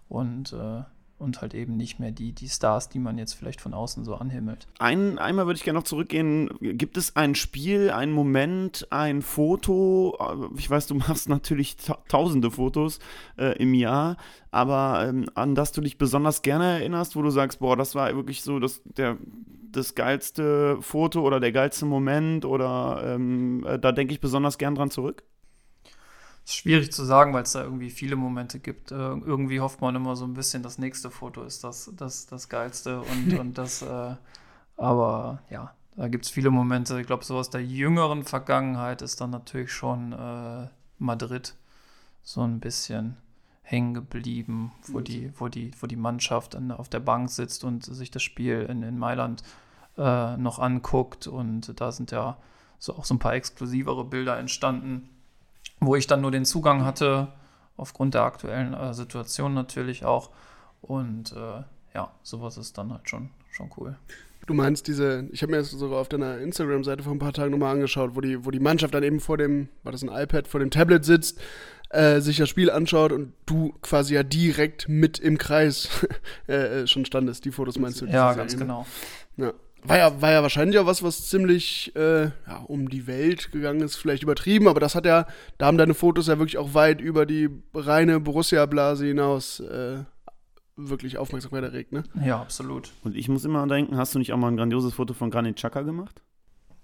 und 0.09 0.53
äh, 0.53 0.83
und 1.19 1.41
halt 1.41 1.55
eben 1.55 1.77
nicht 1.77 2.01
mehr 2.01 2.11
die, 2.11 2.33
die 2.33 2.49
Stars, 2.49 2.89
die 2.89 2.99
man 2.99 3.19
jetzt 3.19 3.35
vielleicht 3.35 3.61
von 3.61 3.73
außen 3.73 4.05
so 4.05 4.15
anhimmelt. 4.15 4.67
Ein, 4.79 5.19
einmal 5.19 5.47
würde 5.47 5.57
ich 5.57 5.65
gerne 5.65 5.79
noch 5.79 5.85
zurückgehen. 5.85 6.51
Gibt 6.61 6.97
es 6.97 7.17
ein 7.17 7.35
Spiel, 7.35 7.91
ein 7.91 8.11
Moment, 8.11 8.87
ein 8.91 9.23
Foto? 9.23 10.19
Ich 10.57 10.69
weiß, 10.69 10.87
du 10.87 10.95
machst 11.09 11.29
natürlich 11.29 11.77
ta 11.77 11.99
tausende 12.09 12.51
Fotos 12.51 12.99
äh, 13.39 13.57
im 13.59 13.75
Jahr, 13.75 14.17
aber 14.51 15.07
ähm, 15.09 15.27
an 15.35 15.55
das 15.55 15.73
du 15.73 15.81
dich 15.81 15.99
besonders 15.99 16.43
gerne 16.43 16.79
erinnerst, 16.79 17.17
wo 17.17 17.23
du 17.23 17.31
sagst, 17.31 17.61
boah, 17.61 17.77
das 17.77 17.95
war 17.95 18.15
wirklich 18.15 18.43
so 18.43 18.59
das, 18.59 18.83
der, 18.85 19.17
das 19.73 19.95
geilste 19.95 20.79
Foto 20.81 21.23
oder 21.23 21.41
der 21.41 21.53
geilste 21.53 21.87
Moment 21.87 22.45
oder 22.45 23.03
ähm, 23.15 23.65
äh, 23.67 23.79
da 23.79 23.93
denke 23.93 24.13
ich 24.13 24.21
besonders 24.21 24.59
gern 24.59 24.75
dran 24.75 24.91
zurück? 24.91 25.25
Ist 26.45 26.57
schwierig 26.57 26.93
zu 26.93 27.05
sagen, 27.05 27.33
weil 27.33 27.45
es 27.45 27.53
da 27.53 27.63
irgendwie 27.63 27.91
viele 27.91 28.17
Momente 28.17 28.59
gibt. 28.59 28.93
Äh, 28.93 28.95
irgendwie 28.95 29.61
hofft 29.61 29.81
man 29.81 29.95
immer 29.95 30.15
so 30.17 30.25
ein 30.25 30.35
bisschen, 30.35 30.63
das 30.63 30.79
nächste 30.79 31.11
Foto 31.11 31.43
ist 31.43 31.65
das, 31.65 31.91
das, 31.97 32.27
das 32.27 32.49
Geilste 32.49 33.01
und, 33.01 33.35
und 33.39 33.59
das, 33.59 33.83
äh, 33.83 34.15
aber 34.77 35.43
ja, 35.51 35.75
da 35.97 36.09
gibt 36.09 36.27
es 36.27 36.31
viele 36.31 36.51
Momente. 36.51 37.01
Ich 37.01 37.07
glaube, 37.07 37.25
so 37.25 37.37
aus 37.37 37.51
der 37.51 37.65
jüngeren 37.65 38.25
Vergangenheit 38.25 39.01
ist 39.01 39.21
dann 39.21 39.31
natürlich 39.31 39.73
schon 39.73 40.13
äh, 40.13 40.69
Madrid 40.99 41.55
so 42.23 42.43
ein 42.43 42.61
bisschen 42.61 43.17
hängen 43.63 43.95
geblieben, 43.95 44.73
wo 44.89 45.01
die, 45.01 45.33
wo 45.39 45.49
die, 45.49 45.71
wo 45.81 45.87
die 45.87 45.97
Mannschaft 45.97 46.55
an, 46.55 46.71
auf 46.71 46.91
der 46.91 47.01
Bank 47.01 47.31
sitzt 47.31 47.65
und 47.65 47.85
sich 47.85 48.11
das 48.11 48.23
Spiel 48.23 48.67
in, 48.69 48.83
in 48.83 48.99
Mailand 48.99 49.43
äh, 49.97 50.37
noch 50.37 50.59
anguckt. 50.59 51.27
Und 51.27 51.81
da 51.81 51.91
sind 51.91 52.11
ja 52.11 52.37
so 52.79 52.95
auch 52.95 53.07
so 53.07 53.15
ein 53.15 53.19
paar 53.19 53.35
exklusivere 53.35 54.05
Bilder 54.05 54.39
entstanden 54.39 55.09
wo 55.81 55.97
ich 55.97 56.07
dann 56.07 56.21
nur 56.21 56.31
den 56.31 56.45
Zugang 56.45 56.85
hatte, 56.85 57.29
aufgrund 57.77 58.15
der 58.15 58.23
aktuellen 58.23 58.75
äh, 58.75 58.95
Situation 58.95 59.55
natürlich 59.55 60.05
auch. 60.05 60.31
Und 60.81 61.33
äh, 61.33 61.63
ja, 61.95 62.11
sowas 62.23 62.57
ist 62.57 62.77
dann 62.79 62.93
halt 62.93 63.09
schon, 63.09 63.31
schon 63.51 63.71
cool. 63.77 63.97
Du 64.47 64.53
meinst 64.53 64.87
diese, 64.89 65.27
ich 65.33 65.43
habe 65.43 65.53
mir 65.53 65.59
das 65.59 65.71
sogar 65.71 66.01
auf 66.01 66.09
deiner 66.09 66.39
Instagram-Seite 66.39 67.03
vor 67.03 67.13
ein 67.13 67.19
paar 67.19 67.33
Tagen 67.33 67.53
nochmal 67.53 67.73
angeschaut, 67.73 68.15
wo 68.15 68.21
die, 68.21 68.45
wo 68.45 68.51
die 68.51 68.61
Mannschaft 68.61 68.93
dann 68.93 69.03
eben 69.03 69.21
vor 69.21 69.39
dem, 69.39 69.69
war 69.83 69.93
das 69.93 70.03
ein 70.03 70.11
iPad, 70.11 70.47
vor 70.47 70.61
dem 70.61 70.71
Tablet 70.71 71.05
sitzt, 71.05 71.41
äh, 71.89 72.21
sich 72.21 72.37
das 72.37 72.51
Spiel 72.51 72.71
anschaut 72.71 73.13
und 73.13 73.33
du 73.47 73.73
quasi 73.81 74.15
ja 74.15 74.23
direkt 74.23 74.87
mit 74.89 75.19
im 75.19 75.39
Kreis 75.39 75.89
äh, 76.49 76.83
äh, 76.83 76.87
schon 76.87 77.07
standest. 77.07 77.47
Die 77.47 77.53
Fotos 77.53 77.79
meinst 77.79 78.03
du? 78.03 78.07
Ja, 78.07 78.35
ganz 78.35 78.57
genau. 78.57 78.87
Ja 79.37 79.55
war 79.85 79.99
ja, 79.99 80.21
war 80.21 80.33
ja 80.33 80.43
wahrscheinlich 80.43 80.79
auch 80.79 80.87
was, 80.87 81.03
was 81.03 81.29
ziemlich 81.29 81.95
äh, 81.95 82.25
ja, 82.25 82.65
um 82.67 82.89
die 82.89 83.07
Welt 83.07 83.53
gegangen 83.53 83.81
ist, 83.81 83.97
vielleicht 83.97 84.23
übertrieben, 84.23 84.67
aber 84.67 84.81
das 84.81 84.95
hat 84.95 85.05
ja, 85.05 85.27
da 85.59 85.67
haben 85.67 85.79
deine 85.79 85.95
Fotos 85.95 86.27
ja 86.27 86.39
wirklich 86.39 86.59
auch 86.59 86.75
weit 86.75 87.01
über 87.01 87.27
die 87.27 87.51
reine 87.75 88.19
Borussia-Blase 88.21 89.07
hinaus 89.07 89.61
äh, 89.61 89.99
wirklich 90.77 91.19
Aufmerksamkeit 91.19 91.65
erregt, 91.65 91.93
ne? 91.93 92.03
Ja, 92.25 92.41
absolut. 92.41 92.91
Und 93.05 93.15
ich 93.15 93.29
muss 93.29 93.45
immer 93.45 93.67
denken, 93.67 93.97
hast 93.97 94.15
du 94.15 94.19
nicht 94.19 94.33
auch 94.33 94.39
mal 94.39 94.49
ein 94.49 94.57
grandioses 94.57 94.95
Foto 94.95 95.15
von 95.15 95.31
Granit 95.31 95.57
Xhaka 95.57 95.83
gemacht? 95.83 96.23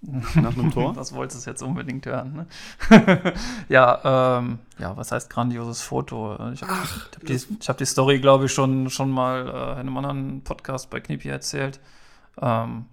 nach 0.35 0.57
einem 0.57 0.71
Tor? 0.71 0.93
das 0.93 1.13
wolltest 1.13 1.45
du 1.45 1.49
jetzt 1.51 1.61
unbedingt 1.61 2.07
hören. 2.07 2.47
Ne? 2.89 3.33
ja, 3.69 4.39
ähm, 4.39 4.59
ja, 4.79 4.97
was 4.97 5.11
heißt 5.11 5.29
grandioses 5.29 5.81
Foto? 5.81 6.33
Ich 6.53 6.63
habe 6.63 6.73
hab 6.73 7.25
die, 7.25 7.37
hab 7.37 7.77
die 7.77 7.85
Story, 7.85 8.19
glaube 8.19 8.45
ich, 8.45 8.51
schon, 8.51 8.89
schon 8.89 9.11
mal 9.11 9.47
äh, 9.47 9.73
in 9.73 9.87
einem 9.87 9.97
anderen 9.97 10.41
Podcast 10.43 10.89
bei 10.89 10.99
Knipi 10.99 11.29
erzählt. 11.29 11.79
Ähm, 12.39 12.85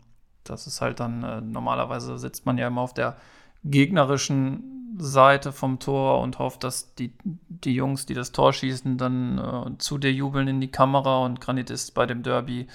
das 0.44 0.66
ist 0.66 0.80
halt 0.80 1.00
dann, 1.00 1.22
äh, 1.22 1.40
normalerweise 1.40 2.18
sitzt 2.18 2.46
man 2.46 2.58
ja 2.58 2.68
immer 2.68 2.80
auf 2.80 2.94
der 2.94 3.16
gegnerischen 3.64 4.96
Seite 4.98 5.52
vom 5.52 5.78
Tor 5.78 6.20
und 6.20 6.38
hofft, 6.38 6.64
dass 6.64 6.94
die, 6.94 7.12
die 7.24 7.74
Jungs, 7.74 8.06
die 8.06 8.14
das 8.14 8.32
Tor 8.32 8.52
schießen, 8.52 8.98
dann 8.98 9.38
äh, 9.38 9.78
zu 9.78 9.98
dir 9.98 10.12
jubeln 10.12 10.48
in 10.48 10.60
die 10.60 10.70
Kamera 10.70 11.24
und 11.24 11.40
Granit 11.40 11.70
ist 11.70 11.94
bei 11.94 12.06
dem 12.06 12.22
Derby 12.22 12.66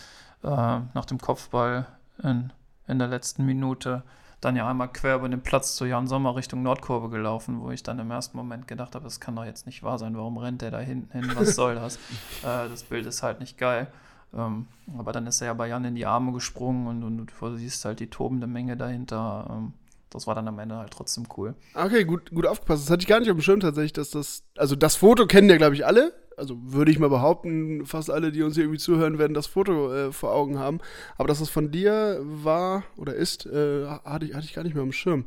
äh, 0.44 0.48
nach 0.48 1.06
dem 1.06 1.20
Kopfball 1.20 1.88
in, 2.22 2.54
in 2.88 3.00
der 3.00 3.08
letzten 3.08 3.46
Minute 3.46 4.04
dann 4.42 4.56
ja 4.56 4.70
einmal 4.70 4.90
quer 4.90 5.16
über 5.16 5.30
den 5.30 5.42
Platz 5.42 5.76
zu 5.76 5.86
Jan 5.86 6.08
Sommer 6.08 6.36
Richtung 6.36 6.64
Nordkurve 6.64 7.10
gelaufen, 7.10 7.62
wo 7.62 7.72
ich 7.72 7.82
dann 7.82 8.00
im 8.00 8.12
ersten 8.12 8.38
Moment 8.38 8.68
gedacht 8.68 8.94
habe, 8.96 9.06
das 9.06 9.20
kann 9.20 9.36
doch 9.36 9.46
jetzt 9.46 9.66
nicht 9.66 9.84
wahr 9.84 9.98
sein, 9.98 10.18
warum 10.18 10.38
rennt 10.38 10.62
der 10.62 10.72
da 10.72 10.80
hinten 10.80 11.12
hin, 11.18 11.32
was 11.36 11.56
soll 11.56 11.76
das? 11.76 11.96
äh, 12.44 12.70
das 12.70 12.84
Bild 12.84 13.06
ist 13.06 13.24
halt 13.24 13.40
nicht 13.40 13.58
geil. 13.58 13.88
Ähm, 14.36 14.68
aber 14.98 15.12
dann 15.12 15.28
ist 15.28 15.42
er 15.42 15.48
ja 15.48 15.54
bei 15.54 15.68
Jan 15.68 15.86
in 15.86 15.96
die 15.96 16.06
Arme 16.06 16.34
gesprungen 16.34 16.88
und, 16.88 17.04
und 17.04 17.32
du 17.40 17.58
siehst 17.58 17.86
halt 17.86 18.00
die 18.00 18.10
tobende 18.10 18.48
Menge 18.48 18.78
dahinter. 18.78 19.48
Ähm, 19.50 19.74
das 20.10 20.28
war 20.28 20.36
dann 20.36 20.48
am 20.48 20.60
Ende 20.60 20.78
halt 20.78 20.92
trotzdem 20.92 21.26
cool. 21.38 21.56
Okay, 21.74 22.04
gut, 22.04 22.32
gut 22.32 22.46
aufgepasst. 22.46 22.84
Das 22.84 22.92
hatte 22.92 23.02
ich 23.02 23.08
gar 23.08 23.20
nicht 23.20 23.32
auf 23.32 23.38
dem 23.38 23.42
Schirm 23.42 23.60
tatsächlich, 23.60 23.94
dass 23.94 24.12
das. 24.12 24.44
Also 24.58 24.76
das 24.76 24.96
Foto 24.96 25.26
kennen 25.26 25.50
ja, 25.50 25.58
glaube 25.58 25.76
ich, 25.76 25.86
alle. 25.86 26.14
Also 26.38 26.58
würde 26.64 26.92
ich 26.92 27.00
mal 27.00 27.10
behaupten, 27.10 27.86
fast 27.86 28.10
alle, 28.10 28.32
die 28.32 28.42
uns 28.42 28.56
hier 28.56 28.64
irgendwie 28.64 28.80
zuhören, 28.80 29.20
werden 29.20 29.36
das 29.36 29.46
Foto 29.48 29.94
äh, 29.94 30.12
vor 30.12 30.34
Augen 30.34 30.58
haben. 30.58 30.80
Aber 31.18 31.28
dass 31.28 31.40
das 31.40 31.50
von 31.50 31.72
dir 31.72 32.20
war 32.24 32.84
oder 32.98 33.14
ist, 33.14 33.46
äh, 33.46 33.86
hatte, 33.88 34.26
ich, 34.26 34.34
hatte 34.34 34.46
ich 34.46 34.54
gar 34.54 34.64
nicht 34.64 34.74
mehr 34.74 34.84
auf 34.84 34.90
dem 34.90 34.94
Schirm. 34.94 35.26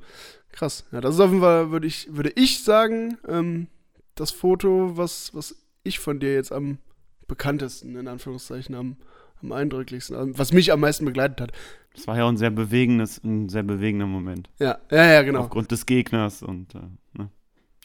Krass. 0.51 0.85
Ja, 0.91 1.01
das 1.01 1.15
ist 1.15 1.21
auf 1.21 1.31
jeden 1.31 1.43
Fall, 1.43 1.71
würde 1.71 1.87
ich, 1.87 2.17
würde 2.17 2.33
ich 2.35 2.65
sagen, 2.65 3.19
ähm, 3.29 3.69
das 4.15 4.31
Foto, 4.31 4.97
was, 4.97 5.33
was 5.35 5.55
ich 5.85 5.99
von 6.01 6.19
dir 6.19 6.35
jetzt 6.35 6.51
am 6.51 6.79
bekanntesten, 7.27 7.97
in 7.97 8.09
Anführungszeichen, 8.09 8.75
am, 8.75 8.97
am 9.43 9.53
eindrücklichsten, 9.53 10.39
was 10.39 10.53
mich 10.53 10.73
am 10.73 10.81
meisten 10.81 11.05
begleitet 11.05 11.41
hat. 11.41 11.53
Das 11.95 12.07
war 12.07 12.17
ja 12.19 12.29
ein 12.29 12.37
sehr 12.37 12.51
bewegendes, 12.51 13.23
ein 13.25 13.49
sehr 13.49 13.63
bewegender 13.63 14.07
Moment. 14.07 14.51
Ja, 14.59 14.79
ja, 14.91 15.13
ja, 15.13 15.23
genau. 15.23 15.41
Aufgrund 15.41 15.71
des 15.71 15.87
Gegners 15.87 16.43
und, 16.43 16.75
äh, 16.75 16.81
ne? 17.15 17.31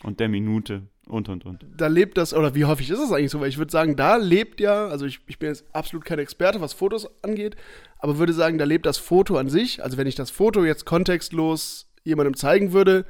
und 0.02 0.20
der 0.20 0.28
Minute 0.28 0.82
und 1.06 1.28
und 1.28 1.44
und. 1.44 1.64
Da 1.76 1.86
lebt 1.86 2.18
das, 2.18 2.34
oder 2.34 2.54
wie 2.54 2.64
häufig 2.64 2.90
ist 2.90 3.00
das 3.00 3.10
eigentlich 3.10 3.30
so? 3.30 3.40
Weil 3.40 3.48
ich 3.48 3.58
würde 3.58 3.72
sagen, 3.72 3.96
da 3.96 4.16
lebt 4.16 4.60
ja, 4.60 4.86
also 4.86 5.06
ich, 5.06 5.20
ich 5.26 5.38
bin 5.38 5.48
jetzt 5.48 5.64
absolut 5.72 6.04
kein 6.04 6.18
Experte, 6.18 6.60
was 6.60 6.72
Fotos 6.72 7.08
angeht, 7.22 7.56
aber 7.98 8.18
würde 8.18 8.32
sagen, 8.32 8.58
da 8.58 8.64
lebt 8.64 8.86
das 8.86 8.98
Foto 8.98 9.36
an 9.36 9.48
sich. 9.48 9.82
Also 9.82 9.96
wenn 9.96 10.06
ich 10.06 10.14
das 10.14 10.30
Foto 10.30 10.64
jetzt 10.64 10.84
kontextlos 10.84 11.90
jemandem 12.04 12.34
zeigen 12.34 12.72
würde, 12.72 13.06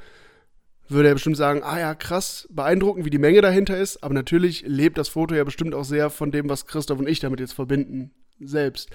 würde 0.89 1.07
er 1.07 1.13
bestimmt 1.13 1.37
sagen, 1.37 1.61
ah 1.63 1.79
ja, 1.79 1.95
krass, 1.95 2.47
beeindruckend, 2.51 3.05
wie 3.05 3.09
die 3.09 3.17
Menge 3.17 3.41
dahinter 3.41 3.77
ist. 3.77 4.03
Aber 4.03 4.13
natürlich 4.13 4.63
lebt 4.65 4.97
das 4.97 5.09
Foto 5.09 5.35
ja 5.35 5.43
bestimmt 5.43 5.73
auch 5.73 5.85
sehr 5.85 6.09
von 6.09 6.31
dem, 6.31 6.49
was 6.49 6.65
Christoph 6.65 6.99
und 6.99 7.07
ich 7.07 7.19
damit 7.19 7.39
jetzt 7.39 7.53
verbinden, 7.53 8.11
selbst. 8.39 8.89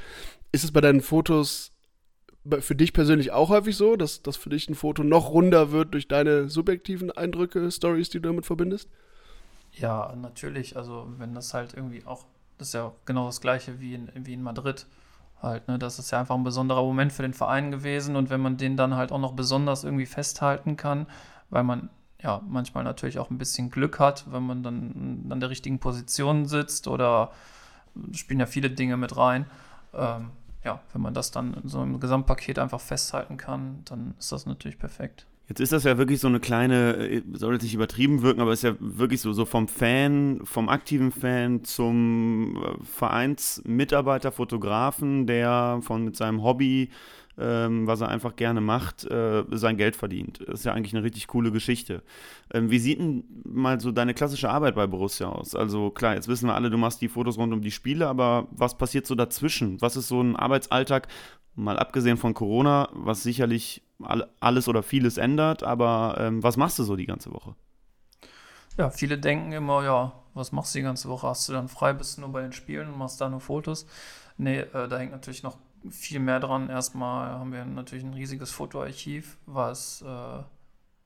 Ist 0.52 0.64
es 0.64 0.72
bei 0.72 0.80
deinen 0.80 1.00
Fotos 1.00 1.72
für 2.60 2.74
dich 2.74 2.92
persönlich 2.92 3.32
auch 3.32 3.50
häufig 3.50 3.76
so, 3.76 3.96
dass, 3.96 4.22
dass 4.22 4.36
für 4.36 4.50
dich 4.50 4.68
ein 4.68 4.74
Foto 4.74 5.02
noch 5.02 5.30
runder 5.30 5.70
wird 5.70 5.92
durch 5.92 6.08
deine 6.08 6.48
subjektiven 6.48 7.10
Eindrücke, 7.10 7.70
Stories, 7.70 8.10
die 8.10 8.20
du 8.20 8.28
damit 8.28 8.46
verbindest? 8.46 8.88
Ja, 9.72 10.14
natürlich. 10.16 10.76
Also 10.76 11.08
wenn 11.18 11.34
das 11.34 11.52
halt 11.52 11.74
irgendwie 11.74 12.04
auch, 12.06 12.24
das 12.56 12.68
ist 12.68 12.74
ja 12.74 12.92
genau 13.04 13.26
das 13.26 13.40
gleiche 13.40 13.80
wie 13.80 13.94
in, 13.94 14.10
wie 14.14 14.34
in 14.34 14.42
Madrid. 14.42 14.86
Halt, 15.42 15.68
ne? 15.68 15.78
Das 15.78 15.98
ist 15.98 16.10
ja 16.10 16.20
einfach 16.20 16.34
ein 16.34 16.42
besonderer 16.42 16.82
Moment 16.82 17.12
für 17.12 17.22
den 17.22 17.34
Verein 17.34 17.70
gewesen 17.70 18.16
und 18.16 18.28
wenn 18.30 18.40
man 18.40 18.56
den 18.56 18.76
dann 18.76 18.96
halt 18.96 19.12
auch 19.12 19.20
noch 19.20 19.34
besonders 19.34 19.84
irgendwie 19.84 20.06
festhalten 20.06 20.76
kann, 20.76 21.06
weil 21.50 21.64
man 21.64 21.90
ja 22.20 22.42
manchmal 22.48 22.84
natürlich 22.84 23.18
auch 23.18 23.30
ein 23.30 23.38
bisschen 23.38 23.70
Glück 23.70 23.98
hat, 23.98 24.26
wenn 24.30 24.42
man 24.42 24.62
dann 24.62 25.26
an 25.30 25.40
der 25.40 25.50
richtigen 25.50 25.78
Position 25.78 26.46
sitzt 26.46 26.88
oder 26.88 27.32
spielen 28.12 28.40
ja 28.40 28.46
viele 28.46 28.70
Dinge 28.70 28.96
mit 28.96 29.16
rein. 29.16 29.46
Ähm, 29.94 30.30
ja, 30.64 30.80
wenn 30.92 31.00
man 31.00 31.14
das 31.14 31.30
dann 31.30 31.56
so 31.64 31.80
einem 31.80 32.00
Gesamtpaket 32.00 32.58
einfach 32.58 32.80
festhalten 32.80 33.36
kann, 33.36 33.82
dann 33.84 34.14
ist 34.18 34.32
das 34.32 34.46
natürlich 34.46 34.78
perfekt. 34.78 35.26
Jetzt 35.48 35.60
ist 35.60 35.72
das 35.72 35.84
ja 35.84 35.96
wirklich 35.96 36.20
so 36.20 36.28
eine 36.28 36.40
kleine, 36.40 36.94
äh, 36.96 37.22
soll 37.32 37.54
jetzt 37.54 37.62
nicht 37.62 37.74
übertrieben 37.74 38.20
wirken, 38.20 38.42
aber 38.42 38.52
ist 38.52 38.64
ja 38.64 38.74
wirklich 38.80 39.22
so, 39.22 39.32
so 39.32 39.46
vom 39.46 39.66
Fan, 39.66 40.40
vom 40.44 40.68
aktiven 40.68 41.10
Fan 41.10 41.64
zum 41.64 42.62
äh, 42.62 42.84
Vereinsmitarbeiter, 42.84 44.30
Fotografen, 44.30 45.26
der 45.26 45.78
von 45.80 46.04
mit 46.04 46.16
seinem 46.16 46.42
Hobby 46.42 46.90
ähm, 47.38 47.86
was 47.86 48.00
er 48.00 48.08
einfach 48.08 48.36
gerne 48.36 48.60
macht, 48.60 49.04
äh, 49.04 49.44
sein 49.50 49.76
Geld 49.76 49.96
verdient. 49.96 50.40
Das 50.46 50.60
ist 50.60 50.64
ja 50.64 50.72
eigentlich 50.72 50.94
eine 50.94 51.04
richtig 51.04 51.26
coole 51.26 51.52
Geschichte. 51.52 52.02
Ähm, 52.52 52.70
wie 52.70 52.78
sieht 52.78 52.98
denn 52.98 53.24
mal 53.44 53.80
so 53.80 53.92
deine 53.92 54.14
klassische 54.14 54.50
Arbeit 54.50 54.74
bei 54.74 54.86
Borussia 54.86 55.28
aus? 55.28 55.54
Also 55.54 55.90
klar, 55.90 56.14
jetzt 56.14 56.28
wissen 56.28 56.48
wir 56.48 56.54
alle, 56.54 56.70
du 56.70 56.78
machst 56.78 57.00
die 57.00 57.08
Fotos 57.08 57.38
rund 57.38 57.52
um 57.52 57.62
die 57.62 57.70
Spiele, 57.70 58.08
aber 58.08 58.48
was 58.50 58.76
passiert 58.76 59.06
so 59.06 59.14
dazwischen? 59.14 59.80
Was 59.80 59.96
ist 59.96 60.08
so 60.08 60.20
ein 60.20 60.36
Arbeitsalltag, 60.36 61.08
mal 61.54 61.78
abgesehen 61.78 62.16
von 62.16 62.34
Corona, 62.34 62.88
was 62.92 63.22
sicherlich 63.22 63.82
alles 64.40 64.68
oder 64.68 64.82
vieles 64.82 65.16
ändert, 65.16 65.62
aber 65.62 66.16
ähm, 66.20 66.42
was 66.42 66.56
machst 66.56 66.78
du 66.78 66.84
so 66.84 66.94
die 66.94 67.06
ganze 67.06 67.32
Woche? 67.32 67.54
Ja, 68.76 68.90
viele 68.90 69.18
denken 69.18 69.50
immer, 69.52 69.82
ja, 69.82 70.12
was 70.34 70.52
machst 70.52 70.74
du 70.74 70.78
die 70.78 70.84
ganze 70.84 71.08
Woche? 71.08 71.26
Hast 71.26 71.48
du 71.48 71.52
dann 71.52 71.68
frei, 71.68 71.92
bist 71.92 72.16
du 72.16 72.20
nur 72.20 72.30
bei 72.30 72.42
den 72.42 72.52
Spielen 72.52 72.88
und 72.88 72.96
machst 72.96 73.20
da 73.20 73.28
nur 73.28 73.40
Fotos? 73.40 73.86
Nee, 74.36 74.60
äh, 74.60 74.88
da 74.88 74.98
hängt 74.98 75.10
natürlich 75.10 75.42
noch 75.42 75.58
viel 75.90 76.20
mehr 76.20 76.40
dran. 76.40 76.70
Erstmal 76.70 77.30
haben 77.30 77.52
wir 77.52 77.64
natürlich 77.64 78.04
ein 78.04 78.14
riesiges 78.14 78.50
Fotoarchiv, 78.50 79.38
was, 79.46 80.02
äh, 80.02 80.42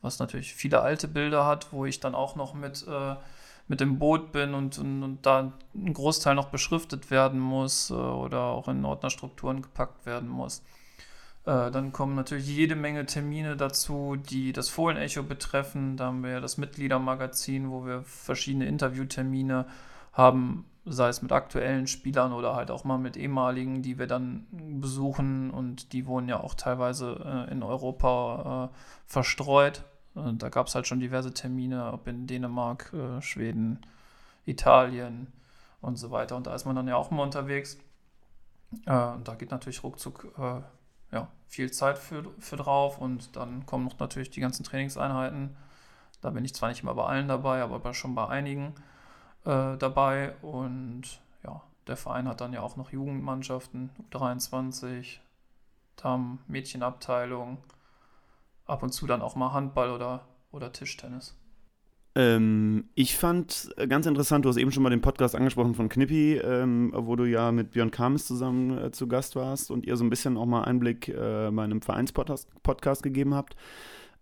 was 0.01 0.19
natürlich 0.19 0.55
viele 0.55 0.81
alte 0.81 1.09
Bilder 1.09 1.47
hat, 1.47 1.73
wo 1.73 1.85
ich 1.85 2.01
dann 2.01 2.15
auch 2.15 2.37
noch 2.37 2.55
mit, 2.55 2.87
äh, 2.87 3.17
mit 3.69 3.81
dem 3.81 3.99
Boot 3.99 4.33
bin 4.33 4.55
und, 4.55 4.79
und, 4.79 5.03
und, 5.03 5.27
da 5.27 5.53
ein 5.75 5.95
Großteil 5.95 6.35
noch 6.35 6.49
beschriftet 6.49 7.11
werden 7.11 7.41
muss 7.41 7.91
äh, 7.91 7.95
oder 7.95 8.43
auch 8.43 8.69
in 8.69 8.85
Ordnerstrukturen 8.85 9.63
gepackt 9.63 10.07
werden 10.07 10.29
muss. 10.29 10.63
Äh, 11.45 11.71
dann 11.71 11.93
kommen 11.93 12.15
natürlich 12.15 12.47
jede 12.47 12.77
Menge 12.77 13.07
Termine 13.07 13.57
dazu, 13.57 14.17
die 14.17 14.53
das 14.53 14.69
Fohlen-Echo 14.69 15.23
betreffen. 15.23 15.97
Da 15.97 16.07
haben 16.07 16.23
wir 16.23 16.41
das 16.41 16.57
Mitgliedermagazin, 16.57 17.71
wo 17.71 17.85
wir 17.85 18.03
verschiedene 18.03 18.67
Interviewtermine 18.67 19.67
haben 20.13 20.67
sei 20.85 21.09
es 21.09 21.23
mit 21.23 21.31
aktuellen 21.31 21.87
Spielern 21.87 22.33
oder 22.33 22.57
halt 22.57 22.71
auch 22.71 22.85
mal 22.85 22.99
mit 22.99 23.17
ehemaligen, 23.17 23.83
die 23.83 23.99
wir 23.99 24.07
dann 24.07 24.47
besuchen 24.81 25.51
und 25.51 25.93
die 25.93 26.07
wohnen 26.07 26.29
ja 26.29 26.41
auch 26.41 26.55
teilweise 26.55 27.47
äh, 27.49 27.53
in 27.53 27.63
Europa 27.63 28.71
äh, 28.73 28.77
verstreut. 29.07 29.85
Und 30.15 30.43
da 30.43 30.49
gab 30.49 30.67
es 30.67 30.75
halt 30.75 30.87
schon 30.87 31.01
diverse 31.01 31.33
Termine, 31.33 31.93
ob 31.93 32.07
in 32.09 32.27
Dänemark, 32.27 32.93
äh, 32.93 33.23
Schweden, 33.23 33.81
Italien 34.45 35.29
und 35.81 35.97
so 35.97 36.11
weiter. 36.11 36.37
Und 36.37 36.47
da 36.47 36.55
ist 36.55 36.67
man 36.67 36.77
dann 36.77 36.89
ja 36.89 36.97
auch 36.97 37.11
mal 37.11 37.23
unterwegs. 37.23 37.79
Äh, 38.87 38.93
und 38.93 39.29
da 39.29 39.35
geht 39.37 39.53
natürlich 39.53 39.85
ruckzuck 39.85 40.35
äh, 40.37 40.63
ja, 41.15 41.29
viel 41.47 41.71
Zeit 41.71 41.99
für, 41.99 42.25
für 42.39 42.57
drauf 42.57 42.99
und 42.99 43.37
dann 43.37 43.67
kommen 43.67 43.85
noch 43.85 43.99
natürlich 44.01 44.31
die 44.31 44.41
ganzen 44.41 44.65
Trainingseinheiten. 44.65 45.57
Da 46.21 46.31
bin 46.31 46.45
ich 46.45 46.55
zwar 46.55 46.71
nicht 46.71 46.83
immer 46.83 46.95
bei 46.95 47.05
allen 47.05 47.29
dabei, 47.29 47.63
aber 47.63 47.95
schon 47.95 48.15
bei 48.15 48.27
einigen 48.29 48.75
äh, 49.45 49.77
dabei 49.77 50.35
und 50.43 51.21
ja, 51.45 51.63
der 51.87 51.97
Verein 51.97 52.29
hat 52.29 52.41
dann 52.41 52.53
ja 52.53 52.61
auch 52.61 52.77
noch 52.77 52.93
Jugendmannschaften, 52.93 53.91
U23, 54.11 55.19
Damen, 55.97 56.41
Mädchenabteilung, 56.47 57.59
ab 58.67 58.83
und 58.83 58.93
zu 58.93 59.07
dann 59.07 59.23
auch 59.23 59.37
mal 59.37 59.53
Handball 59.53 59.91
oder, 59.91 60.27
oder 60.51 60.73
Tischtennis. 60.73 61.37
Ähm, 62.15 62.91
ich 62.95 63.17
fand 63.17 63.75
ganz 63.89 64.05
interessant, 64.05 64.45
du 64.45 64.51
hast 64.51 64.59
eben 64.59 64.71
schon 64.71 64.83
mal 64.83 64.91
den 64.91 65.01
Podcast 65.01 65.35
angesprochen 65.35 65.75
von 65.75 65.89
Knippi, 65.89 66.37
ähm, 66.37 66.93
wo 66.95 67.17
du 67.17 67.25
ja 67.25 67.53
mit 67.53 67.71
Björn 67.71 67.91
Kames 67.91 68.27
zusammen 68.27 68.77
äh, 68.77 68.91
zu 68.93 69.07
Gast 69.09 69.35
warst 69.35 69.71
und 69.71 69.87
ihr 69.87 69.97
so 69.97 70.05
ein 70.05 70.11
bisschen 70.11 70.37
auch 70.37 70.45
mal 70.45 70.65
Einblick 70.65 71.09
äh, 71.09 71.51
bei 71.51 71.65
einem 71.65 71.81
Vereinspodcast 71.81 73.03
gegeben 73.03 73.35
habt. 73.35 73.57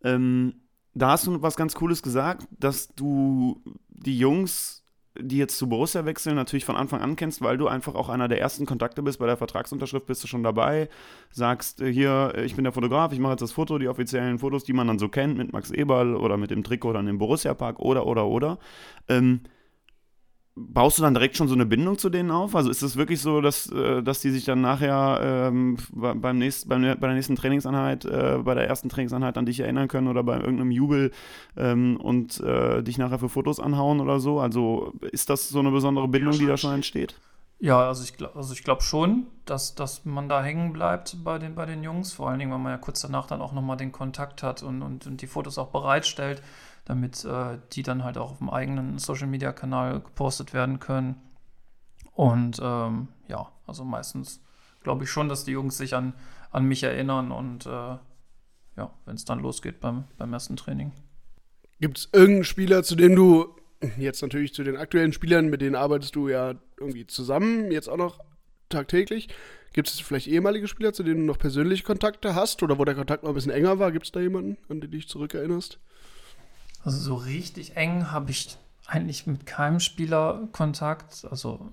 Ähm, 0.04 0.54
da 0.94 1.11
hast 1.11 1.26
du 1.26 1.42
was 1.42 1.56
ganz 1.56 1.74
Cooles 1.74 2.02
gesagt, 2.02 2.46
dass 2.50 2.94
du 2.94 3.61
die 3.88 4.18
Jungs 4.18 4.85
die 5.18 5.38
jetzt 5.38 5.59
zu 5.59 5.68
Borussia 5.68 6.05
wechseln, 6.05 6.37
natürlich 6.37 6.64
von 6.64 6.77
Anfang 6.77 7.01
an 7.01 7.16
kennst, 7.16 7.42
weil 7.42 7.57
du 7.59 7.66
einfach 7.66 7.94
auch 7.94 8.09
einer 8.09 8.29
der 8.29 8.40
ersten 8.40 8.64
Kontakte 8.64 9.03
bist. 9.03 9.18
Bei 9.18 9.27
der 9.27 9.37
Vertragsunterschrift 9.37 10.07
bist 10.07 10.23
du 10.23 10.29
schon 10.29 10.42
dabei, 10.42 10.88
sagst, 11.31 11.81
äh, 11.81 11.92
hier, 11.92 12.33
äh, 12.37 12.44
ich 12.44 12.55
bin 12.55 12.64
der 12.64 12.73
Fotograf, 12.73 13.12
ich 13.12 13.18
mache 13.18 13.33
jetzt 13.33 13.42
das 13.42 13.53
Foto, 13.53 13.79
die 13.79 13.88
offiziellen 13.88 14.38
Fotos, 14.38 14.64
die 14.64 14.73
man 14.73 14.87
dann 14.87 14.99
so 14.99 15.09
kennt, 15.09 15.37
mit 15.37 15.53
Max 15.53 15.70
Eberl 15.70 16.14
oder 16.14 16.37
mit 16.37 16.51
dem 16.51 16.62
Trikot 16.62 16.92
dann 16.92 17.09
im 17.09 17.18
Borussia-Park 17.18 17.81
oder, 17.81 18.07
oder, 18.07 18.27
oder. 18.27 18.59
Ähm, 19.09 19.40
baust 20.56 20.98
du 20.98 21.02
dann 21.02 21.14
direkt 21.14 21.36
schon 21.36 21.48
so 21.48 21.54
eine 21.54 21.66
Bindung 21.66 21.98
zu 21.98 22.10
denen 22.10 22.30
auf? 22.30 22.54
Also 22.54 22.70
ist 22.70 22.82
es 22.82 22.96
wirklich 22.96 23.20
so, 23.20 23.40
dass, 23.40 23.70
äh, 23.70 24.02
dass 24.02 24.20
die 24.20 24.30
sich 24.30 24.44
dann 24.44 24.60
nachher 24.60 25.20
ähm, 25.22 25.76
beim 25.92 26.38
nächsten, 26.38 26.68
beim, 26.68 26.83
bei 26.83 27.06
der 27.06 27.14
nächsten 27.14 27.37
Trainingseinheit, 27.37 28.04
äh, 28.04 28.38
bei 28.42 28.54
der 28.54 28.68
ersten 28.68 28.88
Trainingseinheit 28.88 29.38
an 29.38 29.46
dich 29.46 29.60
erinnern 29.60 29.88
können 29.88 30.08
oder 30.08 30.22
bei 30.22 30.37
irgendeinem 30.38 30.70
Jubel 30.70 31.12
ähm, 31.56 31.96
und 31.96 32.40
äh, 32.40 32.83
dich 32.83 32.98
nachher 32.98 33.18
für 33.18 33.29
Fotos 33.29 33.60
anhauen 33.60 34.00
oder 34.00 34.20
so? 34.20 34.40
Also 34.40 34.92
ist 35.12 35.31
das 35.31 35.48
so 35.48 35.60
eine 35.60 35.70
besondere 35.70 36.08
Bindung, 36.08 36.33
die 36.33 36.46
da 36.46 36.56
schon 36.56 36.75
entsteht? 36.75 37.14
Ja, 37.62 37.88
also 37.88 38.02
ich, 38.02 38.14
also 38.35 38.54
ich 38.54 38.64
glaube 38.64 38.83
schon, 38.83 39.27
dass, 39.44 39.75
dass 39.75 40.06
man 40.06 40.31
da 40.31 40.42
hängen 40.42 40.72
bleibt 40.72 41.22
bei 41.22 41.38
den, 41.38 41.54
bei 41.54 41.66
den 41.66 41.85
Jungs. 41.85 42.10
Vor 42.14 42.31
allen 42.31 42.38
Dingen, 42.38 42.50
weil 42.50 42.58
man 42.58 42.72
ja 42.72 42.79
kurz 42.79 43.02
danach 43.02 43.27
dann 43.27 43.42
auch 43.42 43.52
nochmal 43.52 43.77
den 43.77 43.92
Kontakt 43.92 44.42
hat 44.42 44.62
und, 44.62 44.81
und, 44.81 45.06
und 45.06 45.20
die 45.20 45.27
Fotos 45.27 45.58
auch 45.58 45.68
bereitstellt, 45.68 46.42
damit 46.85 47.24
äh, 47.24 47.58
die 47.72 47.83
dann 47.83 48.04
halt 48.04 48.18
auch 48.18 48.33
auf 48.33 48.38
dem 48.38 48.50
eigenen 48.50 48.98
Social-Media-Kanal 48.98 50.00
gepostet 50.00 50.52
werden 50.52 50.81
können. 50.81 51.16
Und 52.12 52.60
ähm, 52.62 53.08
ja, 53.28 53.50
also 53.66 53.85
meistens 53.85 54.40
glaube 54.83 55.04
ich 55.04 55.10
schon, 55.10 55.28
dass 55.28 55.44
die 55.44 55.52
Jungs 55.52 55.78
sich 55.78 55.94
an, 55.94 56.14
an 56.50 56.64
mich 56.64 56.83
erinnern 56.83 57.33
und 57.33 57.66
äh, 57.66 57.96
ja, 58.76 58.90
wenn 59.04 59.14
es 59.14 59.24
dann 59.24 59.40
losgeht 59.40 59.81
beim, 59.81 60.04
beim 60.18 60.33
ersten 60.33 60.56
Training. 60.56 60.92
Gibt 61.81 61.98
es 61.98 62.08
irgendeinen 62.12 62.44
Spieler, 62.44 62.83
zu 62.83 62.94
dem 62.94 63.14
du 63.14 63.56
jetzt 63.98 64.22
natürlich 64.22 64.54
zu 64.54 64.62
den 64.62 64.76
aktuellen 64.76 65.12
Spielern, 65.12 65.48
mit 65.48 65.60
denen 65.60 65.74
arbeitest 65.74 66.14
du 66.14 66.28
ja 66.28 66.54
irgendwie 66.78 67.06
zusammen, 67.06 67.70
jetzt 67.70 67.88
auch 67.88 67.96
noch 67.96 68.20
tagtäglich. 68.68 69.28
Gibt 69.72 69.88
es 69.88 70.00
vielleicht 70.00 70.26
ehemalige 70.26 70.66
Spieler, 70.66 70.92
zu 70.92 71.02
denen 71.02 71.20
du 71.20 71.26
noch 71.26 71.38
persönliche 71.38 71.85
Kontakte 71.85 72.35
hast 72.35 72.62
oder 72.62 72.78
wo 72.78 72.85
der 72.85 72.94
Kontakt 72.94 73.22
noch 73.22 73.31
ein 73.31 73.35
bisschen 73.35 73.52
enger 73.52 73.78
war? 73.78 73.92
Gibt 73.92 74.06
es 74.06 74.12
da 74.12 74.20
jemanden, 74.20 74.56
an 74.68 74.81
den 74.81 74.81
du 74.81 74.88
dich 74.88 75.08
zurückerinnerst? 75.08 75.78
Also 76.85 76.98
so 76.98 77.14
richtig 77.14 77.76
eng 77.76 78.10
habe 78.10 78.31
ich 78.31 78.56
eigentlich 78.87 79.26
mit 79.26 79.46
keinem 79.46 79.81
Spieler 79.81 80.48
Kontakt. 80.52 81.26
Also 81.31 81.70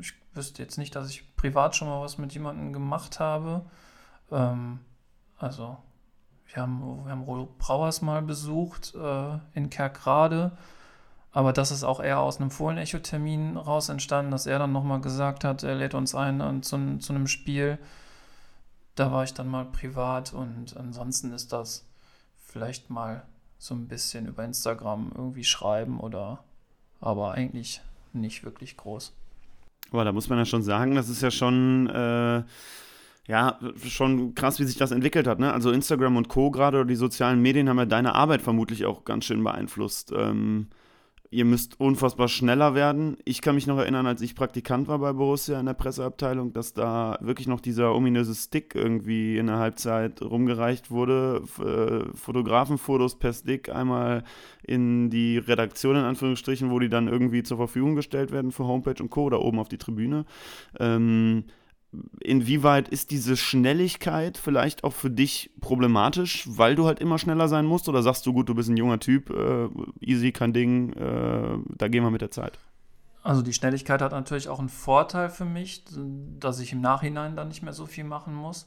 ich 0.00 0.14
wüsste 0.32 0.62
jetzt 0.62 0.78
nicht, 0.78 0.94
dass 0.94 1.10
ich 1.10 1.36
privat 1.36 1.76
schon 1.76 1.88
mal 1.88 2.00
was 2.00 2.18
mit 2.18 2.32
jemandem 2.32 2.72
gemacht 2.72 3.20
habe. 3.20 3.64
Ähm, 4.30 4.80
also 5.38 5.76
wir 6.52 6.62
haben, 6.62 7.04
wir 7.04 7.10
haben 7.10 7.22
Rolf 7.22 7.48
Brauers 7.58 8.00
mal 8.00 8.22
besucht 8.22 8.94
äh, 8.94 9.38
in 9.54 9.70
Kerkrade. 9.70 10.56
Aber 11.32 11.52
das 11.52 11.72
ist 11.72 11.82
auch 11.82 11.98
eher 11.98 12.20
aus 12.20 12.40
einem 12.40 12.52
Fohlen-Echo-Termin 12.52 13.56
raus 13.56 13.88
entstanden, 13.88 14.30
dass 14.30 14.46
er 14.46 14.60
dann 14.60 14.70
nochmal 14.72 15.00
gesagt 15.00 15.42
hat, 15.42 15.64
er 15.64 15.74
lädt 15.74 15.94
uns 15.94 16.14
ein 16.14 16.40
äh, 16.40 16.60
zu, 16.60 16.98
zu 16.98 17.12
einem 17.12 17.26
Spiel. 17.26 17.78
Da 18.94 19.10
war 19.10 19.24
ich 19.24 19.34
dann 19.34 19.48
mal 19.48 19.64
privat 19.64 20.32
und 20.32 20.76
ansonsten 20.76 21.32
ist 21.32 21.52
das 21.52 21.84
vielleicht 22.46 22.88
mal 22.88 23.24
so 23.64 23.74
ein 23.74 23.88
bisschen 23.88 24.26
über 24.26 24.44
Instagram 24.44 25.10
irgendwie 25.14 25.44
schreiben 25.44 25.98
oder 25.98 26.44
aber 27.00 27.32
eigentlich 27.32 27.80
nicht 28.12 28.44
wirklich 28.44 28.76
groß. 28.76 29.14
Aber 29.90 30.04
da 30.04 30.12
muss 30.12 30.28
man 30.28 30.38
ja 30.38 30.44
schon 30.44 30.62
sagen, 30.62 30.94
das 30.94 31.08
ist 31.08 31.22
ja 31.22 31.30
schon, 31.30 31.88
äh, 31.88 32.42
ja, 33.26 33.58
schon 33.86 34.34
krass, 34.34 34.58
wie 34.60 34.64
sich 34.64 34.76
das 34.76 34.90
entwickelt 34.90 35.26
hat. 35.26 35.38
Ne? 35.38 35.50
Also 35.50 35.70
Instagram 35.70 36.16
und 36.16 36.28
Co. 36.28 36.50
gerade 36.50 36.78
oder 36.78 36.86
die 36.86 36.94
sozialen 36.94 37.40
Medien 37.40 37.70
haben 37.70 37.78
ja 37.78 37.86
deine 37.86 38.14
Arbeit 38.14 38.42
vermutlich 38.42 38.84
auch 38.84 39.04
ganz 39.04 39.24
schön 39.24 39.42
beeinflusst. 39.42 40.12
Ähm, 40.14 40.68
ihr 41.30 41.44
müsst 41.44 41.80
unfassbar 41.80 42.28
schneller 42.28 42.74
werden. 42.74 43.16
Ich 43.24 43.42
kann 43.42 43.56
mich 43.56 43.66
noch 43.66 43.78
erinnern, 43.78 44.06
als 44.06 44.20
ich 44.20 44.34
Praktikant 44.34 44.88
war 44.88 44.98
bei 44.98 45.12
Borussia 45.12 45.58
in 45.58 45.66
der 45.66 45.74
Presseabteilung, 45.74 46.52
dass 46.52 46.74
da 46.74 47.18
wirklich 47.20 47.48
noch 47.48 47.60
dieser 47.60 47.94
ominöse 47.94 48.34
Stick 48.34 48.74
irgendwie 48.74 49.38
in 49.38 49.48
der 49.48 49.58
Halbzeit 49.58 50.22
rumgereicht 50.22 50.90
wurde. 50.90 51.42
Äh, 51.58 52.16
Fotografenfotos 52.16 53.18
per 53.18 53.32
Stick 53.32 53.68
einmal 53.68 54.24
in 54.62 55.10
die 55.10 55.38
Redaktion 55.38 55.96
in 55.96 56.04
Anführungsstrichen, 56.04 56.70
wo 56.70 56.78
die 56.78 56.88
dann 56.88 57.08
irgendwie 57.08 57.42
zur 57.42 57.56
Verfügung 57.56 57.96
gestellt 57.96 58.30
werden 58.30 58.52
für 58.52 58.64
Homepage 58.64 59.02
und 59.02 59.10
Co. 59.10 59.24
oder 59.24 59.40
oben 59.40 59.58
auf 59.58 59.68
die 59.68 59.78
Tribüne. 59.78 60.26
Ähm, 60.78 61.44
inwieweit 62.20 62.88
ist 62.88 63.10
diese 63.10 63.36
Schnelligkeit 63.36 64.38
vielleicht 64.38 64.84
auch 64.84 64.92
für 64.92 65.10
dich 65.10 65.50
problematisch, 65.60 66.44
weil 66.48 66.74
du 66.74 66.86
halt 66.86 67.00
immer 67.00 67.18
schneller 67.18 67.48
sein 67.48 67.66
musst? 67.66 67.88
Oder 67.88 68.02
sagst 68.02 68.26
du, 68.26 68.32
gut, 68.32 68.48
du 68.48 68.54
bist 68.54 68.68
ein 68.68 68.76
junger 68.76 69.00
Typ, 69.00 69.30
äh, 69.30 69.68
easy, 70.00 70.32
kein 70.32 70.52
Ding, 70.52 70.92
äh, 70.92 71.58
da 71.76 71.88
gehen 71.88 72.02
wir 72.02 72.10
mit 72.10 72.20
der 72.20 72.30
Zeit? 72.30 72.58
Also 73.22 73.40
die 73.40 73.54
Schnelligkeit 73.54 74.02
hat 74.02 74.12
natürlich 74.12 74.48
auch 74.48 74.58
einen 74.58 74.68
Vorteil 74.68 75.30
für 75.30 75.46
mich, 75.46 75.84
dass 76.38 76.60
ich 76.60 76.72
im 76.72 76.82
Nachhinein 76.82 77.36
dann 77.36 77.48
nicht 77.48 77.62
mehr 77.62 77.72
so 77.72 77.86
viel 77.86 78.04
machen 78.04 78.34
muss. 78.34 78.66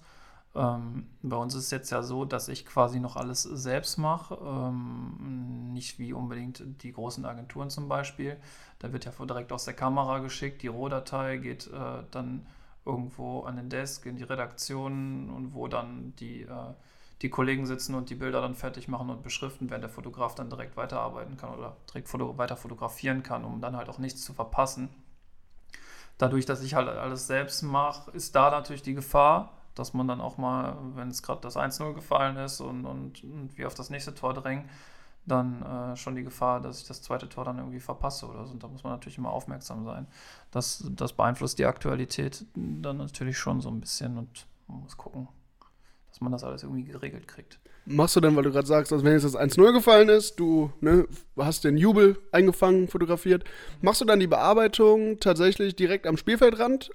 Ähm, 0.55 1.05
bei 1.21 1.37
uns 1.37 1.53
ist 1.53 1.65
es 1.65 1.71
jetzt 1.71 1.91
ja 1.91 2.01
so, 2.01 2.25
dass 2.25 2.47
ich 2.47 2.65
quasi 2.65 2.99
noch 2.99 3.15
alles 3.15 3.43
selbst 3.43 3.97
mache, 3.97 4.35
ähm, 4.43 5.71
nicht 5.73 5.99
wie 5.99 6.13
unbedingt 6.13 6.63
die 6.81 6.91
großen 6.91 7.23
Agenturen 7.25 7.69
zum 7.69 7.87
Beispiel. 7.87 8.37
Da 8.79 8.91
wird 8.91 9.05
ja 9.05 9.11
direkt 9.11 9.51
aus 9.51 9.65
der 9.65 9.75
Kamera 9.75 10.17
geschickt, 10.19 10.63
die 10.63 10.67
Rohdatei 10.67 11.37
geht 11.37 11.67
äh, 11.67 12.03
dann 12.09 12.47
irgendwo 12.87 13.41
an 13.41 13.57
den 13.57 13.69
Desk, 13.69 14.05
in 14.05 14.15
die 14.15 14.23
Redaktion 14.23 15.29
und 15.29 15.53
wo 15.53 15.67
dann 15.67 16.15
die, 16.19 16.43
äh, 16.43 16.73
die 17.21 17.29
Kollegen 17.29 17.65
sitzen 17.65 17.93
und 17.95 18.09
die 18.09 18.15
Bilder 18.15 18.41
dann 18.41 18.55
fertig 18.55 18.87
machen 18.87 19.09
und 19.09 19.23
beschriften, 19.23 19.69
während 19.69 19.83
der 19.83 19.89
Fotograf 19.89 20.35
dann 20.35 20.49
direkt 20.49 20.77
weiterarbeiten 20.77 21.37
kann 21.37 21.53
oder 21.53 21.75
direkt 21.89 22.07
foto 22.07 22.37
weiter 22.37 22.55
fotografieren 22.55 23.23
kann, 23.23 23.43
um 23.43 23.61
dann 23.61 23.75
halt 23.75 23.89
auch 23.89 23.97
nichts 23.97 24.23
zu 24.23 24.33
verpassen. 24.33 24.89
Dadurch, 26.17 26.45
dass 26.45 26.63
ich 26.63 26.73
halt 26.73 26.87
alles 26.87 27.27
selbst 27.27 27.61
mache, 27.61 28.09
ist 28.11 28.35
da 28.35 28.49
natürlich 28.49 28.81
die 28.81 28.95
Gefahr, 28.95 29.51
dass 29.75 29.93
man 29.93 30.07
dann 30.07 30.21
auch 30.21 30.37
mal, 30.37 30.75
wenn 30.95 31.09
es 31.09 31.21
gerade 31.21 31.41
das 31.41 31.57
1-0 31.57 31.93
gefallen 31.93 32.37
ist 32.37 32.61
und, 32.61 32.85
und, 32.85 33.23
und 33.23 33.57
wir 33.57 33.67
auf 33.67 33.75
das 33.75 33.91
nächste 33.91 34.15
Tor 34.15 34.33
drängen, 34.33 34.67
dann 35.27 35.61
äh, 35.61 35.95
schon 35.95 36.15
die 36.15 36.23
Gefahr, 36.23 36.61
dass 36.61 36.81
ich 36.81 36.87
das 36.87 37.01
zweite 37.01 37.27
Tor 37.27 37.45
dann 37.45 37.57
irgendwie 37.57 37.79
verpasse 37.79 38.27
oder 38.27 38.45
so. 38.45 38.53
Und 38.53 38.63
da 38.63 38.67
muss 38.67 38.83
man 38.83 38.93
natürlich 38.93 39.17
immer 39.17 39.31
aufmerksam 39.31 39.85
sein. 39.85 40.07
Das, 40.51 40.83
das 40.91 41.13
beeinflusst 41.13 41.59
die 41.59 41.65
Aktualität 41.65 42.45
dann 42.55 42.97
natürlich 42.97 43.37
schon 43.37 43.61
so 43.61 43.69
ein 43.69 43.81
bisschen 43.81 44.17
und 44.17 44.47
man 44.67 44.81
muss 44.81 44.97
gucken, 44.97 45.27
dass 46.09 46.21
man 46.21 46.31
das 46.31 46.43
alles 46.43 46.63
irgendwie 46.63 46.85
geregelt 46.85 47.27
kriegt. 47.27 47.59
Machst 47.85 48.15
du 48.15 48.19
denn, 48.19 48.35
weil 48.35 48.43
du 48.43 48.51
gerade 48.51 48.67
sagst, 48.67 48.91
also 48.91 49.05
wenn 49.05 49.13
jetzt 49.13 49.23
das 49.23 49.37
1-0 49.37 49.71
gefallen 49.71 50.09
ist, 50.09 50.35
du 50.39 50.71
ne, 50.81 51.07
hast 51.37 51.63
den 51.63 51.77
Jubel 51.77 52.17
eingefangen, 52.33 52.89
fotografiert, 52.89 53.45
machst 53.81 54.01
du 54.01 54.05
dann 54.05 54.19
die 54.19 54.27
Bearbeitung 54.27 55.19
tatsächlich 55.19 55.75
direkt 55.75 56.05
am 56.05 56.17
Spielfeldrand 56.17 56.91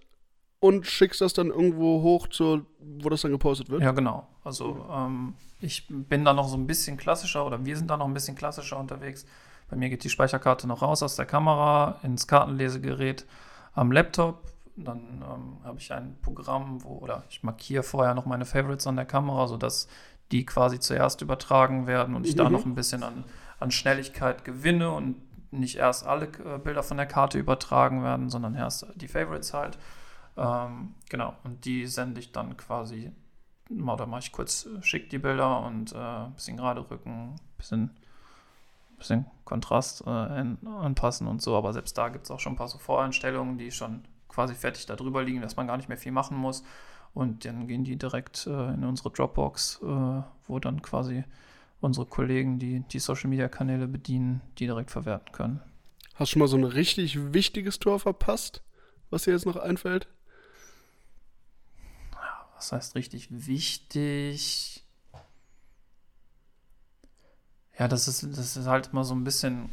und 0.63 0.87
schickst 0.87 1.21
das 1.21 1.33
dann 1.33 1.49
irgendwo 1.49 2.03
hoch, 2.03 2.29
zu, 2.29 2.65
wo 2.79 3.09
das 3.09 3.23
dann 3.23 3.33
gepostet 3.33 3.69
wird? 3.69 3.83
Ja, 3.83 3.91
genau. 3.91 4.29
Also 4.45 4.87
ähm, 4.93 5.35
ich 5.59 5.89
bin 5.89 6.25
da 6.25 6.33
noch 6.33 6.47
so 6.47 6.57
ein 6.57 6.69
bisschen 6.69 6.97
klassischer 6.97 7.45
oder 7.45 7.65
wir 7.65 7.77
sind 7.77 7.91
da 7.91 7.97
noch 7.97 8.07
ein 8.07 8.15
bisschen 8.15 8.37
klassischer 8.37 8.79
unterwegs. 8.79 9.27
Bei 9.69 9.77
mir 9.77 9.89
geht 9.91 10.05
die 10.05 10.09
Speicherkarte 10.09 10.69
noch 10.69 10.81
raus 10.81 11.03
aus 11.03 11.17
der 11.17 11.27
Kamera 11.27 11.99
ins 12.05 12.29
Kartenlesegerät 12.29 13.27
am 13.75 13.91
Laptop. 13.91 14.53
Dann 14.77 15.01
ähm, 15.29 15.65
habe 15.65 15.79
ich 15.79 15.93
ein 15.93 16.17
Programm, 16.23 16.85
wo, 16.85 16.99
oder 16.99 17.25
ich 17.29 17.43
markiere 17.43 17.83
vorher 17.83 18.15
noch 18.15 18.27
meine 18.27 18.45
Favorites 18.45 18.87
an 18.87 18.95
der 18.95 19.05
Kamera, 19.05 19.49
sodass 19.49 19.89
die 20.31 20.47
quasi 20.47 20.79
zuerst 20.79 21.23
übertragen 21.23 21.89
werden 21.89 22.15
und 22.15 22.25
ich 22.25 22.35
mhm. 22.35 22.39
da 22.39 22.51
noch 22.51 22.65
ein 22.65 22.77
bisschen 22.77 23.03
an, 23.03 23.25
an 23.59 23.73
Schnelligkeit 23.73 24.45
gewinne 24.45 24.93
und 24.93 25.17
nicht 25.51 25.77
erst 25.77 26.07
alle 26.07 26.27
äh, 26.27 26.59
Bilder 26.63 26.85
von 26.85 26.99
der 26.99 27.07
Karte 27.07 27.41
übertragen 27.41 28.05
werden, 28.05 28.31
sondern 28.31 28.55
erst 28.55 28.87
die 28.95 29.09
Favorites 29.09 29.53
halt. 29.53 29.77
Ähm, 30.37 30.95
genau, 31.09 31.35
und 31.45 31.65
die 31.65 31.87
sende 31.87 32.21
ich 32.21 32.33
dann 32.33 32.57
quasi, 32.57 33.13
oder 33.71 34.07
mache 34.07 34.21
ich 34.21 34.33
kurz, 34.33 34.67
äh, 34.67 34.83
schick 34.83 35.11
die 35.11 35.19
Bilder 35.19 35.65
und 35.65 35.93
äh, 35.93 35.97
ein 35.97 36.33
bisschen 36.35 36.57
gerade 36.57 36.89
rücken, 36.91 37.37
bisschen, 37.59 37.91
bisschen 38.97 39.27
Kontrast 39.45 40.07
äh, 40.07 40.11
anpassen 40.11 41.27
und 41.27 41.43
so. 41.43 41.57
Aber 41.57 41.73
selbst 41.73 41.97
da 41.99 42.09
gibt 42.09 42.25
es 42.25 42.31
auch 42.31 42.41
schon 42.41 42.55
ein 42.55 42.57
paar 42.57 42.69
so 42.69 42.79
Voreinstellungen, 42.79 43.59
die 43.59 43.71
schon 43.71 44.05
quasi 44.29 44.55
fertig 44.55 44.87
da 44.87 44.97
drüber 44.97 45.23
liegen, 45.23 45.43
dass 45.43 45.57
man 45.57 45.67
gar 45.67 45.77
nicht 45.77 45.89
mehr 45.89 45.99
viel 45.99 46.13
machen 46.13 46.37
muss. 46.37 46.63
Und 47.15 47.45
dann 47.45 47.67
gehen 47.67 47.85
die 47.85 47.97
direkt 47.97 48.47
äh, 48.47 48.73
in 48.73 48.85
unsere 48.85 49.11
Dropbox, 49.11 49.81
äh, 49.83 50.23
wo 50.47 50.59
dann 50.59 50.81
quasi 50.81 51.25
unsere 51.81 52.07
Kollegen, 52.07 52.59
die 52.59 52.81
die 52.81 53.01
Social 53.01 53.29
Media 53.29 53.49
Kanäle 53.49 53.87
bedienen, 53.87 54.41
die 54.59 54.67
direkt 54.67 54.91
verwerten 54.91 55.33
können. 55.33 55.61
Hast 56.15 56.31
du 56.31 56.33
schon 56.35 56.41
mal 56.41 56.49
so 56.49 56.57
ein 56.57 56.65
richtig 56.65 57.35
wichtiges 57.35 57.79
Tor 57.79 57.99
verpasst, 57.99 58.63
was 59.11 59.25
dir 59.25 59.33
jetzt 59.33 59.47
noch 59.47 59.57
einfällt? 59.57 60.09
Was 62.63 62.71
heißt 62.71 62.95
richtig 62.95 63.27
wichtig? 63.31 64.85
Ja, 67.77 67.89
das 67.89 68.07
ist, 68.07 68.23
das 68.23 68.57
ist 68.57 68.67
halt 68.67 68.91
immer 68.93 69.03
so 69.03 69.15
ein 69.17 69.25
bisschen 69.25 69.69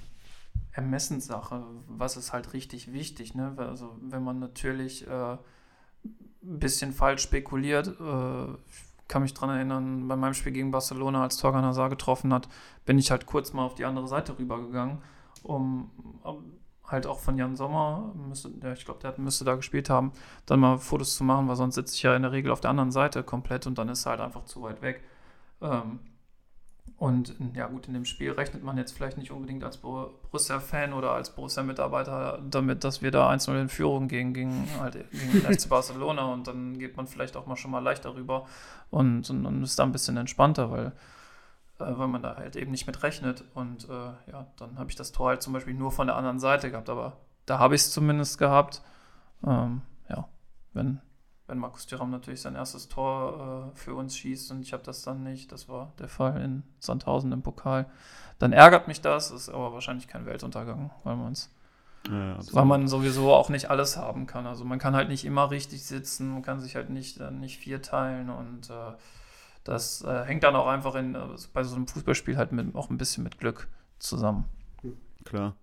Ermessenssache. 0.72 1.64
Was 1.88 2.18
ist 2.18 2.34
halt 2.34 2.54
richtig 2.54 2.92
wichtig? 2.92 3.36
Ne? 3.36 3.54
Also, 3.58 3.96
wenn 4.02 4.24
man 4.24 4.40
natürlich 4.40 5.06
äh, 5.06 5.34
ein 5.34 5.40
bisschen 6.42 6.92
falsch 6.92 7.22
spekuliert, 7.22 7.88
äh, 8.00 8.54
ich 8.54 9.08
kann 9.08 9.22
mich 9.22 9.36
daran 9.36 9.56
erinnern, 9.56 10.08
bei 10.08 10.16
meinem 10.16 10.34
Spiel 10.34 10.52
gegen 10.54 10.72
Barcelona, 10.72 11.22
als 11.22 11.38
Torgan 11.38 11.66
Hazard 11.66 11.92
getroffen 11.92 12.34
hat, 12.34 12.50
bin 12.86 12.98
ich 12.98 13.12
halt 13.12 13.28
kurz 13.28 13.54
mal 13.54 13.66
auf 13.66 13.76
die 13.76 13.86
andere 13.86 14.08
Seite 14.08 14.38
rübergegangen, 14.40 14.98
um, 15.44 15.92
um 16.24 16.59
halt 16.90 17.08
auch 17.08 17.20
von 17.20 17.38
Jan 17.38 17.56
Sommer, 17.56 18.12
müsste, 18.28 18.52
ja, 18.62 18.74
ich 18.74 18.86
glaube, 18.86 19.00
der 19.00 19.14
müsste 19.18 19.46
da 19.46 19.56
gespielt 19.56 19.90
haben, 19.90 20.12
dann 20.46 20.60
mal 20.60 20.78
Fotos 20.78 21.16
zu 21.16 21.24
machen, 21.24 21.48
weil 21.48 21.56
sonst 21.56 21.76
sitze 21.76 21.96
ich 21.96 22.04
ja 22.04 22.16
in 22.16 22.24
der 22.24 22.32
Regel 22.32 22.52
auf 22.52 22.62
der 22.62 22.72
anderen 22.72 22.92
Seite 22.92 23.24
komplett 23.24 23.68
und 23.68 23.78
dann 23.78 23.90
ist 23.90 24.06
er 24.06 24.12
halt 24.12 24.22
einfach 24.22 24.46
zu 24.46 24.62
weit 24.62 24.82
weg. 24.82 25.02
Ähm, 25.62 26.00
und 27.00 27.34
ja 27.56 27.68
gut, 27.68 27.88
in 27.88 27.94
dem 27.94 28.04
Spiel 28.04 28.32
rechnet 28.32 28.62
man 28.62 28.78
jetzt 28.78 28.92
vielleicht 28.92 29.18
nicht 29.18 29.32
unbedingt 29.32 29.64
als 29.64 29.78
Borussia-Fan 29.78 30.92
oder 30.92 31.12
als 31.12 31.34
Borussia-Mitarbeiter 31.34 32.42
damit, 32.50 32.84
dass 32.84 33.02
wir 33.02 33.12
da 33.12 33.30
1-0 33.32 33.62
in 33.62 33.70
Führung 33.70 34.10
gehen 34.10 34.34
gegen, 34.34 34.68
halt, 34.82 34.98
gegen 35.12 35.42
FC 35.56 35.70
Barcelona 35.70 36.26
und 36.34 36.48
dann 36.48 36.78
geht 36.78 36.98
man 36.98 37.08
vielleicht 37.08 37.38
auch 37.38 37.46
mal 37.46 37.56
schon 37.56 37.72
mal 37.72 37.80
leichter 37.80 38.16
rüber 38.16 38.48
und, 38.90 39.30
und, 39.30 39.46
und 39.46 39.64
ist 39.64 39.80
da 39.80 39.84
ein 39.84 39.94
bisschen 39.94 40.18
entspannter, 40.18 40.72
weil 40.72 40.92
weil 41.80 42.08
man 42.08 42.22
da 42.22 42.36
halt 42.36 42.56
eben 42.56 42.72
nicht 42.72 42.88
mit 42.88 43.02
rechnet. 43.04 43.44
Und 43.54 43.90
äh, 43.90 44.32
ja, 44.32 44.48
dann 44.58 44.78
habe 44.78 44.90
ich 44.90 44.96
das 44.96 45.12
Tor 45.12 45.30
halt 45.30 45.42
zum 45.42 45.54
Beispiel 45.54 45.74
nur 45.74 45.92
von 45.92 46.08
der 46.08 46.16
anderen 46.16 46.40
Seite 46.40 46.70
gehabt, 46.70 46.90
aber 46.90 47.18
da 47.46 47.60
habe 47.60 47.76
ich 47.76 47.82
es 47.82 47.92
zumindest 47.92 48.38
gehabt. 48.38 48.82
ähm, 49.46 49.82
ja, 50.10 50.28
wenn, 50.74 51.02
wenn 51.48 51.58
Markus 51.58 51.88
Thuram 51.88 52.12
natürlich 52.12 52.42
sein 52.42 52.56
erstes 52.56 52.90
Tor 52.90 53.72
äh, 53.74 53.78
für 53.78 53.96
uns 53.96 54.16
schießt 54.18 54.52
und 54.52 54.62
ich 54.62 54.74
habe 54.74 54.84
das 54.84 55.02
dann 55.02 55.24
nicht, 55.24 55.52
das 55.52 55.68
war 55.70 55.94
der 55.98 56.10
Fall 56.10 56.42
in 56.42 56.64
Sandhausen 56.80 57.32
im 57.32 57.42
Pokal, 57.42 57.88
dann 58.38 58.54
ärgert 58.54 58.88
mich 58.88 59.02
das, 59.02 59.32
ist 59.32 59.50
aber 59.50 59.74
wahrscheinlich 59.74 60.08
kein 60.08 60.26
Weltuntergang, 60.26 60.92
weil 61.04 61.16
man 61.16 61.34
es 61.34 61.50
ja, 62.08 62.38
weil 62.54 62.66
man 62.66 62.88
sowieso 62.88 63.34
auch 63.34 63.50
nicht 63.50 63.70
alles 63.70 63.98
haben 63.98 64.26
kann. 64.26 64.48
Also 64.48 64.64
man 64.64 64.80
kann 64.80 64.96
halt 64.96 65.10
nicht 65.10 65.26
immer 65.26 65.52
richtig 65.52 65.86
sitzen, 65.86 66.30
man 66.32 66.42
kann 66.42 66.62
sich 66.62 66.76
halt 66.76 66.90
nicht, 66.90 67.20
äh, 67.20 67.30
nicht 67.30 67.58
vier 67.58 67.82
teilen 67.82 68.30
und 68.30 68.70
äh, 68.70 68.94
das 69.64 70.04
äh, 70.04 70.24
hängt 70.26 70.44
dann 70.44 70.56
auch 70.56 70.68
einfach 70.68 70.96
in, 70.96 71.16
äh, 71.16 71.20
bei 71.54 71.64
so 71.64 71.76
einem 71.76 71.88
Fußballspiel 71.88 72.38
halt 72.38 72.52
mit, 72.52 72.76
auch 72.76 72.90
ein 72.90 72.98
bisschen 72.98 73.24
mit 73.24 73.40
Glück 73.40 73.68
zusammen. 74.00 74.46
Klar. 75.26 75.56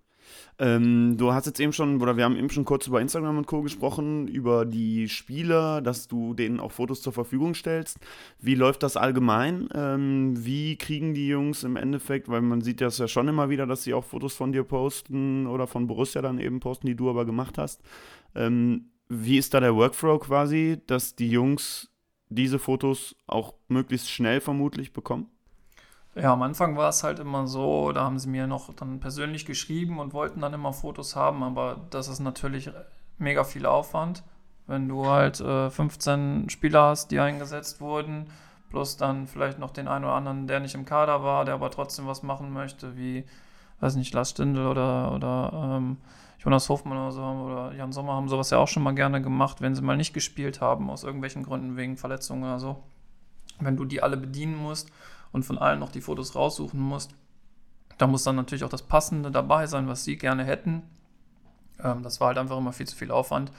Ähm, 0.59 1.15
du 1.17 1.33
hast 1.33 1.45
jetzt 1.45 1.59
eben 1.59 1.73
schon, 1.73 2.01
oder 2.01 2.17
wir 2.17 2.25
haben 2.25 2.35
eben 2.35 2.49
schon 2.49 2.65
kurz 2.65 2.87
über 2.87 2.99
Instagram 2.99 3.37
und 3.37 3.47
Co. 3.47 3.61
gesprochen, 3.61 4.27
über 4.27 4.65
die 4.65 5.07
Spieler, 5.07 5.81
dass 5.81 6.07
du 6.07 6.33
denen 6.33 6.59
auch 6.59 6.71
Fotos 6.71 7.01
zur 7.01 7.13
Verfügung 7.13 7.53
stellst. 7.53 7.99
Wie 8.39 8.55
läuft 8.55 8.83
das 8.83 8.97
allgemein? 8.97 9.69
Ähm, 9.73 10.33
wie 10.37 10.77
kriegen 10.77 11.13
die 11.13 11.27
Jungs 11.27 11.63
im 11.63 11.75
Endeffekt, 11.75 12.29
weil 12.29 12.41
man 12.41 12.61
sieht 12.61 12.81
das 12.81 12.97
ja 12.97 13.07
schon 13.07 13.27
immer 13.27 13.49
wieder, 13.49 13.67
dass 13.67 13.83
sie 13.83 13.93
auch 13.93 14.03
Fotos 14.03 14.33
von 14.33 14.51
dir 14.51 14.63
posten 14.63 15.47
oder 15.47 15.67
von 15.67 15.87
Borussia 15.87 16.21
dann 16.21 16.39
eben 16.39 16.59
posten, 16.59 16.87
die 16.87 16.95
du 16.95 17.09
aber 17.09 17.25
gemacht 17.25 17.57
hast. 17.57 17.81
Ähm, 18.35 18.89
wie 19.09 19.37
ist 19.37 19.53
da 19.53 19.59
der 19.59 19.75
Workflow 19.75 20.19
quasi, 20.19 20.81
dass 20.87 21.15
die 21.15 21.29
Jungs 21.29 21.89
diese 22.29 22.59
Fotos 22.59 23.15
auch 23.27 23.53
möglichst 23.67 24.09
schnell 24.09 24.41
vermutlich 24.41 24.93
bekommen? 24.93 25.29
Ja, 26.15 26.33
am 26.33 26.41
Anfang 26.41 26.75
war 26.77 26.89
es 26.89 27.03
halt 27.03 27.19
immer 27.19 27.45
so, 27.45 27.91
da 27.91 28.03
haben 28.03 28.17
sie 28.17 28.29
mir 28.29 28.47
noch 28.47 28.73
dann 28.73 28.99
persönlich 28.99 29.45
geschrieben 29.45 29.99
und 29.99 30.13
wollten 30.13 30.41
dann 30.41 30.53
immer 30.53 30.73
Fotos 30.73 31.15
haben, 31.15 31.43
aber 31.43 31.81
das 31.91 32.07
ist 32.07 32.19
natürlich 32.19 32.71
mega 33.19 33.43
viel 33.43 33.67
Aufwand, 33.67 34.23
wenn 34.65 34.89
du 34.89 35.05
halt 35.05 35.39
äh, 35.41 35.69
15 35.69 36.49
Spieler 36.49 36.89
hast, 36.89 37.11
die 37.11 37.19
eingesetzt 37.19 37.81
wurden, 37.81 38.31
plus 38.71 38.97
dann 38.97 39.27
vielleicht 39.27 39.59
noch 39.59 39.69
den 39.69 39.87
einen 39.87 40.05
oder 40.05 40.15
anderen, 40.15 40.47
der 40.47 40.59
nicht 40.59 40.73
im 40.73 40.85
Kader 40.85 41.23
war, 41.23 41.45
der 41.45 41.53
aber 41.53 41.69
trotzdem 41.69 42.07
was 42.07 42.23
machen 42.23 42.51
möchte, 42.51 42.97
wie, 42.97 43.23
weiß 43.79 43.95
nicht, 43.95 44.11
Lars 44.13 44.31
Stindl 44.31 44.65
oder, 44.65 45.13
oder 45.13 45.77
ähm, 45.77 45.97
Jonas 46.39 46.69
Hofmann 46.69 46.97
oder 46.97 47.11
so 47.11 47.23
oder 47.23 47.73
Jan 47.73 47.91
Sommer 47.91 48.13
haben 48.13 48.29
sowas 48.29 48.51
ja 48.51 48.57
auch 48.57 48.67
schon 48.67 48.83
mal 48.83 48.93
gerne 48.93 49.21
gemacht, 49.21 49.61
wenn 49.61 49.75
sie 49.75 49.81
mal 49.81 49.97
nicht 49.97 50.13
gespielt 50.13 50.61
haben, 50.61 50.89
aus 50.89 51.03
irgendwelchen 51.03 51.43
Gründen, 51.43 51.77
wegen 51.77 51.97
Verletzungen 51.97 52.43
oder 52.43 52.59
so. 52.59 52.83
Wenn 53.59 53.75
du 53.75 53.85
die 53.85 54.03
alle 54.03 54.17
bedienen 54.17 54.55
musst 54.55 54.91
und 55.31 55.43
von 55.43 55.57
allen 55.57 55.79
noch 55.79 55.91
die 55.91 56.01
Fotos 56.01 56.35
raussuchen 56.35 56.79
musst. 56.79 57.15
Da 57.97 58.05
muss 58.05 58.23
dann 58.23 58.35
natürlich 58.35 58.63
auch 58.63 58.69
das 58.69 58.83
Passende 58.83 59.31
dabei 59.31 59.65
sein, 59.65 59.87
was 59.87 60.03
sie 60.03 60.17
gerne 60.17 60.43
hätten. 60.45 60.83
Ähm, 61.83 62.03
das 62.03 62.19
war 62.19 62.27
halt 62.27 62.37
einfach 62.37 62.57
immer 62.57 62.73
viel 62.73 62.87
zu 62.87 62.95
viel 62.95 63.11
Aufwand. 63.11 63.51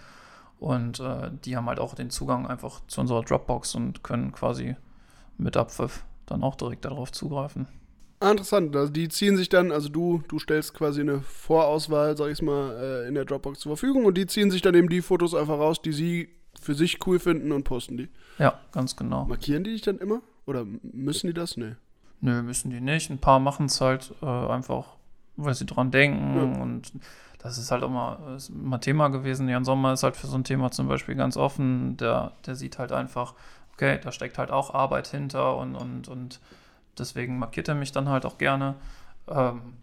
Und 0.61 1.01
äh, 1.01 1.31
die 1.45 1.57
haben 1.57 1.67
halt 1.67 1.81
auch 1.81 1.95
den 1.95 2.11
Zugang 2.11 2.47
einfach 2.47 2.81
zu 2.87 3.01
unserer 3.01 3.23
Dropbox 3.23 3.75
und 3.75 4.03
können 4.03 4.33
quasi 4.33 4.77
mit 5.37 5.57
Abpfiff 5.57 6.05
dann 6.27 6.43
auch 6.43 6.57
direkt 6.57 6.85
darauf 6.85 7.13
zugreifen. 7.13 7.67
Ah, 8.21 8.33
interessant. 8.33 8.75
Also 8.75 8.93
die 8.93 9.09
ziehen 9.09 9.37
sich 9.37 9.49
dann, 9.49 9.71
also 9.71 9.89
du, 9.89 10.23
du 10.29 10.39
stellst 10.39 10.75
quasi 10.75 11.01
eine 11.01 11.21
Vorauswahl, 11.21 12.17
sag 12.17 12.31
ich 12.31 12.43
mal, 12.43 12.77
äh, 13.05 13.09
in 13.09 13.15
der 13.15 13.25
Dropbox 13.25 13.61
zur 13.61 13.77
Verfügung 13.77 14.05
und 14.07 14.17
die 14.17 14.27
ziehen 14.27 14.51
sich 14.51 14.61
dann 14.61 14.75
eben 14.75 14.89
die 14.89 15.03
Fotos 15.03 15.35
einfach 15.35 15.59
raus, 15.59 15.81
die 15.81 15.93
sie 15.93 16.29
für 16.61 16.75
sich 16.75 17.07
cool 17.07 17.21
finden 17.21 17.53
und 17.53 17.65
posten 17.65 17.97
die. 17.97 18.09
Ja, 18.39 18.59
ganz 18.73 18.97
genau. 18.97 19.25
Markieren 19.27 19.63
die 19.63 19.71
dich 19.71 19.83
dann 19.83 19.99
immer? 19.99 20.21
Oder 20.47 20.65
müssen 20.65 21.29
die 21.29 21.35
das? 21.35 21.57
Nee. 21.57 21.75
Nö, 22.21 22.43
müssen 22.43 22.71
die 22.71 22.81
nicht. 22.81 23.11
Ein 23.11 23.19
paar 23.19 23.39
machen 23.39 23.67
es 23.67 23.81
halt 23.81 24.13
äh, 24.23 24.27
einfach, 24.27 24.97
weil 25.37 25.55
sie 25.55 25.67
dran 25.67 25.93
denken. 25.93 26.37
Ja. 26.37 26.63
Und 26.63 26.93
das 27.39 27.59
ist 27.59 27.71
halt 27.71 27.85
immer, 27.85 28.35
ist 28.37 28.49
immer 28.49 28.81
Thema 28.81 29.09
gewesen. 29.09 29.49
Jan 29.49 29.65
Sommer 29.65 29.93
ist 29.93 30.03
halt 30.03 30.17
für 30.17 30.27
so 30.27 30.37
ein 30.37 30.45
Thema 30.45 30.73
zum 30.73 30.89
Beispiel 30.89 31.15
ganz 31.15 31.37
offen. 31.37 31.97
Der, 31.99 32.33
der 32.47 32.57
sieht 32.57 32.79
halt 32.79 32.91
einfach, 32.91 33.35
okay, 33.75 34.01
da 34.03 34.11
steckt 34.11 34.39
halt 34.39 34.51
auch 34.51 34.75
Arbeit 34.75 35.07
hinter 35.07 35.57
und, 35.57 35.77
und, 35.77 36.09
und 36.09 36.41
deswegen 36.99 37.39
markiert 37.39 37.69
er 37.69 37.75
mich 37.75 37.93
dann 37.93 38.09
halt 38.09 38.27
auch 38.27 38.39
gerne. 38.39 38.75
Ähm, 39.29 39.75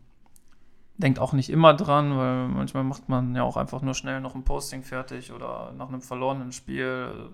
denkt 0.97 1.20
auch 1.20 1.34
nicht 1.34 1.49
immer 1.49 1.74
dran, 1.74 2.18
weil 2.18 2.47
manchmal 2.47 2.84
macht 2.84 3.09
man 3.09 3.36
ja 3.36 3.43
auch 3.43 3.57
einfach 3.57 3.82
nur 3.82 3.93
schnell 3.93 4.22
noch 4.22 4.36
ein 4.36 4.43
Posting 4.43 4.84
fertig 4.84 5.32
oder 5.32 5.74
nach 5.74 5.89
einem 5.89 6.01
verlorenen 6.01 6.51
Spiel. 6.51 7.30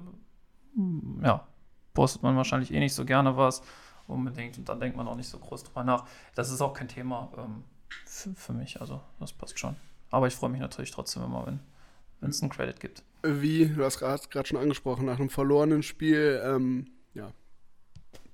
Ja, 1.21 1.45
postet 1.93 2.23
man 2.23 2.36
wahrscheinlich 2.38 2.73
eh 2.73 2.79
nicht 2.79 2.93
so 2.93 3.05
gerne 3.05 3.38
was 3.38 3.61
unbedingt 4.07 4.57
und 4.57 4.67
dann 4.67 4.79
denkt 4.79 4.97
man 4.97 5.07
auch 5.07 5.15
nicht 5.15 5.29
so 5.29 5.38
groß 5.38 5.63
drüber 5.63 5.84
nach. 5.84 6.05
Das 6.36 6.51
ist 6.51 6.61
auch 6.61 6.73
kein 6.73 6.88
Thema 6.88 7.29
ähm, 7.38 7.63
für, 8.05 8.34
für, 8.34 8.53
mich, 8.53 8.82
also 8.82 9.01
das 9.19 9.34
passt 9.34 9.59
schon. 9.59 9.75
Aber 10.09 10.27
ich 10.27 10.36
freue 10.36 10.49
mich 10.49 10.59
natürlich 10.59 10.91
trotzdem 10.91 11.23
immer, 11.23 11.45
wenn 11.45 12.29
es 12.29 12.41
einen 12.41 12.51
Credit 12.51 12.79
gibt. 12.79 13.03
Wie, 13.23 13.67
du 13.67 13.84
hast 13.84 13.99
gerade 13.99 14.47
schon 14.47 14.57
angesprochen, 14.57 15.05
nach 15.05 15.19
einem 15.19 15.29
verlorenen 15.29 15.84
Spiel, 15.84 16.41
ähm, 16.43 16.88
ja, 17.13 17.32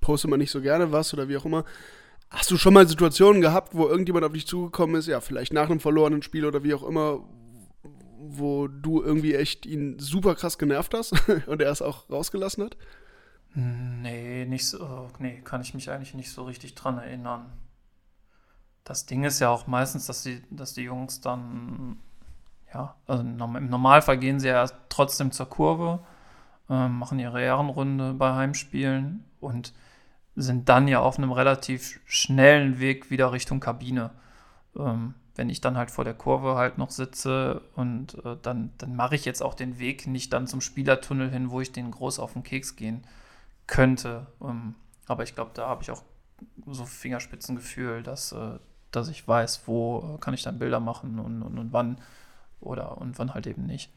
postet 0.08 0.30
man 0.30 0.40
nicht 0.40 0.50
so 0.50 0.62
gerne 0.62 0.90
was 0.90 1.12
oder 1.12 1.28
wie 1.28 1.36
auch 1.36 1.44
immer. 1.44 1.64
Hast 2.30 2.50
du 2.50 2.56
schon 2.56 2.72
mal 2.72 2.88
Situationen 2.88 3.42
gehabt, 3.42 3.74
wo 3.74 3.88
irgendjemand 3.88 4.24
auf 4.24 4.32
dich 4.32 4.46
zugekommen 4.46 4.96
ist, 4.96 5.06
ja, 5.06 5.20
vielleicht 5.20 5.52
nach 5.52 5.68
einem 5.68 5.80
verlorenen 5.80 6.22
Spiel 6.22 6.46
oder 6.46 6.64
wie 6.64 6.72
auch 6.72 6.82
immer, 6.82 7.20
wo 8.18 8.68
du 8.68 9.02
irgendwie 9.02 9.34
echt 9.34 9.66
ihn 9.66 9.98
super 9.98 10.34
krass 10.34 10.56
genervt 10.56 10.94
hast 10.94 11.12
und 11.46 11.60
er 11.60 11.70
es 11.70 11.82
auch 11.82 12.08
rausgelassen 12.08 12.64
hat? 12.64 12.78
Nee, 13.52 14.46
nicht 14.46 14.66
so. 14.66 15.08
Nee, 15.18 15.42
kann 15.44 15.60
ich 15.60 15.74
mich 15.74 15.90
eigentlich 15.90 16.14
nicht 16.14 16.30
so 16.30 16.44
richtig 16.44 16.74
dran 16.74 16.96
erinnern. 16.96 17.52
Das 18.84 19.04
Ding 19.04 19.24
ist 19.24 19.40
ja 19.40 19.50
auch 19.50 19.66
meistens, 19.66 20.06
dass 20.06 20.22
die, 20.22 20.40
dass 20.48 20.72
die 20.72 20.84
Jungs 20.84 21.20
dann, 21.20 21.98
ja, 22.72 22.94
also 23.06 23.22
im 23.22 23.68
Normalfall 23.68 24.16
gehen 24.16 24.40
sie 24.40 24.48
ja 24.48 24.66
trotzdem 24.88 25.32
zur 25.32 25.50
Kurve, 25.50 26.02
äh, 26.70 26.88
machen 26.88 27.18
ihre 27.18 27.42
Ehrenrunde 27.42 28.14
bei 28.14 28.32
Heimspielen 28.32 29.24
und 29.38 29.74
sind 30.38 30.68
dann 30.68 30.88
ja 30.88 31.00
auf 31.00 31.18
einem 31.18 31.32
relativ 31.32 32.00
schnellen 32.06 32.78
Weg 32.78 33.10
wieder 33.10 33.32
Richtung 33.32 33.60
Kabine. 33.60 34.10
Ähm, 34.76 35.14
wenn 35.34 35.50
ich 35.50 35.60
dann 35.60 35.76
halt 35.76 35.90
vor 35.90 36.04
der 36.04 36.14
Kurve 36.14 36.56
halt 36.56 36.78
noch 36.78 36.90
sitze 36.90 37.62
und 37.74 38.14
äh, 38.24 38.36
dann, 38.42 38.70
dann 38.78 38.96
mache 38.96 39.14
ich 39.14 39.24
jetzt 39.24 39.42
auch 39.42 39.54
den 39.54 39.78
Weg 39.78 40.06
nicht 40.06 40.32
dann 40.32 40.46
zum 40.46 40.60
Spielertunnel 40.60 41.30
hin, 41.30 41.50
wo 41.50 41.60
ich 41.60 41.72
den 41.72 41.90
groß 41.90 42.18
auf 42.18 42.32
den 42.32 42.42
Keks 42.42 42.76
gehen 42.76 43.04
könnte. 43.66 44.26
Ähm, 44.40 44.74
aber 45.06 45.22
ich 45.22 45.34
glaube, 45.34 45.52
da 45.54 45.68
habe 45.68 45.82
ich 45.82 45.90
auch 45.90 46.02
so 46.66 46.84
Fingerspitzengefühl, 46.86 48.02
dass, 48.02 48.32
äh, 48.32 48.58
dass 48.90 49.08
ich 49.08 49.26
weiß, 49.26 49.62
wo 49.66 50.16
äh, 50.16 50.18
kann 50.18 50.34
ich 50.34 50.42
dann 50.42 50.58
Bilder 50.58 50.80
machen 50.80 51.18
und, 51.18 51.42
und, 51.42 51.58
und 51.58 51.72
wann 51.72 52.00
oder 52.60 52.98
und 52.98 53.18
wann 53.18 53.34
halt 53.34 53.46
eben 53.46 53.66
nicht. 53.66 53.92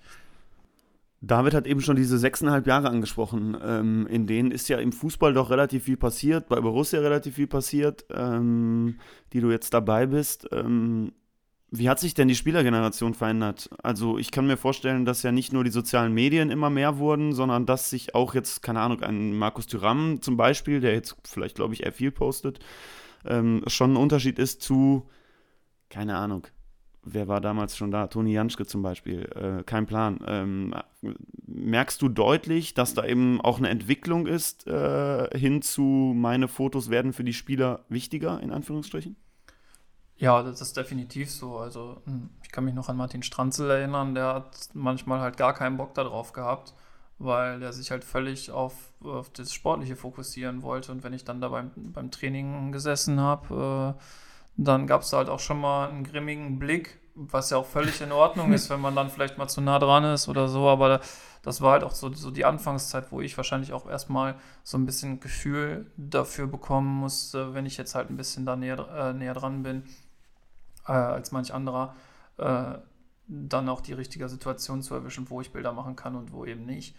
David 1.24 1.54
hat 1.54 1.68
eben 1.68 1.82
schon 1.82 1.96
diese 1.96 2.18
sechseinhalb 2.18 2.66
Jahre 2.66 2.90
angesprochen, 2.90 3.56
ähm, 3.64 4.08
in 4.08 4.26
denen 4.26 4.50
ist 4.50 4.70
ja 4.70 4.80
im 4.80 4.92
Fußball 4.92 5.34
doch 5.34 5.52
relativ 5.52 5.84
viel 5.84 5.98
passiert, 5.98 6.50
bei 6.50 6.60
Borussia 6.60 7.00
relativ 7.00 7.36
viel 7.36 7.46
passiert, 7.46 8.06
ähm, 8.12 9.00
die 9.32 9.40
du 9.40 9.52
jetzt 9.52 9.72
dabei 9.74 10.08
bist. 10.08 10.50
Ähm, 10.52 11.14
wie 11.70 11.88
hat 11.88 12.00
sich 12.00 12.16
denn 12.16 12.28
die 12.28 12.36
Spielergeneration 12.36 13.14
verändert? 13.14 13.70
Also 13.84 14.18
ich 14.18 14.32
kann 14.32 14.48
mir 14.48 14.58
vorstellen, 14.58 15.06
dass 15.06 15.22
ja 15.22 15.32
nicht 15.32 15.54
nur 15.54 15.64
die 15.64 15.70
sozialen 15.70 16.12
Medien 16.12 16.50
immer 16.50 16.72
mehr 16.72 16.98
wurden, 16.98 17.34
sondern 17.34 17.68
dass 17.68 17.92
sich 17.92 18.16
auch 18.16 18.34
jetzt, 18.34 18.64
keine 18.64 18.82
Ahnung, 18.82 19.02
ein 19.04 19.38
Markus 19.38 19.68
Thüram 19.68 20.22
zum 20.22 20.38
Beispiel, 20.38 20.82
der 20.82 20.94
jetzt 20.94 21.16
vielleicht, 21.24 21.56
glaube 21.56 21.76
ich, 21.76 21.84
eher 21.84 21.94
viel 21.94 22.12
postet, 22.12 22.60
ähm, 23.26 23.64
schon 23.68 23.94
ein 23.94 23.98
Unterschied 23.98 24.40
ist 24.40 24.64
zu, 24.64 25.08
keine 25.90 26.18
Ahnung, 26.18 26.48
wer 27.04 27.28
war 27.28 27.42
damals 27.42 27.78
schon 27.78 27.92
da? 27.92 28.08
Toni 28.08 28.34
Janschke 28.34 28.66
zum 28.66 28.82
Beispiel, 28.82 29.24
äh, 29.36 29.64
kein 29.64 29.86
Plan. 29.86 30.20
Ähm, 30.28 30.74
merkst 31.48 32.02
du 32.02 32.10
deutlich, 32.10 32.74
dass 32.74 32.94
da 32.94 33.06
eben 33.06 33.42
auch 33.42 33.58
eine 33.58 33.70
Entwicklung 33.70 34.28
ist 34.28 34.68
äh, 34.68 35.38
hin 35.38 35.62
zu, 35.62 35.82
meine 35.82 36.48
Fotos 36.48 36.90
werden 36.90 37.14
für 37.14 37.24
die 37.24 37.34
Spieler 37.34 37.86
wichtiger, 37.90 38.40
in 38.42 38.52
Anführungsstrichen? 38.52 39.16
Ja, 40.18 40.44
das 40.44 40.62
ist 40.62 40.78
definitiv 40.78 41.32
so. 41.32 41.58
Also 41.58 42.02
hm, 42.06 42.30
ich 42.44 42.52
kann 42.52 42.64
mich 42.66 42.76
noch 42.76 42.90
an 42.90 42.98
Martin 42.98 43.24
Stranzel 43.24 43.70
erinnern, 43.72 44.14
der 44.14 44.36
hat 44.36 44.70
manchmal 44.74 45.20
halt 45.20 45.38
gar 45.38 45.54
keinen 45.54 45.78
Bock 45.78 45.96
darauf 45.96 46.32
gehabt, 46.32 46.76
weil 47.18 47.60
der 47.60 47.74
sich 47.74 47.90
halt 47.90 48.04
völlig 48.04 48.52
auf, 48.52 48.94
auf 49.04 49.32
das 49.32 49.52
Sportliche 49.52 49.96
fokussieren 49.96 50.62
wollte. 50.62 50.92
Und 50.92 51.04
wenn 51.04 51.14
ich 51.14 51.26
dann 51.26 51.42
da 51.42 51.50
beim, 51.50 51.72
beim 51.76 52.12
Training 52.12 52.72
gesessen 52.72 53.20
habe, 53.20 53.96
äh, 53.98 54.02
dann 54.58 54.88
gab 54.88 55.02
es 55.02 55.10
da 55.10 55.18
halt 55.18 55.30
auch 55.30 55.40
schon 55.40 55.60
mal 55.60 55.90
einen 55.90 56.04
grimmigen 56.04 56.60
Blick, 56.60 57.00
was 57.16 57.50
ja 57.50 57.58
auch 57.58 57.66
völlig 57.66 58.02
in 58.02 58.12
Ordnung 58.12 58.54
ist, 58.54 58.70
wenn 58.70 58.82
man 58.82 58.96
dann 58.96 59.10
vielleicht 59.10 59.38
mal 59.38 59.48
zu 59.48 59.62
nah 59.62 59.80
dran 59.80 60.04
ist 60.04 60.28
oder 60.28 60.48
so. 60.48 60.68
Aber 60.68 61.02
das 61.44 61.62
war 61.62 61.74
halt 61.74 61.84
auch 61.84 61.92
so, 61.92 62.14
so 62.14 62.32
die 62.32 62.46
Anfangszeit, 62.46 63.12
wo 63.12 63.22
ich 63.22 63.36
wahrscheinlich 63.38 63.74
auch 63.74 63.90
erstmal 63.90 64.36
so 64.64 64.78
ein 64.78 64.86
bisschen 64.86 65.20
Gefühl 65.20 65.92
dafür 65.98 66.48
bekommen 66.48 66.94
musste, 67.00 67.54
wenn 67.54 67.66
ich 67.66 67.78
jetzt 67.78 67.96
halt 67.96 68.10
ein 68.10 68.18
bisschen 68.18 68.46
da 68.46 68.56
näher, 68.56 68.88
äh, 68.96 69.14
näher 69.14 69.34
dran 69.34 69.64
bin 69.64 69.84
äh, 70.88 70.92
als 70.92 71.32
manch 71.32 71.54
anderer, 71.54 71.96
äh, 72.38 72.74
dann 73.28 73.70
auch 73.70 73.82
die 73.82 73.94
richtige 73.94 74.28
Situation 74.30 74.82
zu 74.82 74.94
erwischen, 74.94 75.30
wo 75.30 75.42
ich 75.42 75.54
Bilder 75.54 75.72
machen 75.72 75.96
kann 75.96 76.16
und 76.16 76.32
wo 76.32 76.46
eben 76.46 76.66
nicht. 76.66 76.96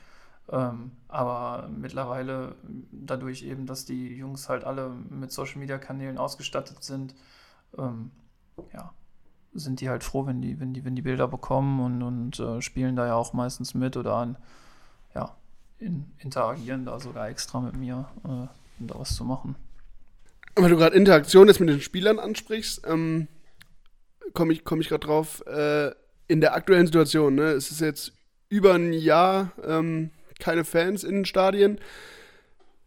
Ähm, 0.48 0.92
aber 1.09 1.68
mittlerweile, 1.68 2.57
dadurch 2.90 3.42
eben, 3.42 3.66
dass 3.66 3.84
die 3.84 4.16
Jungs 4.16 4.48
halt 4.48 4.64
alle 4.64 4.88
mit 4.88 5.30
Social 5.30 5.59
Media 5.59 5.78
Kanälen 5.78 6.18
ausgestattet 6.18 6.82
sind, 6.82 7.14
ähm, 7.79 8.11
ja, 8.73 8.93
sind 9.55 9.81
die 9.81 9.89
halt 9.89 10.05
froh, 10.05 10.27
wenn 10.27 10.41
die, 10.41 10.59
wenn 10.61 10.73
die, 10.73 10.85
wenn 10.85 10.97
die 10.97 11.03
Bilder 11.03 11.29
bekommen 11.29 11.81
und, 11.81 12.03
und 12.03 12.41
äh, 12.41 12.61
spielen 12.62 12.97
da 12.97 13.07
ja 13.07 13.14
auch 13.14 13.33
meistens 13.33 13.75
mit 13.75 13.97
oder 13.97 14.14
an, 14.14 14.37
ja, 15.14 15.37
in, 15.79 16.07
interagieren 16.18 16.85
da 16.85 16.99
sogar 16.99 17.29
extra 17.29 17.61
mit 17.61 17.77
mir, 17.77 18.09
äh, 18.25 18.29
um 18.29 18.87
da 18.87 18.99
was 18.99 19.14
zu 19.14 19.25
machen. 19.25 19.57
Weil 20.55 20.70
du 20.70 20.77
gerade 20.77 20.97
Interaktion 20.97 21.49
jetzt 21.49 21.61
mit 21.61 21.68
den 21.68 21.81
Spielern 21.81 22.18
ansprichst, 22.18 22.83
ähm, 22.87 23.29
komme 24.35 24.53
ich, 24.53 24.64
komm 24.64 24.81
ich 24.81 24.89
gerade 24.89 25.07
drauf, 25.07 25.45
äh, 25.47 25.91
in 26.29 26.41
der 26.41 26.55
aktuellen 26.55 26.87
Situation, 26.87 27.35
ne, 27.35 27.51
es 27.51 27.70
ist 27.70 27.81
jetzt 27.81 28.12
über 28.49 28.75
ein 28.75 28.93
Jahr 28.93 29.53
ähm, 29.64 30.11
keine 30.39 30.64
Fans 30.64 31.05
in 31.05 31.16
den 31.16 31.25
Stadien. 31.25 31.79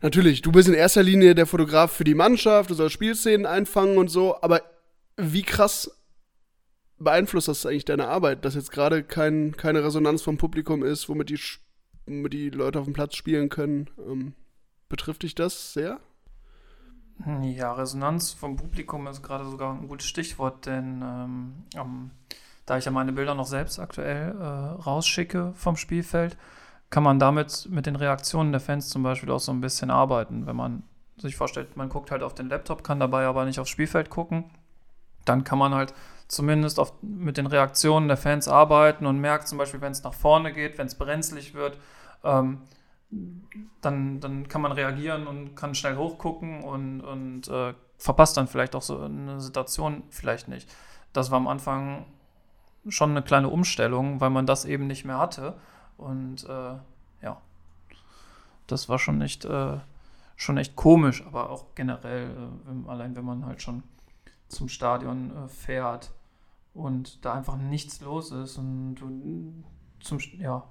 Natürlich, 0.02 0.42
du 0.42 0.52
bist 0.52 0.68
in 0.68 0.74
erster 0.74 1.04
Linie 1.04 1.36
der 1.36 1.46
Fotograf 1.46 1.92
für 1.92 2.04
die 2.04 2.14
Mannschaft, 2.14 2.70
du 2.70 2.76
sollst 2.76 2.94
Spielszenen 2.94 3.46
einfangen 3.46 3.98
und 3.98 4.10
so, 4.10 4.40
aber 4.42 4.62
wie 5.18 5.44
krass 5.44 5.92
beeinflusst 6.98 7.48
das 7.48 7.66
eigentlich 7.66 7.86
deine 7.86 8.08
Arbeit, 8.08 8.46
dass 8.46 8.56
jetzt 8.56 8.72
gerade 8.72 9.04
kein, 9.04 9.56
keine 9.58 9.84
Resonanz 9.84 10.22
vom 10.22 10.38
Publikum 10.38 10.84
ist, 10.84 11.10
womit 11.10 11.30
die, 11.30 11.40
womit 12.06 12.34
die 12.34 12.50
Leute 12.50 12.80
auf 12.80 12.86
dem 12.86 12.94
Platz 12.94 13.16
spielen 13.16 13.50
können? 13.50 13.90
Ähm, 14.00 14.34
betrifft 14.90 15.24
dich 15.24 15.36
das 15.36 15.74
sehr? 15.74 16.00
Ja, 17.42 17.74
Resonanz 17.74 18.32
vom 18.34 18.58
Publikum 18.58 19.08
ist 19.08 19.24
gerade 19.24 19.46
sogar 19.46 19.74
ein 19.74 19.88
gutes 19.88 20.08
Stichwort, 20.08 20.66
denn 20.66 21.02
ähm, 21.02 21.54
um, 21.80 22.12
da 22.66 22.78
ich 22.78 22.86
ja 22.86 22.92
meine 22.92 23.14
Bilder 23.14 23.36
noch 23.36 23.48
selbst 23.48 23.80
aktuell 23.80 24.36
äh, 24.38 24.44
rausschicke 24.44 25.54
vom 25.56 25.78
Spielfeld, 25.78 26.38
kann 26.90 27.04
man 27.04 27.20
damit 27.20 27.68
mit 27.70 27.86
den 27.86 27.96
Reaktionen 27.96 28.52
der 28.52 28.62
Fans 28.62 28.90
zum 28.90 29.04
Beispiel 29.04 29.32
auch 29.32 29.40
so 29.40 29.54
ein 29.54 29.62
bisschen 29.62 29.90
arbeiten. 29.90 30.46
Wenn 30.46 30.58
man 30.58 30.84
sich 31.18 31.38
vorstellt, 31.38 31.78
man 31.78 31.88
guckt 31.88 32.12
halt 32.12 32.22
auf 32.22 32.34
den 32.34 32.50
Laptop, 32.50 32.84
kann 32.84 33.00
dabei 33.00 33.26
aber 33.26 33.46
nicht 33.46 33.60
aufs 33.60 33.70
Spielfeld 33.70 34.10
gucken, 34.10 34.46
dann 35.26 35.44
kann 35.44 35.60
man 35.60 35.74
halt 35.74 35.94
zumindest 36.28 36.80
auf, 36.80 36.94
mit 37.02 37.38
den 37.38 37.46
Reaktionen 37.46 38.08
der 38.08 38.18
Fans 38.18 38.48
arbeiten 38.48 39.06
und 39.06 39.20
merkt 39.20 39.48
zum 39.48 39.58
Beispiel, 39.58 39.82
wenn 39.82 39.92
es 39.92 40.04
nach 40.04 40.14
vorne 40.14 40.54
geht, 40.54 40.78
wenn 40.78 40.88
es 40.88 40.96
brenzlig 40.96 41.54
wird, 41.54 41.78
ähm, 42.24 42.62
dann, 43.82 44.20
dann 44.20 44.48
kann 44.48 44.62
man 44.62 44.72
reagieren 44.72 45.28
und 45.28 45.56
kann 45.56 45.76
schnell 45.76 45.96
hochgucken 45.96 46.64
und, 46.64 47.02
und 47.02 47.48
äh, 47.48 47.74
verpasst 47.98 48.38
dann 48.38 48.48
vielleicht 48.48 48.76
auch 48.76 48.82
so 48.82 49.00
eine 49.00 49.40
Situation 49.40 50.04
vielleicht 50.10 50.48
nicht. 50.48 50.70
Das 51.14 51.32
war 51.32 51.38
am 51.38 51.48
Anfang 51.48 52.06
schon 52.88 53.12
eine 53.12 53.22
kleine 53.22 53.50
Umstellung, 53.50 54.20
weil 54.22 54.30
man 54.30 54.46
das 54.46 54.66
eben 54.66 54.88
nicht 54.88 55.06
mehr 55.06 55.18
hatte. 55.18 55.56
Und 55.98 56.44
äh, 56.44 56.76
ja, 57.22 57.42
das 58.68 58.90
war 58.90 59.00
schon 59.00 59.22
echt, 59.22 59.46
äh, 59.46 59.78
schon 60.36 60.58
echt 60.58 60.76
komisch, 60.76 61.24
aber 61.26 61.50
auch 61.50 61.66
generell, 61.76 62.30
äh, 62.30 62.90
allein 62.90 63.16
wenn 63.16 63.26
man 63.26 63.46
halt 63.46 63.62
schon 63.62 63.84
zum 64.48 64.70
Stadion 64.70 65.32
äh, 65.36 65.48
fährt 65.48 66.12
und 66.74 67.24
da 67.26 67.34
einfach 67.34 67.58
nichts 67.58 68.02
los 68.02 68.32
ist 68.32 68.58
und 68.58 68.98
zum, 70.00 70.20
ja, 70.40 70.64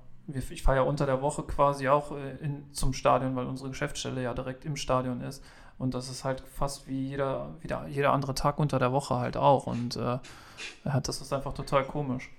ich 0.51 0.63
fahre 0.63 0.79
ja 0.79 0.83
unter 0.83 1.07
der 1.07 1.21
Woche 1.23 1.43
quasi 1.43 1.89
auch 1.89 2.13
äh, 2.13 2.37
in, 2.37 2.73
zum 2.73 2.93
Stadion, 2.93 3.37
weil 3.37 3.47
unsere 3.47 3.71
Geschäftsstelle 3.71 4.23
ja 4.23 4.35
direkt 4.35 4.65
im 4.65 4.77
Stadion 4.77 5.21
ist. 5.21 5.43
Und 5.77 5.95
das 5.95 6.09
ist 6.09 6.25
halt 6.25 6.41
fast 6.41 6.87
wie 6.87 7.09
jeder, 7.09 7.57
wie 7.61 7.67
der, 7.67 7.87
jeder 7.89 8.13
andere 8.13 8.35
Tag 8.35 8.59
unter 8.59 8.79
der 8.79 8.93
Woche 8.93 9.17
halt 9.17 9.37
auch. 9.37 9.67
Und 9.67 9.97
äh, 9.97 10.19
das 11.03 11.21
ist 11.21 11.33
einfach 11.33 11.53
total 11.53 11.85
komisch. 11.85 12.31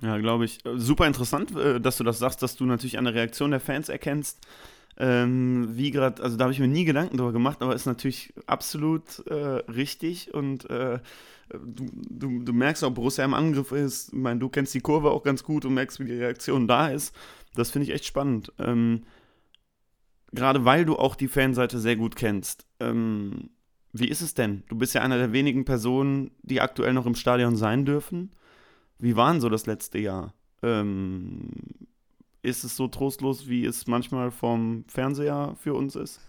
Ja, 0.00 0.18
glaube 0.18 0.44
ich. 0.44 0.58
Super 0.76 1.06
interessant, 1.06 1.56
äh, 1.56 1.80
dass 1.80 1.96
du 1.96 2.04
das 2.04 2.18
sagst, 2.18 2.42
dass 2.42 2.56
du 2.56 2.66
natürlich 2.66 2.98
eine 2.98 3.14
Reaktion 3.14 3.52
der 3.52 3.60
Fans 3.60 3.88
erkennst. 3.88 4.46
Ähm, 4.98 5.70
wie 5.72 5.90
gerade, 5.90 6.22
also 6.22 6.36
da 6.36 6.44
habe 6.44 6.52
ich 6.52 6.60
mir 6.60 6.68
nie 6.68 6.84
Gedanken 6.84 7.16
darüber 7.16 7.32
gemacht, 7.32 7.62
aber 7.62 7.74
ist 7.74 7.86
natürlich 7.86 8.34
absolut 8.46 9.26
äh, 9.26 9.34
richtig 9.34 10.34
und 10.34 10.68
äh, 10.68 10.98
du, 11.50 11.86
du, 12.10 12.38
du, 12.40 12.52
merkst 12.52 12.84
auch, 12.84 12.90
Borussia 12.90 13.24
im 13.24 13.34
Angriff 13.34 13.72
ist. 13.72 14.08
Ich 14.08 14.18
meine, 14.18 14.40
du 14.40 14.48
kennst 14.48 14.74
die 14.74 14.80
Kurve 14.80 15.10
auch 15.10 15.22
ganz 15.22 15.44
gut 15.44 15.64
und 15.64 15.74
merkst, 15.74 16.00
wie 16.00 16.04
die 16.04 16.18
Reaktion 16.18 16.68
da 16.68 16.88
ist. 16.88 17.14
Das 17.54 17.70
finde 17.70 17.88
ich 17.88 17.94
echt 17.94 18.04
spannend. 18.04 18.52
Ähm, 18.58 19.04
gerade 20.32 20.64
weil 20.64 20.84
du 20.84 20.96
auch 20.96 21.14
die 21.14 21.28
Fanseite 21.28 21.78
sehr 21.78 21.96
gut 21.96 22.16
kennst. 22.16 22.66
Ähm, 22.80 23.50
wie 23.92 24.08
ist 24.08 24.22
es 24.22 24.34
denn? 24.34 24.62
Du 24.68 24.76
bist 24.76 24.94
ja 24.94 25.02
einer 25.02 25.18
der 25.18 25.32
wenigen 25.32 25.64
Personen, 25.64 26.30
die 26.42 26.60
aktuell 26.60 26.94
noch 26.94 27.06
im 27.06 27.14
Stadion 27.14 27.56
sein 27.56 27.84
dürfen. 27.84 28.30
Wie 28.98 29.16
war 29.16 29.32
denn 29.32 29.40
so 29.40 29.48
das 29.48 29.66
letzte 29.66 29.98
Jahr? 29.98 30.34
Ähm, 30.62 31.50
ist 32.42 32.64
es 32.64 32.76
so 32.76 32.88
trostlos, 32.88 33.48
wie 33.48 33.64
es 33.64 33.86
manchmal 33.86 34.30
vom 34.30 34.84
Fernseher 34.88 35.54
für 35.58 35.74
uns 35.74 35.96
ist? 35.96 36.20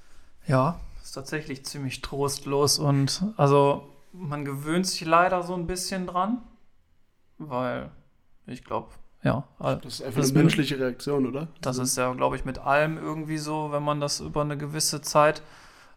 Ja, 0.48 0.80
ist 1.02 1.14
tatsächlich 1.14 1.66
ziemlich 1.66 2.02
trostlos 2.02 2.80
und 2.80 3.24
also 3.38 3.90
man 4.12 4.46
gewöhnt 4.46 4.86
sich 4.86 5.06
leider 5.06 5.44
so 5.44 5.56
ein 5.56 5.68
bisschen 5.68 6.06
dran, 6.08 6.44
weil 7.40 7.92
ich 8.46 8.64
glaube, 8.64 8.90
ja. 9.24 9.48
Das 9.58 9.86
ist 9.86 10.04
einfach 10.04 10.22
das 10.22 10.32
eine 10.32 10.40
menschliche 10.40 10.78
Reaktion, 10.78 11.26
oder? 11.26 11.48
Das 11.62 11.78
ist 11.78 11.96
ja, 11.96 12.12
glaube 12.14 12.36
ich, 12.36 12.44
mit 12.44 12.60
allem 12.60 12.98
irgendwie 12.98 13.38
so, 13.38 13.72
wenn 13.72 13.84
man 13.84 14.02
das 14.02 14.20
über 14.20 14.42
eine 14.42 14.58
gewisse 14.58 15.02
Zeit 15.02 15.42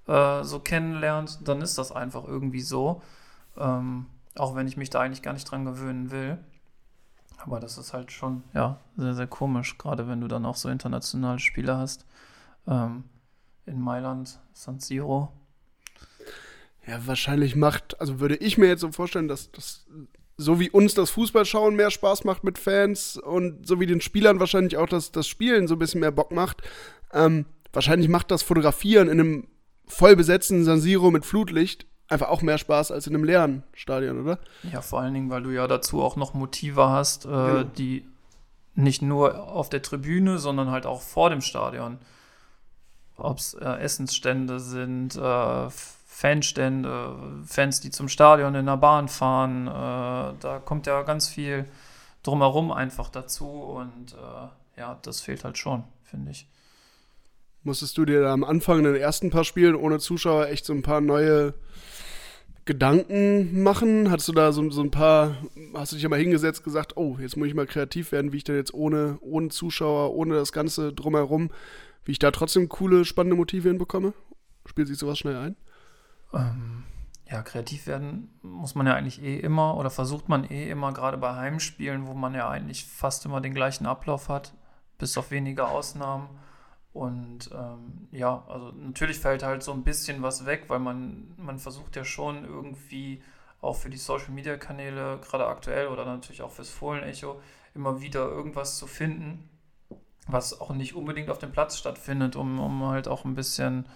äh, 0.07 0.45
so 0.45 0.61
kennenlernt, 0.61 1.41
dann 1.43 1.61
ist 1.61 1.77
das 1.77 1.91
einfach 1.91 2.25
irgendwie 2.25 2.61
so. 2.61 3.03
Ähm, 3.57 4.07
auch 4.37 4.55
wenn 4.55 4.69
ich 4.69 4.77
mich 4.77 4.91
da 4.91 5.01
eigentlich 5.01 5.23
gar 5.23 5.33
nicht 5.33 5.51
dran 5.51 5.65
gewöhnen 5.65 6.11
will. 6.13 6.39
Aber 7.47 7.61
das 7.61 7.79
ist 7.79 7.93
halt 7.93 8.11
schon, 8.11 8.43
ja, 8.55 8.81
sehr, 8.97 9.15
sehr 9.15 9.29
komisch, 9.29 9.79
gerade 9.79 10.09
wenn 10.09 10.21
du 10.21 10.27
dann 10.27 10.45
auch 10.45 10.57
so 10.57 10.69
internationale 10.69 11.39
Spiele 11.39 11.77
hast. 11.77 12.05
Ähm, 12.67 13.05
in 13.67 13.81
Mailand, 13.81 14.41
San 14.53 14.81
Siro. 14.81 15.33
Ja, 16.87 17.07
wahrscheinlich 17.07 17.57
macht, 17.57 18.01
also 18.01 18.21
würde 18.21 18.37
ich 18.37 18.59
mir 18.59 18.67
jetzt 18.67 18.81
so 18.81 18.93
vorstellen, 18.93 19.29
dass 19.29 19.51
das 19.53 19.87
so 20.37 20.61
wie 20.61 20.71
uns 20.71 20.95
das 20.95 21.11
Fußballschauen 21.11 21.75
mehr 21.75 21.91
Spaß 21.91 22.25
macht 22.25 22.45
mit 22.45 22.59
Fans 22.59 23.17
und 23.17 23.67
so 23.67 23.81
wie 23.81 23.87
den 23.87 24.01
Spielern 24.01 24.39
wahrscheinlich 24.39 24.77
auch 24.77 24.89
das, 24.89 25.11
das 25.11 25.27
Spielen 25.27 25.67
so 25.67 25.77
ein 25.77 25.79
bisschen 25.79 26.01
mehr 26.01 26.11
Bock 26.11 26.31
macht. 26.31 26.63
Ähm, 27.13 27.47
wahrscheinlich 27.73 28.09
macht 28.09 28.31
das 28.31 28.43
Fotografieren 28.43 29.09
in 29.09 29.21
einem 29.21 29.49
voll 29.87 30.15
besetzten 30.15 30.65
San 30.65 30.81
Siro 30.81 31.11
mit 31.11 31.25
Flutlicht 31.25 31.87
einfach 32.09 32.29
auch 32.29 32.43
mehr 32.43 32.59
Spaß 32.59 32.93
als 32.93 33.07
in 33.07 33.15
einem 33.15 33.25
leeren 33.25 33.63
Stadion, 33.75 34.23
oder? 34.23 34.39
Ja, 34.73 34.81
vor 34.81 35.01
allen 35.01 35.15
Dingen, 35.15 35.31
weil 35.31 35.43
du 35.43 35.51
ja 35.51 35.67
dazu 35.67 36.03
auch 36.03 36.17
noch 36.17 36.35
Motive 36.35 36.89
hast, 36.89 37.25
äh, 37.25 37.29
ja. 37.29 37.65
die 37.65 38.07
nicht 38.75 39.03
nur 39.03 39.43
auf 39.49 39.69
der 39.69 39.83
Tribüne, 39.83 40.39
sondern 40.39 40.71
halt 40.71 40.87
auch 40.87 41.01
vor 41.01 41.31
dem 41.31 41.41
Stadion. 41.41 41.99
Ob 43.17 43.39
es 43.39 43.55
äh, 43.55 43.65
Essensstände 43.65 44.61
sind, 44.61 45.17
äh, 45.17 45.69
Fanstände, 46.07 47.17
Fans, 47.47 47.81
die 47.81 47.91
zum 47.91 48.09
Stadion 48.09 48.55
in 48.55 48.67
der 48.67 48.77
Bahn 48.77 49.09
fahren. 49.09 49.67
Äh, 49.67 50.39
da 50.41 50.63
kommt 50.65 50.87
ja 50.87 51.03
ganz 51.03 51.29
viel 51.29 51.67
drumherum 52.23 52.73
einfach 52.73 53.09
dazu 53.09 53.47
und 53.47 54.13
äh, 54.13 54.81
ja, 54.81 54.99
das 55.03 55.21
fehlt 55.21 55.45
halt 55.45 55.59
schon, 55.59 55.85
finde 56.05 56.31
ich. 56.31 56.47
Musstest 57.63 57.99
du 57.99 58.05
dir 58.05 58.23
da 58.23 58.33
am 58.33 58.45
Anfang 58.45 58.79
in 58.79 58.85
den 58.85 58.97
ersten 58.97 59.31
paar 59.31 59.45
Spielen 59.45 59.75
ohne 59.75 59.99
Zuschauer 59.99 60.47
echt 60.47 60.65
so 60.65 60.73
ein 60.73 60.83
paar 60.83 61.01
neue 61.01 61.55
Gedanken 62.67 63.63
machen? 63.63 64.11
Hattest 64.11 64.29
du 64.29 64.33
da 64.33 64.53
so, 64.53 64.69
so 64.71 64.83
ein 64.83 64.91
paar, 64.91 65.37
hast 65.75 65.93
du 65.93 65.97
dich 65.97 66.09
mal 66.09 66.19
hingesetzt, 66.19 66.65
gesagt, 66.65 66.97
oh, 66.97 67.17
jetzt 67.21 67.37
muss 67.37 67.49
ich 67.49 67.55
mal 67.55 67.67
kreativ 67.67 68.13
werden, 68.13 68.33
wie 68.33 68.39
ich 68.39 68.45
denn 68.45 68.57
jetzt 68.57 68.75
ohne, 68.75 69.19
ohne 69.21 69.49
Zuschauer, 69.49 70.13
ohne 70.15 70.35
das 70.35 70.53
Ganze 70.53 70.93
drumherum, 70.93 71.51
wie 72.05 72.13
ich 72.13 72.19
da 72.19 72.33
trotzdem 72.33 72.69
coole, 72.69 73.05
spannende 73.05 73.37
Motive 73.37 73.69
hinbekomme? 73.69 74.13
Spielt 74.67 74.89
sich 74.89 74.99
sowas 74.99 75.19
schnell 75.19 75.37
ein? 75.37 75.57
Ähm, 76.35 76.83
ja, 77.31 77.43
kreativ 77.43 77.87
werden 77.87 78.37
muss 78.43 78.75
man 78.75 78.87
ja 78.87 78.95
eigentlich 78.95 79.23
eh 79.23 79.39
immer 79.39 79.77
oder 79.77 79.91
versucht 79.91 80.29
man 80.29 80.45
eh 80.45 80.69
immer, 80.69 80.93
gerade 80.93 81.19
bei 81.19 81.35
Heimspielen, 81.35 82.07
wo 82.09 82.15
man 82.15 82.35
ja 82.35 82.49
eigentlich 82.49 82.85
fast 82.85 83.25
immer 83.27 83.41
den 83.41 83.55
gleichen 83.55 83.87
Ablauf 83.87 84.29
hat, 84.29 84.55
bis 84.99 85.17
auf 85.17 85.31
wenige 85.31 85.69
Ausnahmen. 85.69 86.29
Und 86.97 87.51
ähm, 87.53 88.09
ja, 88.11 88.43
also 88.49 88.73
natürlich 88.73 89.19
fällt 89.19 89.43
halt 89.43 89.63
so 89.63 89.71
ein 89.73 89.83
bisschen 89.83 90.23
was 90.23 90.47
weg, 90.47 90.65
weil 90.69 90.79
man, 90.79 91.35
man 91.37 91.59
versucht 91.59 91.95
ja 91.95 92.07
schon 92.07 92.47
irgendwie 92.47 93.23
auch 93.61 93.77
für 93.77 93.91
die 93.91 93.99
Social 93.99 94.31
Media 94.31 94.57
Kanäle, 94.57 95.19
gerade 95.21 95.47
aktuell 95.47 95.89
oder 95.89 96.07
natürlich 96.07 96.41
auch 96.41 96.53
fürs 96.53 96.71
Fohlen-Echo, 96.71 97.39
immer 97.75 98.01
wieder 98.01 98.27
irgendwas 98.27 98.79
zu 98.79 98.87
finden, 98.87 99.47
was 100.27 100.59
auch 100.59 100.71
nicht 100.71 100.95
unbedingt 100.95 101.29
auf 101.29 101.37
dem 101.37 101.53
Platz 101.53 101.77
stattfindet, 101.77 102.35
um, 102.35 102.59
um 102.59 102.87
halt 102.87 103.09
auch 103.09 103.27
ein 103.27 103.35
bisschen 103.35 103.87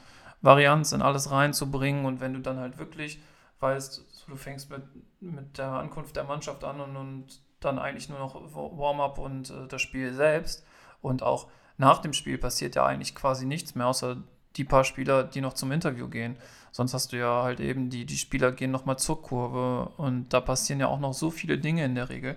Varianz 0.43 0.93
in 0.93 1.01
alles 1.01 1.31
reinzubringen. 1.31 2.05
Und 2.05 2.21
wenn 2.21 2.35
du 2.35 2.41
dann 2.41 2.59
halt 2.59 2.77
wirklich 2.77 3.23
weißt, 3.61 4.27
du 4.29 4.37
fängst 4.37 4.69
mit, 4.69 4.83
mit 5.21 5.57
der 5.57 5.71
Ankunft 5.71 6.17
der 6.17 6.25
Mannschaft 6.25 6.65
an 6.65 6.83
und, 6.83 6.97
und 6.97 7.41
dann 7.61 7.79
eigentlich 7.79 8.11
nur 8.11 8.19
noch 8.19 8.35
Warm-up 8.55 9.17
und 9.17 9.49
äh, 9.49 9.69
das 9.69 9.81
Spiel 9.81 10.13
selbst 10.13 10.67
und 11.01 11.23
auch 11.23 11.49
nach 11.81 11.99
dem 11.99 12.13
Spiel 12.13 12.39
passiert 12.39 12.75
ja 12.75 12.85
eigentlich 12.85 13.15
quasi 13.15 13.47
nichts 13.47 13.75
mehr, 13.75 13.87
außer 13.87 14.19
die 14.57 14.65
paar 14.65 14.85
Spieler, 14.85 15.25
die 15.25 15.41
noch 15.41 15.55
zum 15.55 15.73
Interview 15.73 16.09
gehen. 16.09 16.37
Sonst 16.73 16.93
hast 16.93 17.13
du 17.13 17.17
ja 17.17 17.43
halt 17.43 17.59
eben 17.59 17.89
die, 17.89 18.05
die 18.05 18.19
Spieler 18.19 18.53
gehen 18.53 18.71
nochmal 18.71 18.99
zur 18.99 19.23
Kurve 19.23 19.91
und 19.97 20.29
da 20.29 20.41
passieren 20.41 20.79
ja 20.79 20.89
auch 20.89 21.01
noch 21.01 21.15
so 21.15 21.31
viele 21.31 21.59
Dinge 21.59 21.85
in 21.85 21.95
der 21.95 22.11
Regel. 22.11 22.37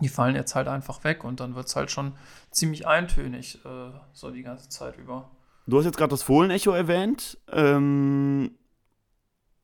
Die 0.00 0.08
fallen 0.08 0.34
jetzt 0.34 0.54
halt 0.54 0.66
einfach 0.66 1.04
weg 1.04 1.22
und 1.22 1.40
dann 1.40 1.54
wird 1.54 1.66
es 1.66 1.76
halt 1.76 1.90
schon 1.90 2.14
ziemlich 2.50 2.86
eintönig, 2.86 3.62
äh, 3.64 3.90
so 4.12 4.30
die 4.30 4.42
ganze 4.42 4.68
Zeit 4.70 4.96
über. 4.96 5.30
Du 5.66 5.78
hast 5.78 5.84
jetzt 5.84 5.98
gerade 5.98 6.10
das 6.10 6.22
Fohlenecho 6.22 6.72
erwähnt. 6.72 7.38
Ähm, 7.52 8.52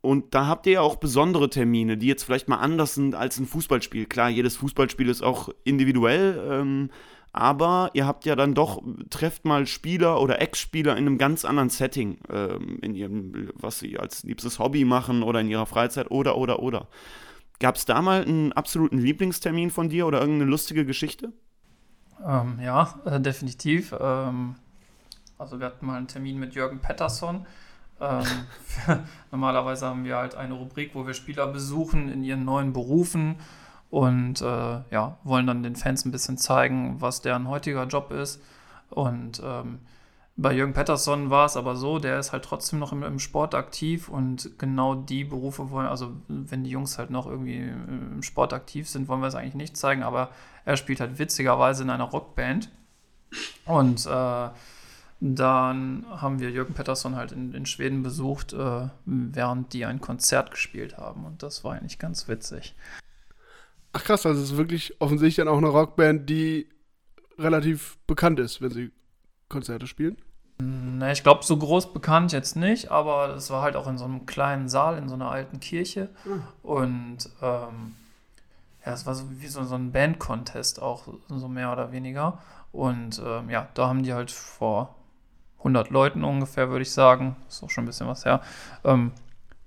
und 0.00 0.34
da 0.34 0.46
habt 0.46 0.66
ihr 0.66 0.74
ja 0.74 0.80
auch 0.82 0.96
besondere 0.96 1.50
Termine, 1.50 1.96
die 1.96 2.06
jetzt 2.06 2.22
vielleicht 2.22 2.48
mal 2.48 2.58
anders 2.58 2.94
sind 2.94 3.14
als 3.14 3.38
ein 3.38 3.46
Fußballspiel. 3.46 4.06
Klar, 4.06 4.28
jedes 4.28 4.56
Fußballspiel 4.56 5.08
ist 5.08 5.22
auch 5.22 5.48
individuell, 5.64 6.40
ähm, 6.50 6.90
aber 7.38 7.90
ihr 7.94 8.06
habt 8.06 8.24
ja 8.24 8.34
dann 8.34 8.54
doch, 8.54 8.82
trefft 9.10 9.44
mal 9.44 9.66
Spieler 9.66 10.20
oder 10.20 10.42
Ex-Spieler 10.42 10.92
in 10.96 11.06
einem 11.06 11.18
ganz 11.18 11.44
anderen 11.44 11.70
Setting, 11.70 12.18
ähm, 12.30 12.78
in 12.82 12.94
ihrem, 12.94 13.50
was 13.54 13.78
sie 13.78 13.98
als 13.98 14.24
liebstes 14.24 14.58
Hobby 14.58 14.84
machen 14.84 15.22
oder 15.22 15.40
in 15.40 15.48
ihrer 15.48 15.66
Freizeit 15.66 16.10
oder, 16.10 16.36
oder, 16.36 16.60
oder. 16.60 16.88
Gab 17.60 17.76
es 17.76 17.84
da 17.84 18.02
mal 18.02 18.22
einen 18.22 18.52
absoluten 18.52 18.98
Lieblingstermin 18.98 19.70
von 19.70 19.88
dir 19.88 20.06
oder 20.06 20.20
irgendeine 20.20 20.50
lustige 20.50 20.84
Geschichte? 20.84 21.32
Ähm, 22.26 22.58
ja, 22.60 22.98
äh, 23.04 23.20
definitiv. 23.20 23.94
Ähm, 23.98 24.56
also 25.38 25.60
wir 25.60 25.66
hatten 25.66 25.86
mal 25.86 25.96
einen 25.96 26.08
Termin 26.08 26.38
mit 26.38 26.54
Jürgen 26.54 26.80
Pettersson. 26.80 27.46
Ähm, 28.00 28.24
normalerweise 29.30 29.86
haben 29.86 30.04
wir 30.04 30.16
halt 30.16 30.34
eine 30.34 30.54
Rubrik, 30.54 30.94
wo 30.94 31.06
wir 31.06 31.14
Spieler 31.14 31.46
besuchen 31.46 32.08
in 32.08 32.24
ihren 32.24 32.44
neuen 32.44 32.72
Berufen 32.72 33.36
und 33.90 34.40
äh, 34.40 34.80
ja, 34.90 35.18
wollen 35.24 35.46
dann 35.46 35.62
den 35.62 35.76
Fans 35.76 36.04
ein 36.04 36.12
bisschen 36.12 36.38
zeigen, 36.38 37.00
was 37.00 37.22
deren 37.22 37.48
heutiger 37.48 37.86
Job 37.86 38.10
ist. 38.10 38.42
Und 38.90 39.42
ähm, 39.44 39.80
bei 40.36 40.52
Jürgen 40.52 40.72
Pettersson 40.72 41.30
war 41.30 41.46
es 41.46 41.56
aber 41.56 41.74
so, 41.74 41.98
der 41.98 42.18
ist 42.18 42.32
halt 42.32 42.44
trotzdem 42.44 42.78
noch 42.78 42.92
im, 42.92 43.02
im, 43.02 43.18
Sport 43.18 43.54
aktiv 43.54 44.08
und 44.08 44.56
genau 44.56 44.94
die 44.94 45.24
Berufe 45.24 45.70
wollen, 45.70 45.88
also 45.88 46.12
wenn 46.28 46.62
die 46.62 46.70
Jungs 46.70 46.96
halt 46.96 47.10
noch 47.10 47.26
irgendwie 47.26 47.58
im 47.58 48.22
Sport 48.22 48.52
aktiv 48.52 48.88
sind, 48.88 49.08
wollen 49.08 49.20
wir 49.20 49.26
es 49.26 49.34
eigentlich 49.34 49.56
nicht 49.56 49.76
zeigen, 49.76 50.04
aber 50.04 50.30
er 50.64 50.76
spielt 50.76 51.00
halt 51.00 51.18
witzigerweise 51.18 51.82
in 51.82 51.90
einer 51.90 52.04
Rockband. 52.04 52.70
Und 53.64 54.06
äh, 54.06 54.48
dann 55.20 56.06
haben 56.08 56.38
wir 56.38 56.50
Jürgen 56.50 56.74
Pettersson 56.74 57.16
halt 57.16 57.32
in, 57.32 57.52
in 57.52 57.66
Schweden 57.66 58.04
besucht, 58.04 58.52
äh, 58.52 58.88
während 59.04 59.72
die 59.72 59.84
ein 59.86 60.00
Konzert 60.00 60.52
gespielt 60.52 60.96
haben. 60.96 61.24
Und 61.24 61.42
das 61.42 61.64
war 61.64 61.74
eigentlich 61.74 61.98
ganz 61.98 62.28
witzig. 62.28 62.76
Ach 63.92 64.04
krass, 64.04 64.26
also 64.26 64.40
es 64.42 64.50
ist 64.50 64.56
wirklich 64.56 65.00
offensichtlich 65.00 65.36
dann 65.36 65.48
auch 65.48 65.58
eine 65.58 65.68
Rockband, 65.68 66.28
die 66.28 66.68
relativ 67.38 67.98
bekannt 68.06 68.40
ist, 68.40 68.60
wenn 68.60 68.70
sie 68.70 68.90
Konzerte 69.48 69.86
spielen. 69.86 70.18
Ne, 70.60 71.12
ich 71.12 71.22
glaube, 71.22 71.44
so 71.44 71.56
groß 71.56 71.92
bekannt 71.92 72.32
jetzt 72.32 72.56
nicht, 72.56 72.90
aber 72.90 73.36
es 73.36 73.48
war 73.50 73.62
halt 73.62 73.76
auch 73.76 73.86
in 73.86 73.96
so 73.96 74.04
einem 74.04 74.26
kleinen 74.26 74.68
Saal, 74.68 74.98
in 74.98 75.08
so 75.08 75.14
einer 75.14 75.30
alten 75.30 75.60
Kirche. 75.60 76.08
Mhm. 76.24 76.42
Und 76.62 77.30
ähm, 77.40 77.94
ja, 78.84 78.92
es 78.92 79.06
war 79.06 79.14
so 79.14 79.24
wie 79.30 79.46
so, 79.46 79.62
so 79.62 79.76
ein 79.76 79.92
Band-Contest 79.92 80.82
auch, 80.82 81.04
so 81.28 81.46
mehr 81.46 81.72
oder 81.72 81.92
weniger. 81.92 82.38
Und 82.72 83.22
ähm, 83.24 83.50
ja, 83.50 83.68
da 83.74 83.88
haben 83.88 84.02
die 84.02 84.12
halt 84.12 84.32
vor 84.32 84.96
100 85.58 85.90
Leuten 85.90 86.24
ungefähr, 86.24 86.70
würde 86.70 86.82
ich 86.82 86.90
sagen, 86.90 87.36
ist 87.48 87.62
auch 87.62 87.70
schon 87.70 87.84
ein 87.84 87.86
bisschen 87.86 88.08
was 88.08 88.24
her, 88.24 88.42
ähm, 88.84 89.12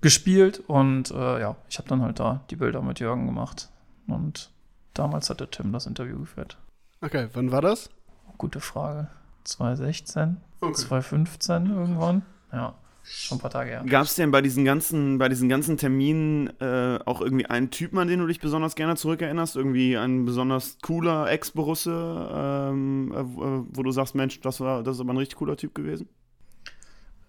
gespielt. 0.01 0.61
Und 0.67 1.11
äh, 1.11 1.39
ja, 1.39 1.55
ich 1.69 1.77
habe 1.77 1.87
dann 1.87 2.01
halt 2.01 2.19
da 2.19 2.41
die 2.49 2.57
Bilder 2.57 2.81
mit 2.81 2.99
Jürgen 2.99 3.27
gemacht. 3.27 3.69
Und 4.11 4.51
damals 4.93 5.29
hat 5.29 5.39
der 5.39 5.49
Tim 5.49 5.71
das 5.71 5.85
Interview 5.85 6.19
geführt. 6.19 6.57
Okay, 7.01 7.29
wann 7.33 7.51
war 7.51 7.61
das? 7.61 7.89
Gute 8.37 8.59
Frage. 8.59 9.07
2016, 9.43 10.37
okay. 10.61 10.73
2015 10.73 11.65
irgendwann. 11.67 12.21
Ja, 12.51 12.75
schon 13.03 13.37
ein 13.37 13.41
paar 13.41 13.49
Tage 13.49 13.71
her. 13.71 13.83
Gab 13.87 14.03
es 14.03 14.15
denn 14.15 14.31
bei 14.31 14.41
diesen 14.41 14.65
ganzen, 14.65 15.17
bei 15.17 15.29
diesen 15.29 15.49
ganzen 15.49 15.77
Terminen 15.77 16.47
äh, 16.59 16.99
auch 17.05 17.21
irgendwie 17.21 17.47
einen 17.47 17.71
Typen, 17.71 17.97
an 17.97 18.07
den 18.07 18.19
du 18.19 18.27
dich 18.27 18.39
besonders 18.39 18.75
gerne 18.75 18.95
zurückerinnerst? 18.95 19.55
Irgendwie 19.55 19.97
ein 19.97 20.25
besonders 20.25 20.77
cooler 20.81 21.29
Ex-Borusse, 21.31 22.29
ähm, 22.33 23.11
äh, 23.11 23.75
wo 23.75 23.83
du 23.83 23.91
sagst, 23.91 24.15
Mensch, 24.15 24.39
das, 24.41 24.59
war, 24.59 24.83
das 24.83 24.97
ist 24.97 25.01
aber 25.01 25.13
ein 25.13 25.17
richtig 25.17 25.37
cooler 25.37 25.57
Typ 25.57 25.73
gewesen? 25.73 26.07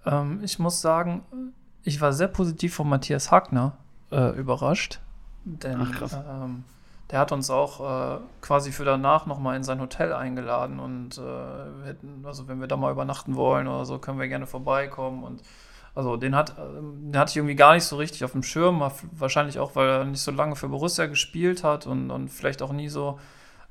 Ähm, 0.04 0.40
ich 0.42 0.58
muss 0.58 0.80
sagen, 0.80 1.22
ich 1.82 2.00
war 2.00 2.12
sehr 2.12 2.28
positiv 2.28 2.74
von 2.74 2.88
Matthias 2.88 3.30
Hagner 3.30 3.78
äh, 4.10 4.38
überrascht. 4.38 5.00
Denn 5.44 5.80
Ach, 5.80 5.92
krass. 5.92 6.18
Ähm, 6.28 6.64
der 7.10 7.18
hat 7.18 7.30
uns 7.30 7.50
auch 7.50 8.16
äh, 8.16 8.20
quasi 8.40 8.72
für 8.72 8.84
danach 8.84 9.26
nochmal 9.26 9.56
in 9.56 9.64
sein 9.64 9.80
Hotel 9.80 10.12
eingeladen 10.12 10.80
und 10.80 11.18
äh, 11.18 11.86
hätten, 11.86 12.24
also 12.24 12.48
wenn 12.48 12.60
wir 12.60 12.68
da 12.68 12.76
mal 12.76 12.90
übernachten 12.90 13.36
wollen 13.36 13.68
oder 13.68 13.84
so, 13.84 13.98
können 13.98 14.18
wir 14.18 14.28
gerne 14.28 14.46
vorbeikommen 14.46 15.22
und 15.22 15.42
also 15.94 16.16
den 16.16 16.34
hat, 16.34 16.56
den 16.56 17.16
hatte 17.18 17.30
ich 17.30 17.36
irgendwie 17.36 17.54
gar 17.54 17.74
nicht 17.74 17.84
so 17.84 17.96
richtig 17.96 18.24
auf 18.24 18.32
dem 18.32 18.42
Schirm, 18.42 18.82
wahrscheinlich 19.12 19.58
auch, 19.58 19.76
weil 19.76 19.88
er 19.88 20.04
nicht 20.04 20.22
so 20.22 20.30
lange 20.30 20.56
für 20.56 20.68
Borussia 20.68 21.04
gespielt 21.04 21.64
hat 21.64 21.86
und, 21.86 22.10
und 22.10 22.28
vielleicht 22.28 22.62
auch 22.62 22.72
nie 22.72 22.88
so 22.88 23.18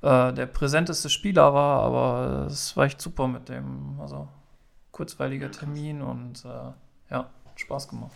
äh, 0.02 0.32
der 0.32 0.46
präsenteste 0.46 1.10
Spieler 1.10 1.54
war, 1.56 1.82
aber 1.82 2.46
es 2.46 2.78
war 2.78 2.86
echt 2.86 3.02
super 3.02 3.28
mit 3.28 3.50
dem, 3.50 4.00
also 4.00 4.28
kurzweiliger 4.92 5.50
Termin 5.50 6.04
und 6.04 6.46
äh, 6.46 7.12
ja, 7.12 7.30
Spaß 7.56 7.88
gemacht. 7.88 8.12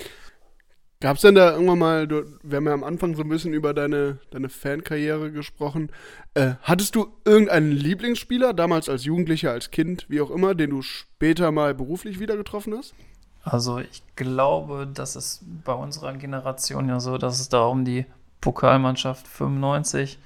Gab 1.06 1.18
es 1.18 1.22
denn 1.22 1.36
da 1.36 1.52
irgendwann 1.52 1.78
mal, 1.78 2.08
du, 2.08 2.26
wir 2.42 2.58
haben 2.58 2.66
ja 2.66 2.74
am 2.74 2.84
Anfang 2.84 3.14
so 3.14 3.22
ein 3.22 3.30
bisschen 3.30 3.54
über 3.54 3.76
deine, 3.76 4.18
deine 4.32 4.50
Fankarriere 4.50 5.32
gesprochen. 5.32 5.92
Äh, 6.34 6.56
hattest 6.64 6.96
du 6.96 7.14
irgendeinen 7.26 7.72
Lieblingsspieler, 7.74 8.54
damals 8.54 8.90
als 8.90 9.06
Jugendlicher, 9.06 9.52
als 9.52 9.70
Kind, 9.70 10.08
wie 10.10 10.20
auch 10.20 10.32
immer, 10.32 10.56
den 10.56 10.72
du 10.72 10.82
später 10.82 11.52
mal 11.52 11.76
beruflich 11.76 12.20
wieder 12.20 12.36
getroffen 12.36 12.74
hast? 12.76 12.96
Also 13.44 13.78
ich 13.78 14.02
glaube, 14.16 14.88
das 14.92 15.16
ist 15.16 15.44
bei 15.64 15.74
unserer 15.74 16.12
Generation 16.14 16.90
ja 16.90 17.00
so, 17.00 17.20
dass 17.20 17.40
es 17.40 17.50
da 17.50 17.66
um 17.66 17.86
die 17.86 18.08
Pokalmannschaft 18.42 19.28
95 19.28 20.18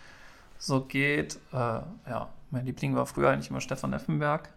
so 0.60 0.80
geht. 0.80 1.40
Äh, 1.52 1.58
ja, 1.58 2.30
mein 2.52 2.66
Liebling 2.66 2.96
war 2.96 3.06
früher 3.06 3.32
eigentlich 3.32 3.50
immer 3.50 3.60
Stefan 3.60 3.92
Effenberg, 3.92 4.48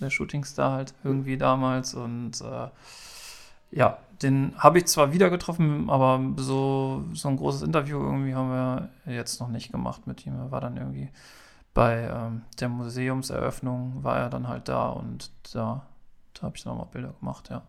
der 0.00 0.08
Shootingstar 0.08 0.72
halt 0.72 0.94
irgendwie 1.04 1.36
damals 1.36 1.92
und 1.92 2.40
äh, 2.40 2.68
ja, 3.72 3.98
den 4.24 4.54
habe 4.58 4.78
ich 4.78 4.86
zwar 4.86 5.12
wieder 5.12 5.30
getroffen, 5.30 5.88
aber 5.88 6.20
so, 6.36 7.04
so 7.12 7.28
ein 7.28 7.36
großes 7.36 7.62
Interview 7.62 7.98
irgendwie 8.02 8.34
haben 8.34 8.50
wir 8.50 8.90
jetzt 9.06 9.40
noch 9.40 9.48
nicht 9.48 9.70
gemacht 9.70 10.06
mit 10.06 10.26
ihm. 10.26 10.34
Er 10.36 10.50
war 10.50 10.60
dann 10.60 10.76
irgendwie 10.76 11.10
bei 11.72 12.08
ähm, 12.10 12.42
der 12.58 12.68
Museumseröffnung, 12.68 14.02
war 14.02 14.18
er 14.18 14.30
dann 14.30 14.48
halt 14.48 14.68
da 14.68 14.88
und 14.88 15.30
da, 15.52 15.86
da 16.34 16.42
habe 16.42 16.56
ich 16.56 16.64
nochmal 16.64 16.88
Bilder 16.90 17.14
gemacht, 17.20 17.50
ja. 17.50 17.62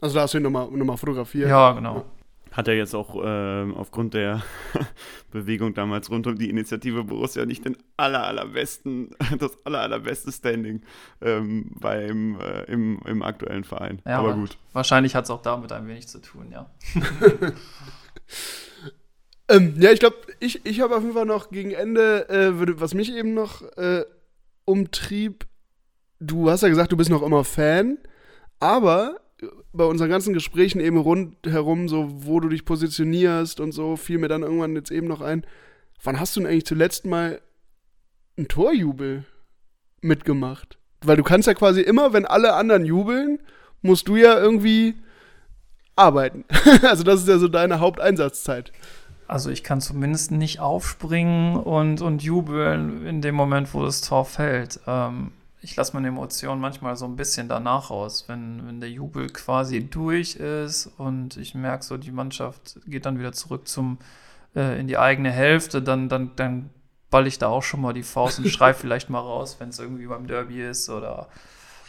Also 0.00 0.16
da 0.16 0.22
hast 0.22 0.34
du 0.34 0.38
ihn 0.38 0.42
nochmal 0.42 0.68
noch 0.70 0.84
mal 0.84 0.96
fotografiert? 0.96 1.48
Ja, 1.48 1.72
genau. 1.72 1.98
Ja 1.98 2.04
hat 2.52 2.68
er 2.68 2.74
jetzt 2.74 2.94
auch 2.94 3.16
äh, 3.16 3.72
aufgrund 3.72 4.14
der 4.14 4.42
Bewegung 5.30 5.72
damals 5.74 6.10
rund 6.10 6.26
um 6.26 6.36
die 6.36 6.50
Initiative 6.50 7.02
Borussia 7.04 7.46
nicht 7.46 7.64
den 7.64 7.78
aller, 7.96 8.24
allerbesten, 8.26 9.10
das 9.38 9.58
aller, 9.64 9.80
allerbeste 9.80 10.30
Standing 10.30 10.82
ähm, 11.22 11.70
beim, 11.80 12.38
äh, 12.38 12.64
im, 12.64 13.00
im 13.06 13.22
aktuellen 13.22 13.64
Verein. 13.64 14.02
Ja, 14.06 14.18
aber 14.18 14.34
gut. 14.34 14.58
Wahrscheinlich 14.74 15.14
hat 15.14 15.24
es 15.24 15.30
auch 15.30 15.40
damit 15.40 15.72
ein 15.72 15.88
wenig 15.88 16.08
zu 16.08 16.20
tun, 16.20 16.52
ja. 16.52 16.70
ähm, 19.48 19.74
ja, 19.78 19.90
ich 19.90 20.00
glaube, 20.00 20.16
ich, 20.38 20.64
ich 20.66 20.80
habe 20.82 20.94
auf 20.94 21.02
jeden 21.02 21.14
Fall 21.14 21.26
noch 21.26 21.50
gegen 21.50 21.70
Ende, 21.70 22.28
äh, 22.28 22.80
was 22.80 22.92
mich 22.92 23.14
eben 23.14 23.32
noch 23.32 23.62
äh, 23.78 24.04
umtrieb, 24.66 25.46
du 26.20 26.50
hast 26.50 26.62
ja 26.62 26.68
gesagt, 26.68 26.92
du 26.92 26.98
bist 26.98 27.08
noch 27.08 27.22
immer 27.22 27.44
Fan, 27.44 27.96
aber 28.60 29.21
bei 29.72 29.84
unseren 29.84 30.10
ganzen 30.10 30.34
Gesprächen 30.34 30.80
eben 30.80 30.96
rundherum, 30.96 31.88
so 31.88 32.08
wo 32.10 32.40
du 32.40 32.48
dich 32.48 32.64
positionierst 32.64 33.60
und 33.60 33.72
so, 33.72 33.96
fiel 33.96 34.18
mir 34.18 34.28
dann 34.28 34.42
irgendwann 34.42 34.76
jetzt 34.76 34.90
eben 34.90 35.08
noch 35.08 35.20
ein, 35.20 35.44
wann 36.02 36.20
hast 36.20 36.36
du 36.36 36.40
denn 36.40 36.48
eigentlich 36.48 36.66
zuletzt 36.66 37.06
mal 37.06 37.40
einen 38.36 38.48
Torjubel 38.48 39.24
mitgemacht? 40.00 40.78
Weil 41.04 41.16
du 41.16 41.22
kannst 41.22 41.48
ja 41.48 41.54
quasi 41.54 41.80
immer, 41.80 42.12
wenn 42.12 42.26
alle 42.26 42.54
anderen 42.54 42.84
jubeln, 42.84 43.40
musst 43.80 44.08
du 44.08 44.16
ja 44.16 44.38
irgendwie 44.38 44.94
arbeiten. 45.96 46.44
also 46.82 47.02
das 47.02 47.20
ist 47.20 47.28
ja 47.28 47.38
so 47.38 47.48
deine 47.48 47.80
Haupteinsatzzeit. 47.80 48.72
Also 49.26 49.50
ich 49.50 49.62
kann 49.64 49.80
zumindest 49.80 50.30
nicht 50.30 50.60
aufspringen 50.60 51.56
und, 51.56 52.02
und 52.02 52.22
jubeln 52.22 53.06
in 53.06 53.22
dem 53.22 53.34
Moment, 53.34 53.72
wo 53.74 53.82
das 53.82 54.02
Tor 54.02 54.24
fällt. 54.24 54.80
Ähm, 54.86 55.32
ich 55.62 55.76
lasse 55.76 55.94
meine 55.94 56.08
Emotionen 56.08 56.60
manchmal 56.60 56.96
so 56.96 57.04
ein 57.04 57.14
bisschen 57.14 57.48
danach 57.48 57.90
aus, 57.90 58.28
wenn, 58.28 58.66
wenn 58.66 58.80
der 58.80 58.90
Jubel 58.90 59.28
quasi 59.28 59.88
durch 59.88 60.34
ist 60.36 60.90
und 60.98 61.36
ich 61.36 61.54
merke 61.54 61.84
so, 61.84 61.96
die 61.96 62.10
Mannschaft 62.10 62.80
geht 62.86 63.06
dann 63.06 63.18
wieder 63.20 63.32
zurück 63.32 63.68
zum, 63.68 63.98
äh, 64.56 64.78
in 64.80 64.88
die 64.88 64.98
eigene 64.98 65.30
Hälfte, 65.30 65.80
dann, 65.80 66.08
dann, 66.08 66.32
dann 66.34 66.70
ball 67.10 67.28
ich 67.28 67.38
da 67.38 67.46
auch 67.46 67.62
schon 67.62 67.80
mal 67.80 67.92
die 67.92 68.02
Faust 68.02 68.40
und 68.40 68.48
schreibe 68.48 68.78
vielleicht 68.78 69.08
mal 69.08 69.20
raus, 69.20 69.56
wenn 69.60 69.68
es 69.68 69.78
irgendwie 69.78 70.06
beim 70.06 70.26
Derby 70.26 70.62
ist 70.62 70.90
oder 70.90 71.28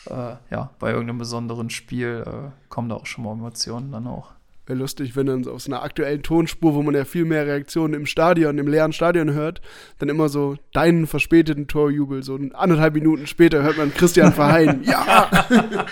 äh, 0.06 0.36
ja, 0.52 0.70
bei 0.78 0.92
irgendeinem 0.92 1.18
besonderen 1.18 1.72
Spiel 1.72 2.24
äh, 2.28 2.70
kommen 2.70 2.90
da 2.90 2.96
auch 2.96 3.08
schon 3.08 3.24
mal 3.24 3.34
Emotionen 3.34 3.92
dann 3.92 4.06
auch. 4.06 4.34
Wäre 4.66 4.80
lustig, 4.80 5.16
wenn 5.16 5.26
dann 5.26 5.46
aus 5.48 5.68
einer 5.68 5.84
aktuellen 5.84 6.24
Tonspur, 6.24 6.74
wo 6.74 6.82
man 6.82 6.96
ja 6.96 7.04
viel 7.04 7.26
mehr 7.26 7.46
Reaktionen 7.46 7.94
im 7.94 8.06
Stadion, 8.06 8.58
im 8.58 8.68
leeren 8.68 8.94
Stadion 8.94 9.34
hört, 9.34 9.62
dann 10.00 10.08
immer 10.08 10.30
so 10.30 10.56
deinen 10.72 11.06
verspäteten 11.06 11.68
Torjubel. 11.68 12.24
So 12.24 12.40
anderthalb 12.54 12.94
Minuten 12.94 13.28
später 13.28 13.62
hört 13.62 13.78
man 13.78 13.94
Christian 13.94 14.32
Verheyen. 14.32 14.84
ja! 14.86 15.30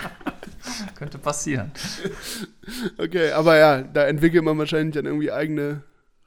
Könnte 0.96 1.18
passieren. 1.18 1.72
Okay, 2.98 3.32
aber 3.32 3.58
ja, 3.58 3.82
da 3.82 4.06
entwickelt 4.06 4.44
man 4.44 4.58
wahrscheinlich 4.58 4.96
dann 4.96 5.06
irgendwie 5.06 5.32
eigene 5.32 5.84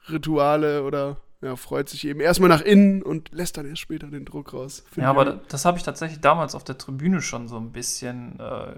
Rituale 0.09 0.83
oder 0.83 1.17
ja, 1.41 1.55
freut 1.55 1.89
sich 1.89 2.05
eben 2.07 2.19
erstmal 2.19 2.49
nach 2.49 2.61
innen 2.61 3.01
und 3.01 3.31
lässt 3.31 3.57
dann 3.57 3.65
erst 3.65 3.81
später 3.81 4.07
den 4.07 4.25
Druck 4.25 4.53
raus. 4.53 4.83
Ja, 4.95 5.09
aber 5.09 5.25
das, 5.25 5.35
das 5.47 5.65
habe 5.65 5.77
ich 5.77 5.83
tatsächlich 5.83 6.19
damals 6.19 6.55
auf 6.55 6.63
der 6.63 6.77
Tribüne 6.77 7.21
schon 7.21 7.47
so 7.47 7.57
ein 7.57 7.71
bisschen, 7.71 8.39
äh, 8.39 8.75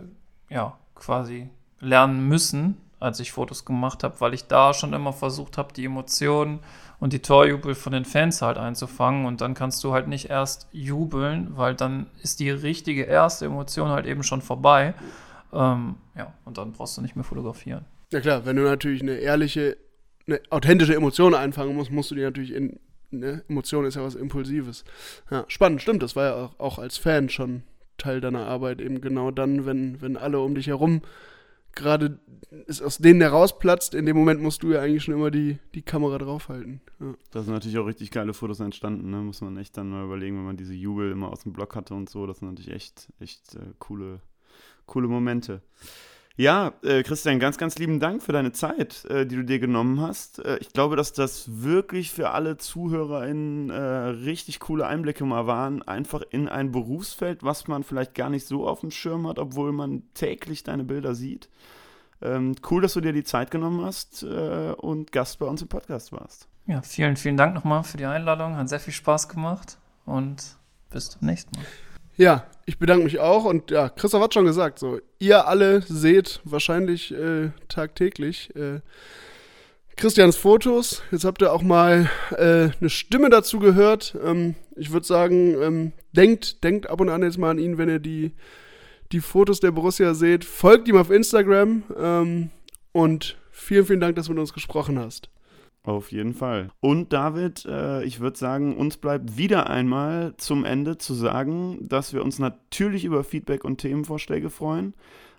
ja, 0.53 0.77
quasi 0.95 1.49
lernen 1.79 2.27
müssen. 2.27 2.77
Als 2.99 3.19
ich 3.19 3.31
Fotos 3.31 3.65
gemacht 3.65 4.03
habe, 4.03 4.19
weil 4.19 4.33
ich 4.33 4.47
da 4.47 4.73
schon 4.73 4.93
immer 4.93 5.13
versucht 5.13 5.57
habe, 5.57 5.73
die 5.73 5.85
Emotionen 5.85 6.59
und 6.99 7.13
die 7.13 7.21
Torjubel 7.21 7.75
von 7.75 7.93
den 7.93 8.05
Fans 8.05 8.41
halt 8.41 8.57
einzufangen. 8.57 9.25
Und 9.25 9.41
dann 9.41 9.53
kannst 9.53 9.83
du 9.83 9.93
halt 9.93 10.07
nicht 10.07 10.29
erst 10.29 10.67
jubeln, 10.71 11.55
weil 11.55 11.75
dann 11.75 12.07
ist 12.23 12.39
die 12.39 12.49
richtige 12.49 13.03
erste 13.03 13.45
Emotion 13.45 13.89
halt 13.89 14.05
eben 14.05 14.23
schon 14.23 14.41
vorbei. 14.41 14.95
Ähm, 15.53 15.95
ja, 16.15 16.33
und 16.45 16.57
dann 16.57 16.71
brauchst 16.71 16.97
du 16.97 17.01
nicht 17.01 17.15
mehr 17.15 17.23
fotografieren. 17.23 17.85
Ja 18.11 18.19
klar, 18.19 18.45
wenn 18.45 18.55
du 18.55 18.63
natürlich 18.63 19.01
eine 19.01 19.15
ehrliche, 19.15 19.77
eine 20.27 20.41
authentische 20.49 20.95
Emotion 20.95 21.35
einfangen 21.35 21.75
musst, 21.75 21.91
musst 21.91 22.11
du 22.11 22.15
die 22.15 22.23
natürlich 22.23 22.53
in. 22.53 22.79
Ne? 23.09 23.43
Emotion 23.47 23.85
ist 23.85 23.95
ja 23.95 24.03
was 24.03 24.15
Impulsives. 24.15 24.83
Ja, 25.31 25.45
spannend, 25.47 25.81
stimmt. 25.81 26.03
Das 26.03 26.15
war 26.15 26.25
ja 26.25 26.35
auch, 26.35 26.59
auch 26.59 26.79
als 26.79 26.97
Fan 26.97 27.29
schon 27.29 27.63
Teil 27.97 28.21
deiner 28.21 28.45
Arbeit, 28.45 28.81
eben 28.81 29.01
genau 29.01 29.31
dann, 29.31 29.65
wenn, 29.65 30.01
wenn 30.01 30.17
alle 30.17 30.39
um 30.39 30.55
dich 30.55 30.67
herum 30.67 31.01
gerade 31.77 32.19
ist 32.65 32.81
aus 32.81 32.97
denen 32.97 33.21
herausplatzt, 33.21 33.93
in 33.93 34.05
dem 34.05 34.17
Moment 34.17 34.41
musst 34.41 34.63
du 34.63 34.71
ja 34.71 34.81
eigentlich 34.81 35.03
schon 35.03 35.13
immer 35.13 35.31
die, 35.31 35.59
die 35.75 35.81
Kamera 35.81 36.17
draufhalten. 36.17 36.81
Ja. 36.99 37.13
Da 37.31 37.43
sind 37.43 37.53
natürlich 37.53 37.77
auch 37.77 37.85
richtig 37.85 38.11
geile 38.11 38.33
Fotos 38.33 38.59
entstanden, 38.59 39.09
ne? 39.09 39.17
muss 39.17 39.41
man 39.41 39.57
echt 39.57 39.77
dann 39.77 39.89
mal 39.89 40.05
überlegen, 40.05 40.37
wenn 40.37 40.45
man 40.45 40.57
diese 40.57 40.73
Jubel 40.73 41.11
immer 41.11 41.29
aus 41.29 41.43
dem 41.43 41.53
Block 41.53 41.75
hatte 41.75 41.93
und 41.93 42.09
so. 42.09 42.25
Das 42.25 42.39
sind 42.39 42.49
natürlich 42.49 42.71
echt, 42.71 43.07
echt 43.19 43.55
äh, 43.55 43.73
coole, 43.79 44.21
coole 44.85 45.07
Momente. 45.07 45.61
Ja, 46.39 46.73
äh, 46.83 47.01
Christian, 47.01 47.39
ganz, 47.39 47.57
ganz 47.57 47.79
lieben 47.79 47.99
Dank 47.99 48.21
für 48.21 48.31
deine 48.31 48.51
Zeit, 48.51 49.05
äh, 49.05 49.25
die 49.25 49.37
du 49.37 49.43
dir 49.43 49.57
genommen 49.57 49.99
hast. 49.99 50.37
Äh, 50.37 50.57
ich 50.57 50.69
glaube, 50.69 50.95
dass 50.95 51.11
das 51.11 51.63
wirklich 51.63 52.11
für 52.11 52.29
alle 52.29 52.57
ZuhörerInnen 52.57 53.71
äh, 53.71 53.75
richtig 53.75 54.59
coole 54.59 54.85
Einblicke 54.85 55.25
mal 55.25 55.47
waren. 55.47 55.81
Einfach 55.81 56.21
in 56.29 56.47
ein 56.47 56.71
Berufsfeld, 56.71 57.41
was 57.41 57.67
man 57.67 57.83
vielleicht 57.83 58.13
gar 58.13 58.29
nicht 58.29 58.45
so 58.45 58.67
auf 58.67 58.81
dem 58.81 58.91
Schirm 58.91 59.27
hat, 59.27 59.39
obwohl 59.39 59.71
man 59.71 60.03
täglich 60.13 60.61
deine 60.61 60.83
Bilder 60.83 61.15
sieht. 61.15 61.49
Ähm, 62.21 62.55
cool, 62.69 62.83
dass 62.83 62.93
du 62.93 63.01
dir 63.01 63.13
die 63.13 63.23
Zeit 63.23 63.49
genommen 63.49 63.83
hast 63.83 64.21
äh, 64.21 64.73
und 64.77 65.11
Gast 65.11 65.39
bei 65.39 65.47
uns 65.47 65.63
im 65.63 65.69
Podcast 65.69 66.11
warst. 66.11 66.47
Ja, 66.67 66.83
vielen, 66.83 67.15
vielen 67.15 67.37
Dank 67.37 67.55
nochmal 67.55 67.83
für 67.83 67.97
die 67.97 68.05
Einladung. 68.05 68.57
Hat 68.57 68.69
sehr 68.69 68.79
viel 68.79 68.93
Spaß 68.93 69.27
gemacht 69.27 69.79
und 70.05 70.55
bis 70.91 71.09
zum 71.09 71.25
nächsten 71.25 71.57
Mal. 71.57 71.65
Ja, 72.17 72.47
ich 72.65 72.79
bedanke 72.79 73.05
mich 73.05 73.19
auch 73.19 73.45
und 73.45 73.71
ja, 73.71 73.89
Christoph 73.89 74.23
hat 74.23 74.33
schon 74.33 74.45
gesagt, 74.45 74.79
so, 74.79 74.99
ihr 75.19 75.47
alle 75.47 75.81
seht 75.83 76.41
wahrscheinlich 76.43 77.13
äh, 77.13 77.51
tagtäglich 77.69 78.53
äh, 78.55 78.81
Christians 79.95 80.35
Fotos. 80.35 81.03
Jetzt 81.11 81.25
habt 81.25 81.41
ihr 81.41 81.53
auch 81.53 81.61
mal 81.61 82.09
äh, 82.31 82.69
eine 82.79 82.89
Stimme 82.89 83.29
dazu 83.29 83.59
gehört. 83.59 84.15
Ähm, 84.23 84.55
ich 84.75 84.91
würde 84.91 85.05
sagen, 85.05 85.61
ähm, 85.61 85.91
denkt, 86.11 86.63
denkt 86.63 86.89
ab 86.89 87.01
und 87.01 87.09
an 87.09 87.23
jetzt 87.23 87.37
mal 87.37 87.51
an 87.51 87.59
ihn, 87.59 87.77
wenn 87.77 87.89
ihr 87.89 87.99
die, 87.99 88.33
die 89.11 89.21
Fotos 89.21 89.59
der 89.59 89.71
Borussia 89.71 90.13
seht. 90.13 90.43
Folgt 90.43 90.87
ihm 90.87 90.97
auf 90.97 91.11
Instagram 91.11 91.83
ähm, 91.97 92.49
und 92.91 93.37
vielen, 93.51 93.85
vielen 93.85 93.99
Dank, 93.99 94.15
dass 94.15 94.25
du 94.25 94.33
mit 94.33 94.39
uns 94.39 94.53
gesprochen 94.53 94.99
hast. 94.99 95.29
Auf 95.87 96.11
jeden 96.11 96.33
Fall. 96.33 96.69
Und 96.81 97.13
David, 97.13 97.65
äh, 97.65 98.03
ich 98.03 98.19
würde 98.19 98.37
sagen, 98.37 98.75
uns 98.75 98.97
bleibt 98.97 99.37
wieder 99.37 99.69
einmal 99.69 100.35
zum 100.35 100.65
Ende 100.65 100.97
zu 100.97 101.13
sagen, 101.13 101.77
dass 101.81 102.11
wir 102.11 102.25
uns 102.25 102.39
natürlich 102.39 103.05
über 103.05 103.23
Feedback 103.23 103.63
und 103.63 103.77
Themenvorschläge 103.77 104.49
freuen. 104.49 104.95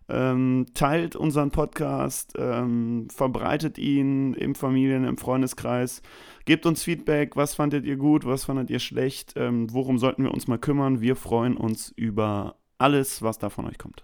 Ähm, 0.08 0.64
teilt 0.72 1.16
unseren 1.16 1.50
Podcast, 1.50 2.32
ähm, 2.38 3.08
verbreitet 3.14 3.76
ihn 3.76 4.32
im 4.32 4.54
Familien-, 4.54 5.04
im 5.04 5.18
Freundeskreis. 5.18 6.00
Gebt 6.46 6.64
uns 6.64 6.82
Feedback, 6.82 7.36
was 7.36 7.54
fandet 7.54 7.84
ihr 7.84 7.96
gut, 7.96 8.24
was 8.24 8.46
fandet 8.46 8.70
ihr 8.70 8.78
schlecht, 8.78 9.34
ähm, 9.36 9.70
worum 9.70 9.98
sollten 9.98 10.24
wir 10.24 10.32
uns 10.32 10.48
mal 10.48 10.56
kümmern. 10.56 11.02
Wir 11.02 11.14
freuen 11.14 11.58
uns 11.58 11.92
über 11.94 12.56
alles, 12.78 13.20
was 13.20 13.36
da 13.36 13.50
von 13.50 13.66
euch 13.66 13.76
kommt. 13.76 14.02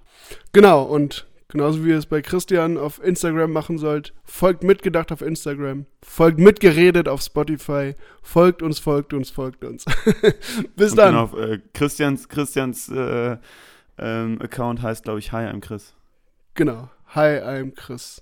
Genau, 0.52 0.82
und 0.82 1.26
Genauso 1.54 1.84
wie 1.84 1.90
ihr 1.90 1.98
es 1.98 2.06
bei 2.06 2.20
Christian 2.20 2.76
auf 2.76 3.00
Instagram 3.00 3.52
machen 3.52 3.78
sollt. 3.78 4.12
Folgt 4.24 4.64
mitgedacht 4.64 5.12
auf 5.12 5.22
Instagram. 5.22 5.86
Folgt 6.02 6.40
mitgeredet 6.40 7.06
auf 7.06 7.22
Spotify. 7.22 7.94
Folgt 8.22 8.60
uns, 8.60 8.80
folgt 8.80 9.14
uns, 9.14 9.30
folgt 9.30 9.62
uns. 9.62 9.84
Bis 10.76 10.90
Und 10.90 10.98
dann. 10.98 11.14
Genau, 11.14 11.38
äh, 11.38 11.60
Christians, 11.72 12.28
Christians 12.28 12.88
äh, 12.88 13.36
ähm, 13.98 14.42
Account 14.42 14.82
heißt, 14.82 15.04
glaube 15.04 15.20
ich, 15.20 15.30
Hi, 15.30 15.46
I'm 15.46 15.60
Chris. 15.60 15.94
Genau. 16.54 16.90
Hi, 17.14 17.38
I'm 17.38 17.72
Chris. 17.72 18.20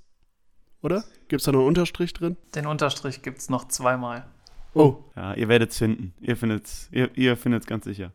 Oder? 0.82 1.02
Gibt 1.28 1.40
es 1.40 1.46
da 1.46 1.52
noch 1.52 1.60
einen 1.60 1.68
Unterstrich 1.68 2.12
drin? 2.12 2.36
Den 2.54 2.66
Unterstrich 2.66 3.22
gibt 3.22 3.38
es 3.38 3.48
noch 3.48 3.66
zweimal. 3.66 4.26
Oh. 4.74 4.96
Ja, 5.16 5.34
ihr 5.34 5.48
werdet 5.48 5.70
es 5.70 5.78
finden. 5.78 6.14
Ihr 6.20 6.36
findet 6.36 6.64
es 6.64 6.88
ihr, 6.92 7.10
ihr 7.14 7.36
findet's 7.36 7.66
ganz 7.66 7.84
sicher. 7.84 8.12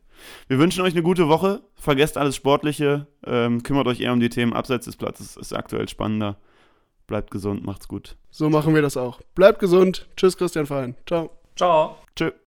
Wir 0.48 0.58
wünschen 0.58 0.82
euch 0.82 0.94
eine 0.94 1.04
gute 1.04 1.28
Woche. 1.28 1.62
Vergesst 1.76 2.18
alles 2.18 2.36
Sportliche. 2.36 3.08
Ähm, 3.26 3.64
kümmert 3.64 3.88
euch 3.88 4.02
eher 4.02 4.14
um 4.14 4.20
die 4.20 4.30
Themen 4.30 4.54
abseits 4.54 4.86
des 4.86 4.96
Platzes. 4.96 5.38
Ist 5.38 5.54
aktuell 5.54 5.88
spannender. 5.88 6.38
Bleibt 7.06 7.32
gesund, 7.32 7.66
macht's 7.66 7.88
gut. 7.88 8.18
So 8.32 8.50
machen 8.50 8.76
wir 8.76 8.82
das 8.82 8.98
auch. 8.98 9.22
Bleibt 9.36 9.60
gesund. 9.60 10.08
Tschüss, 10.18 10.38
Christian 10.38 10.66
Fein. 10.66 10.96
Ciao. 11.06 11.32
Ciao. 11.56 11.98
Tschüss. 12.16 12.34